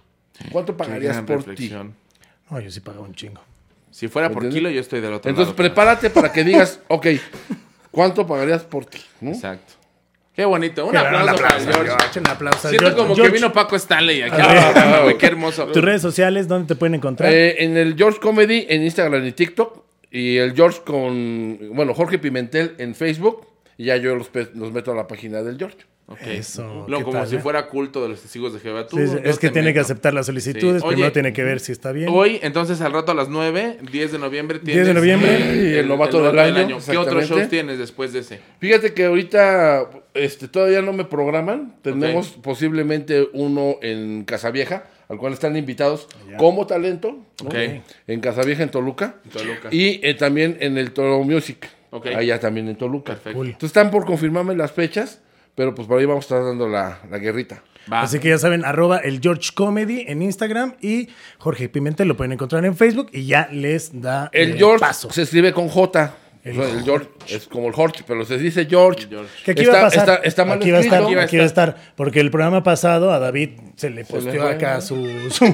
¿Cuánto 0.52 0.76
pagarías 0.76 1.22
por 1.22 1.38
reflexión. 1.38 1.96
No, 2.50 2.60
yo 2.60 2.72
sí 2.72 2.80
pagaba 2.80 3.06
un 3.06 3.14
chingo. 3.14 3.42
Si 3.92 4.08
fuera 4.08 4.30
por 4.30 4.44
¿Entiendes? 4.44 4.60
kilo, 4.60 4.70
yo 4.70 4.82
estoy 4.82 5.02
del 5.02 5.14
otro 5.14 5.24
ti? 5.24 5.30
Entonces 5.30 5.54
lado. 5.54 5.56
prepárate 5.58 6.10
para 6.10 6.32
que 6.32 6.44
digas, 6.44 6.80
ok, 6.88 7.08
¿cuánto 7.92 8.26
pagarías 8.26 8.64
por 8.64 8.86
ti? 8.86 9.00
¿no? 9.20 9.32
Exacto. 9.32 9.74
Qué 10.34 10.46
bonito. 10.46 10.86
Un 10.86 10.96
aplauso 10.96 11.36
para 11.36 11.56
aplauso, 11.56 11.84
George. 11.84 12.20
Un 12.20 12.28
aplauso. 12.28 12.70
Siento 12.70 12.86
George. 12.86 12.98
como 13.02 13.16
George, 13.16 13.32
que 13.32 13.38
vino 13.38 13.52
Paco 13.52 13.76
Stanley 13.76 14.22
aquí. 14.22 14.38
Ah, 14.40 15.02
güey, 15.04 15.18
qué 15.18 15.26
hermoso. 15.26 15.68
Tus 15.68 15.84
redes 15.84 16.02
sociales, 16.02 16.48
¿dónde 16.48 16.70
te 16.70 16.76
pueden 16.76 16.96
encontrar? 16.96 17.32
Eh, 17.32 17.64
en 17.64 17.76
el 17.76 17.96
George 17.98 18.20
Comedy 18.20 18.66
en 18.70 18.84
Instagram 18.84 19.26
y 19.26 19.34
TikTok. 19.34 19.84
Y 20.10 20.38
el 20.38 20.56
George 20.56 20.82
con, 20.86 21.76
bueno, 21.76 21.94
Jorge 21.94 22.18
Pimentel 22.18 22.76
en 22.78 22.96
Facebook. 22.96 23.46
Y 23.78 23.86
ya 23.86 23.98
yo 23.98 24.16
los, 24.16 24.30
los 24.54 24.72
meto 24.72 24.94
a 24.94 24.96
la 24.96 25.08
página 25.08 25.42
del 25.42 25.58
George. 25.58 25.80
Eso, 26.20 26.86
Lo, 26.88 26.98
¿qué 26.98 27.04
como 27.04 27.20
tal, 27.20 27.28
si 27.28 27.38
eh? 27.38 27.40
fuera 27.40 27.68
culto 27.68 28.04
de 28.04 28.10
los 28.10 28.22
testigos 28.22 28.54
de 28.54 28.60
Jehová. 28.60 28.88
Tú, 28.88 28.98
Sí, 28.98 29.08
sí, 29.08 29.14
yo 29.14 29.30
es 29.30 29.40
que 29.40 29.50
tiene 29.50 29.74
que 29.74 29.80
aceptar 29.80 30.14
las 30.14 30.26
solicitudes. 30.26 30.82
Sí. 30.82 30.88
Oye, 30.88 30.96
Primero 30.96 31.14
tiene 31.14 31.34
que 31.34 31.44
ver 31.44 31.60
si 31.60 31.72
está 31.72 31.92
bien. 31.92 32.10
Hoy, 32.12 32.40
entonces, 32.42 32.82
al 32.82 32.92
rato 32.92 33.14
a 33.14 33.16
las 33.16 33.30
9, 33.30 33.78
10 33.90 34.12
de 34.12 34.20
noviembre, 34.20 34.60
tienes... 34.60 34.86
10 34.86 34.88
de 34.88 34.94
noviembre. 34.94 35.56
Y 35.56 35.78
el 35.78 35.88
novato 35.88 36.22
del 36.22 36.38
año, 36.38 36.80
¿Qué 36.86 36.98
otros 36.98 37.30
shows 37.30 37.48
tienes 37.50 37.78
después 37.78 38.14
de 38.14 38.20
ese? 38.20 38.40
Fíjate 38.60 38.94
que 38.94 39.06
ahorita 39.06 39.90
este, 40.14 40.48
todavía 40.48 40.82
no 40.82 40.94
me 40.94 41.06
programan. 41.06 41.76
Tenemos 41.82 42.30
posiblemente 42.30 43.30
uno 43.34 43.78
en 43.82 44.26
Casavieja, 44.26 44.86
al 45.08 45.18
cual 45.18 45.34
están 45.34 45.56
invitados 45.56 46.08
como 46.38 46.68
talento. 46.68 47.20
En 48.08 48.20
Casavieja, 48.20 48.64
en 48.64 48.70
Toluca. 48.72 49.16
En 49.26 49.32
Toluca. 49.32 49.70
Y 49.72 50.06
eh, 50.06 50.14
también 50.16 50.58
en 50.60 50.78
el 50.78 50.92
Toro 50.92 51.24
Music. 51.24 51.70
Allá 51.92 52.40
también 52.40 52.68
en 52.70 52.76
Toluca. 52.78 53.14
Perfecto. 53.14 53.44
Entonces 53.44 53.68
están 53.68 53.92
por 53.92 54.06
confirmarme 54.06 54.56
las 54.56 54.72
fechas, 54.72 55.22
pero 55.56 55.74
pues 55.76 55.88
por 55.88 56.00
ahí 56.00 56.06
vamos 56.06 56.24
a 56.26 56.28
estar 56.36 56.44
dando 56.44 56.68
la, 56.68 57.00
la 57.10 57.18
guerrita. 57.18 57.64
Va. 57.92 58.02
Así 58.02 58.20
que 58.20 58.30
ya 58.30 58.38
saben, 58.38 58.64
arroba 58.64 58.98
el 59.00 59.20
George 59.22 59.50
Comedy 59.56 60.06
en 60.08 60.22
Instagram 60.22 60.76
y 60.82 61.10
Jorge 61.40 61.68
Pimentel 61.68 62.08
lo 62.08 62.16
pueden 62.16 62.32
encontrar 62.34 62.64
en 62.66 62.76
Facebook 62.78 63.10
y 63.12 63.26
ya 63.26 63.50
les 63.52 64.00
da 64.02 64.30
El 64.34 64.52
eh, 64.52 64.56
George 64.58 64.80
paso. 64.80 65.12
se 65.12 65.24
escribe 65.24 65.52
con 65.52 65.68
J. 65.68 66.14
El, 66.44 66.60
el 66.60 66.84
George 66.84 67.08
es 67.28 67.48
como 67.48 67.68
el 67.68 67.74
Jorge, 67.74 68.04
pero 68.08 68.26
se 68.26 68.38
dice 68.40 68.66
George. 68.66 69.08
George. 69.08 69.30
Que 69.46 69.52
aquí 69.52 69.62
está, 69.62 69.74
va 69.74 69.80
a 69.80 69.84
pasar. 69.84 70.00
Está, 70.10 70.16
está 70.28 70.46
mal 70.46 70.58
aquí 70.58 70.72
va 70.72 70.78
a 70.80 70.82
estar, 70.82 71.02
escrito. 71.02 71.08
Aquí 71.08 71.16
va 71.16 71.22
a 71.22 71.26
aquí 71.26 71.38
va 71.38 71.44
a 71.44 71.46
estar. 71.46 71.94
Porque 71.96 72.20
el 72.20 72.32
programa 72.32 72.64
pasado 72.64 73.12
a 73.12 73.20
David 73.20 73.50
se 73.76 73.90
le 73.92 74.06
posteó 74.06 74.48
acá 74.48 74.82
su, 74.82 75.06
su, 75.30 75.46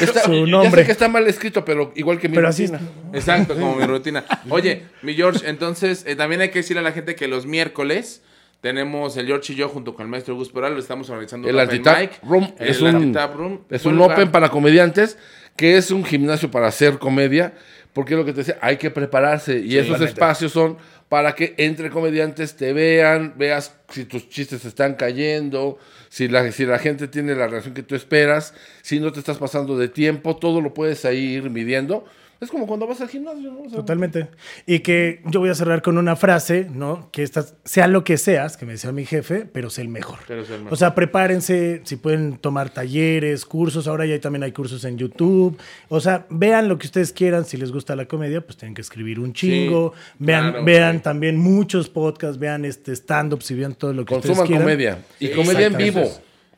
Está- 0.00 0.22
su 0.24 0.32
Ya 0.32 0.44
sé 0.44 0.50
nombre. 0.50 0.84
que 0.86 0.90
está 0.92 1.08
mal 1.08 1.26
escrito, 1.28 1.64
pero 1.64 1.92
igual 1.94 2.18
que 2.18 2.28
mi 2.28 2.34
Pero 2.34 2.48
así 2.48 2.66
rutina. 2.66 2.80
Exacto, 3.12 3.54
como 3.54 3.76
mi 3.76 3.84
rutina. 3.84 4.24
Oye, 4.48 4.82
mi 5.02 5.14
George, 5.14 5.48
entonces 5.48 6.04
eh, 6.06 6.16
también 6.16 6.40
hay 6.40 6.50
que 6.50 6.60
decirle 6.60 6.80
a 6.80 6.84
la 6.84 6.92
gente 6.92 7.14
que 7.14 7.28
los 7.28 7.46
miércoles 7.46 8.22
tenemos 8.62 9.16
el 9.16 9.26
George 9.26 9.52
y 9.52 9.56
yo 9.56 9.68
junto 9.68 9.92
con 9.92 10.04
el 10.04 10.08
maestro 10.08 10.36
Gus 10.36 10.50
Peral, 10.50 10.72
lo 10.72 10.78
estamos 10.78 11.10
organizando 11.10 11.48
El 11.48 11.56
mic. 11.68 12.20
Room 12.22 12.54
El 12.58 12.68
es 12.68 12.80
un, 12.80 13.12
Room. 13.12 13.64
es 13.68 13.84
un 13.84 14.00
open 14.00 14.30
para 14.30 14.50
comediantes, 14.50 15.18
que 15.56 15.76
es 15.76 15.90
un 15.90 16.04
gimnasio 16.04 16.48
para 16.48 16.68
hacer 16.68 17.00
comedia, 17.00 17.54
porque 17.92 18.14
es 18.14 18.20
lo 18.20 18.24
que 18.24 18.32
te 18.32 18.38
decía, 18.38 18.58
hay 18.62 18.76
que 18.76 18.92
prepararse. 18.92 19.58
Y 19.58 19.76
esos 19.76 20.00
espacios 20.00 20.52
son 20.52 20.78
para 21.08 21.34
que 21.34 21.54
entre 21.58 21.90
comediantes 21.90 22.56
te 22.56 22.72
vean, 22.72 23.34
veas 23.36 23.76
si 23.88 24.04
tus 24.04 24.28
chistes 24.28 24.64
están 24.64 24.94
cayendo, 24.94 25.78
si 26.08 26.28
la, 26.28 26.50
si 26.52 26.64
la 26.64 26.78
gente 26.78 27.08
tiene 27.08 27.34
la 27.34 27.48
reacción 27.48 27.74
que 27.74 27.82
tú 27.82 27.96
esperas, 27.96 28.54
si 28.80 29.00
no 29.00 29.10
te 29.10 29.18
estás 29.18 29.38
pasando 29.38 29.76
de 29.76 29.88
tiempo, 29.88 30.36
todo 30.36 30.60
lo 30.60 30.72
puedes 30.72 31.04
ahí 31.04 31.34
ir 31.34 31.50
midiendo. 31.50 32.04
Es 32.42 32.50
como 32.50 32.66
cuando 32.66 32.88
vas 32.88 33.00
al 33.00 33.08
gimnasio, 33.08 33.52
¿no? 33.52 33.60
O 33.60 33.68
sea, 33.68 33.76
Totalmente. 33.76 34.26
Y 34.66 34.80
que 34.80 35.20
yo 35.26 35.38
voy 35.38 35.48
a 35.50 35.54
cerrar 35.54 35.80
con 35.80 35.96
una 35.96 36.16
frase, 36.16 36.66
¿no? 36.68 37.08
Que 37.12 37.22
esta, 37.22 37.44
sea 37.64 37.86
lo 37.86 38.02
que 38.02 38.18
seas, 38.18 38.56
que 38.56 38.66
me 38.66 38.72
decía 38.72 38.90
mi 38.90 39.06
jefe, 39.06 39.46
pero 39.46 39.70
sé 39.70 39.82
el 39.82 39.88
mejor. 39.88 40.18
Pero 40.26 40.44
sé 40.44 40.54
el 40.54 40.62
mejor. 40.62 40.72
O 40.72 40.76
sea, 40.76 40.92
prepárense, 40.96 41.82
si 41.84 41.94
pueden 41.94 42.38
tomar 42.38 42.70
talleres, 42.70 43.44
cursos, 43.44 43.86
ahora 43.86 44.06
ya 44.06 44.20
también 44.20 44.42
hay 44.42 44.50
cursos 44.50 44.84
en 44.84 44.98
YouTube. 44.98 45.56
O 45.88 46.00
sea, 46.00 46.26
vean 46.30 46.66
lo 46.68 46.78
que 46.78 46.86
ustedes 46.88 47.12
quieran, 47.12 47.44
si 47.44 47.56
les 47.56 47.70
gusta 47.70 47.94
la 47.94 48.06
comedia, 48.06 48.40
pues 48.40 48.56
tienen 48.56 48.74
que 48.74 48.80
escribir 48.82 49.20
un 49.20 49.32
chingo. 49.34 49.92
vean 50.18 50.50
claro, 50.50 50.64
vean 50.64 50.96
sí. 50.96 51.02
también 51.04 51.36
muchos 51.38 51.88
podcasts, 51.88 52.40
vean 52.40 52.64
este 52.64 52.90
stand-ups 52.96 53.52
y 53.52 53.54
vean 53.54 53.74
todo 53.76 53.92
lo 53.92 54.04
que 54.04 54.14
Consuman 54.14 54.32
ustedes 54.42 54.48
quieran. 54.48 54.64
comedia. 54.64 54.98
Y 55.20 55.28
Sí, 55.28 55.32
comedia 55.34 55.66
en 55.66 55.76
vivo. 55.76 56.10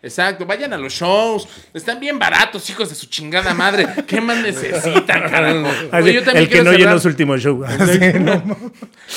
Exacto, 0.05 0.45
vayan 0.45 0.73
a 0.73 0.77
los 0.77 0.93
shows. 0.93 1.49
Están 1.73 1.99
bien 1.99 2.19
baratos, 2.19 2.69
hijos 2.69 2.91
de 2.91 2.95
su 2.95 3.07
chingada 3.07 3.55
madre. 3.55 3.87
¿Qué 4.07 4.21
más 4.21 4.37
necesitan, 4.39 5.23
carajo? 5.29 5.67
Así, 5.67 5.89
Oye, 6.05 6.13
yo 6.13 6.23
también 6.23 6.45
el 6.45 6.49
que 6.49 6.55
quiero 6.57 6.65
no 6.65 6.73
llenó 6.73 6.91
cerrar- 6.91 7.01
su 7.01 7.09
último 7.09 7.37
show. 7.39 7.65
Así, 7.67 7.99
¿no? 8.21 8.43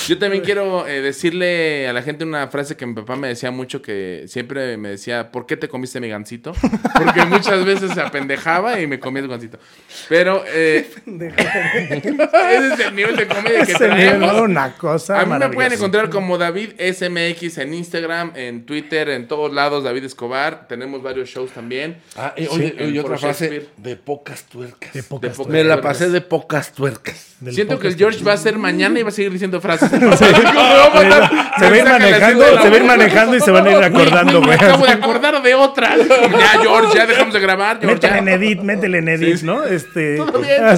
Yo 0.07 0.17
también 0.17 0.43
quiero 0.43 0.87
eh, 0.87 1.01
decirle 1.01 1.87
a 1.87 1.93
la 1.93 2.01
gente 2.01 2.23
una 2.23 2.47
frase 2.47 2.77
que 2.77 2.85
mi 2.85 2.93
papá 2.93 3.15
me 3.17 3.27
decía 3.27 3.51
mucho, 3.51 3.81
que 3.81 4.23
siempre 4.27 4.77
me 4.77 4.89
decía, 4.89 5.31
¿por 5.31 5.45
qué 5.45 5.57
te 5.57 5.67
comiste 5.67 5.99
mi 5.99 6.07
gancito? 6.07 6.53
Porque 6.93 7.25
muchas 7.25 7.65
veces 7.65 7.91
se 7.91 8.01
apendejaba 8.01 8.79
y 8.79 8.87
me 8.87 8.99
comía 8.99 9.21
el 9.23 9.27
gancito. 9.27 9.59
Pero 10.07 10.43
eh, 10.47 10.89
ese 11.05 12.73
es 12.73 12.79
el 12.79 12.95
nivel 12.95 13.15
de 13.15 13.27
comedia 13.27 13.65
que. 13.65 14.17
¿no? 14.17 14.43
Una 14.43 14.73
cosa 14.73 15.19
A 15.19 15.25
mí 15.25 15.33
me 15.37 15.49
pueden 15.49 15.73
encontrar 15.73 16.09
como 16.09 16.37
David 16.37 16.71
SMX 16.79 17.57
en 17.57 17.73
Instagram, 17.73 18.31
en 18.35 18.65
Twitter, 18.65 19.09
en 19.09 19.27
todos 19.27 19.53
lados, 19.53 19.83
David 19.83 20.05
Escobar. 20.05 20.67
Tenemos 20.77 21.01
varios 21.01 21.27
shows 21.27 21.49
también. 21.49 21.97
Ah, 22.15 22.35
y, 22.37 22.45
oye, 22.45 22.75
y 22.93 22.99
otra 22.99 23.17
frase, 23.17 23.69
de 23.77 23.95
pocas 23.95 24.43
tuercas. 24.43 24.93
De 24.93 25.01
pocas 25.01 25.35
pocas 25.35 25.51
Me 25.51 25.63
la 25.63 25.81
pasé 25.81 26.11
de 26.11 26.21
pocas 26.21 26.71
tuercas. 26.71 27.35
Del 27.39 27.55
Siento 27.55 27.79
que 27.79 27.87
el. 27.87 27.95
George 27.95 28.23
va 28.23 28.33
a 28.33 28.37
ser 28.37 28.59
mañana 28.59 28.99
y 28.99 29.01
va 29.01 29.09
a 29.09 29.11
seguir 29.11 29.31
diciendo 29.31 29.59
frases. 29.59 29.89
Se 29.89 29.97
va 29.99 30.07
a 30.07 31.77
ir 31.77 31.83
manejando, 31.83 32.45
se 32.61 32.69
va 32.69 32.75
a 32.75 32.77
ir 32.77 32.83
manejando 32.83 33.35
y 33.35 33.39
se 33.39 33.49
van 33.49 33.65
a 33.65 33.71
ir 33.71 33.77
acordando, 33.77 34.41
Güey, 34.41 34.53
acabo 34.53 34.85
de 34.85 34.91
acordar 34.91 35.41
de 35.41 35.55
otra. 35.55 35.97
Ya, 35.97 36.61
George, 36.61 36.95
ya 36.95 37.07
dejamos 37.07 37.33
de 37.33 37.39
grabar. 37.39 37.79
George, 37.79 37.95
Métele 37.95 38.17
en 38.19 38.27
edit, 38.27 38.61
métele 38.61 38.97
en 38.99 39.07
edit, 39.07 39.41
¿no? 39.41 39.63
Este, 39.63 40.17
Todavía 40.17 40.73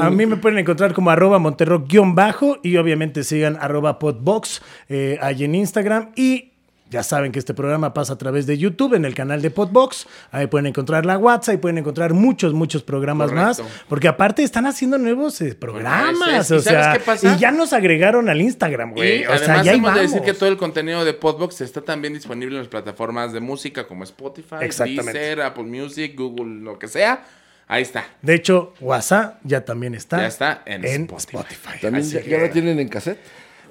ah. 0.00 0.06
A 0.06 0.10
mí 0.10 0.26
me 0.26 0.36
pueden 0.36 0.60
encontrar 0.60 0.92
como 0.92 1.10
arroba 1.10 1.40
monterrock 1.40 1.88
guion 1.88 2.14
bajo 2.14 2.58
y 2.62 2.76
obviamente 2.76 3.24
sigan 3.24 3.58
arroba 3.60 3.98
podbox 3.98 4.62
eh, 4.88 5.18
ahí 5.20 5.42
en 5.42 5.56
Instagram 5.56 6.12
y 6.14 6.51
ya 6.92 7.02
saben 7.02 7.32
que 7.32 7.38
este 7.38 7.54
programa 7.54 7.94
pasa 7.94 8.12
a 8.12 8.18
través 8.18 8.46
de 8.46 8.58
YouTube 8.58 8.92
en 8.94 9.04
el 9.06 9.14
canal 9.14 9.40
de 9.40 9.50
Podbox. 9.50 10.06
Ahí 10.30 10.46
pueden 10.46 10.66
encontrar 10.66 11.06
la 11.06 11.16
WhatsApp 11.18 11.54
y 11.54 11.56
pueden 11.58 11.78
encontrar 11.78 12.12
muchos, 12.12 12.52
muchos 12.52 12.82
programas 12.82 13.30
Correcto. 13.30 13.64
más. 13.64 13.72
Porque 13.88 14.08
aparte 14.08 14.42
están 14.42 14.66
haciendo 14.66 14.98
nuevos 14.98 15.40
eh, 15.40 15.54
programas. 15.54 16.18
Bueno, 16.18 16.40
es. 16.40 16.50
¿Y 16.50 16.54
o 16.54 16.60
sabes 16.60 16.64
sea, 16.84 16.92
qué 16.92 17.00
pasa? 17.00 17.34
y 17.34 17.38
ya 17.40 17.50
nos 17.50 17.72
agregaron 17.72 18.28
al 18.28 18.40
Instagram, 18.42 18.92
güey. 18.92 19.22
Y 19.22 19.24
O 19.24 19.28
sea, 19.28 19.36
además 19.36 19.64
ya 19.66 19.72
ahí 19.72 19.78
hemos 19.78 19.94
de 19.94 20.00
decir 20.02 20.20
que 20.20 20.34
todo 20.34 20.48
el 20.50 20.58
contenido 20.58 21.04
de 21.04 21.14
Podbox 21.14 21.62
está 21.62 21.80
también 21.80 22.12
disponible 22.14 22.54
en 22.56 22.58
las 22.60 22.68
plataformas 22.68 23.32
de 23.32 23.40
música 23.40 23.86
como 23.86 24.04
Spotify, 24.04 24.56
Exactamente. 24.60 25.18
Deezer, 25.18 25.40
Apple 25.40 25.64
Music, 25.64 26.14
Google, 26.16 26.62
lo 26.62 26.78
que 26.78 26.88
sea. 26.88 27.24
Ahí 27.68 27.82
está. 27.82 28.04
De 28.20 28.34
hecho, 28.34 28.74
WhatsApp 28.80 29.38
ya 29.44 29.64
también 29.64 29.94
está. 29.94 30.18
Ya 30.18 30.26
está 30.26 30.62
en 30.66 30.84
Spotify. 30.84 31.36
Spotify. 31.38 31.80
También 31.80 32.04
Así 32.04 32.14
ya, 32.16 32.22
que- 32.22 32.28
ya 32.30 32.38
la 32.38 32.50
tienen 32.50 32.78
en 32.78 32.88
cassette. 32.88 33.18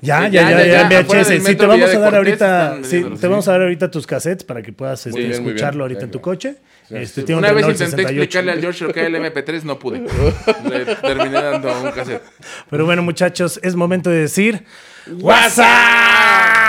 Ya, 0.01 0.25
Sí, 0.25 0.31
ya, 0.31 0.49
ya, 0.49 0.65
ya, 0.65 1.03
VHS. 1.03 1.43
Sí, 1.45 1.55
te 1.55 1.65
vamos 1.65 1.93
a 1.93 1.99
dar 1.99 2.15
ahorita, 2.15 2.79
sí, 2.81 3.05
te 3.19 3.27
vamos 3.27 3.47
a 3.47 3.51
dar 3.51 3.61
ahorita 3.61 3.91
tus 3.91 4.07
cassettes 4.07 4.43
para 4.43 4.63
que 4.63 4.73
puedas 4.73 5.05
este, 5.05 5.19
bien, 5.19 5.29
muy 5.29 5.37
bien. 5.39 5.47
escucharlo 5.49 5.83
ahorita 5.83 6.05
en 6.05 6.11
tu 6.11 6.19
coche. 6.19 6.55
Este, 6.89 7.21
un 7.33 7.39
Una 7.39 7.53
vez 7.53 7.63
intenté 7.63 7.85
68. 7.85 8.09
explicarle 8.09 8.51
al 8.51 8.61
George 8.61 8.83
lo 8.83 8.93
que 8.93 8.99
era 8.99 9.09
el 9.09 9.15
MP3, 9.15 9.63
no 9.63 9.77
pude. 9.79 9.99
Le 10.69 10.95
terminé 10.95 11.41
dando 11.41 11.81
un 11.83 11.91
cassette. 11.91 12.23
Pero 12.69 12.85
bueno, 12.85 13.03
muchachos, 13.03 13.59
es 13.63 13.75
momento 13.75 14.09
de 14.09 14.21
decir 14.21 14.65
WhatsApp. 15.07 16.60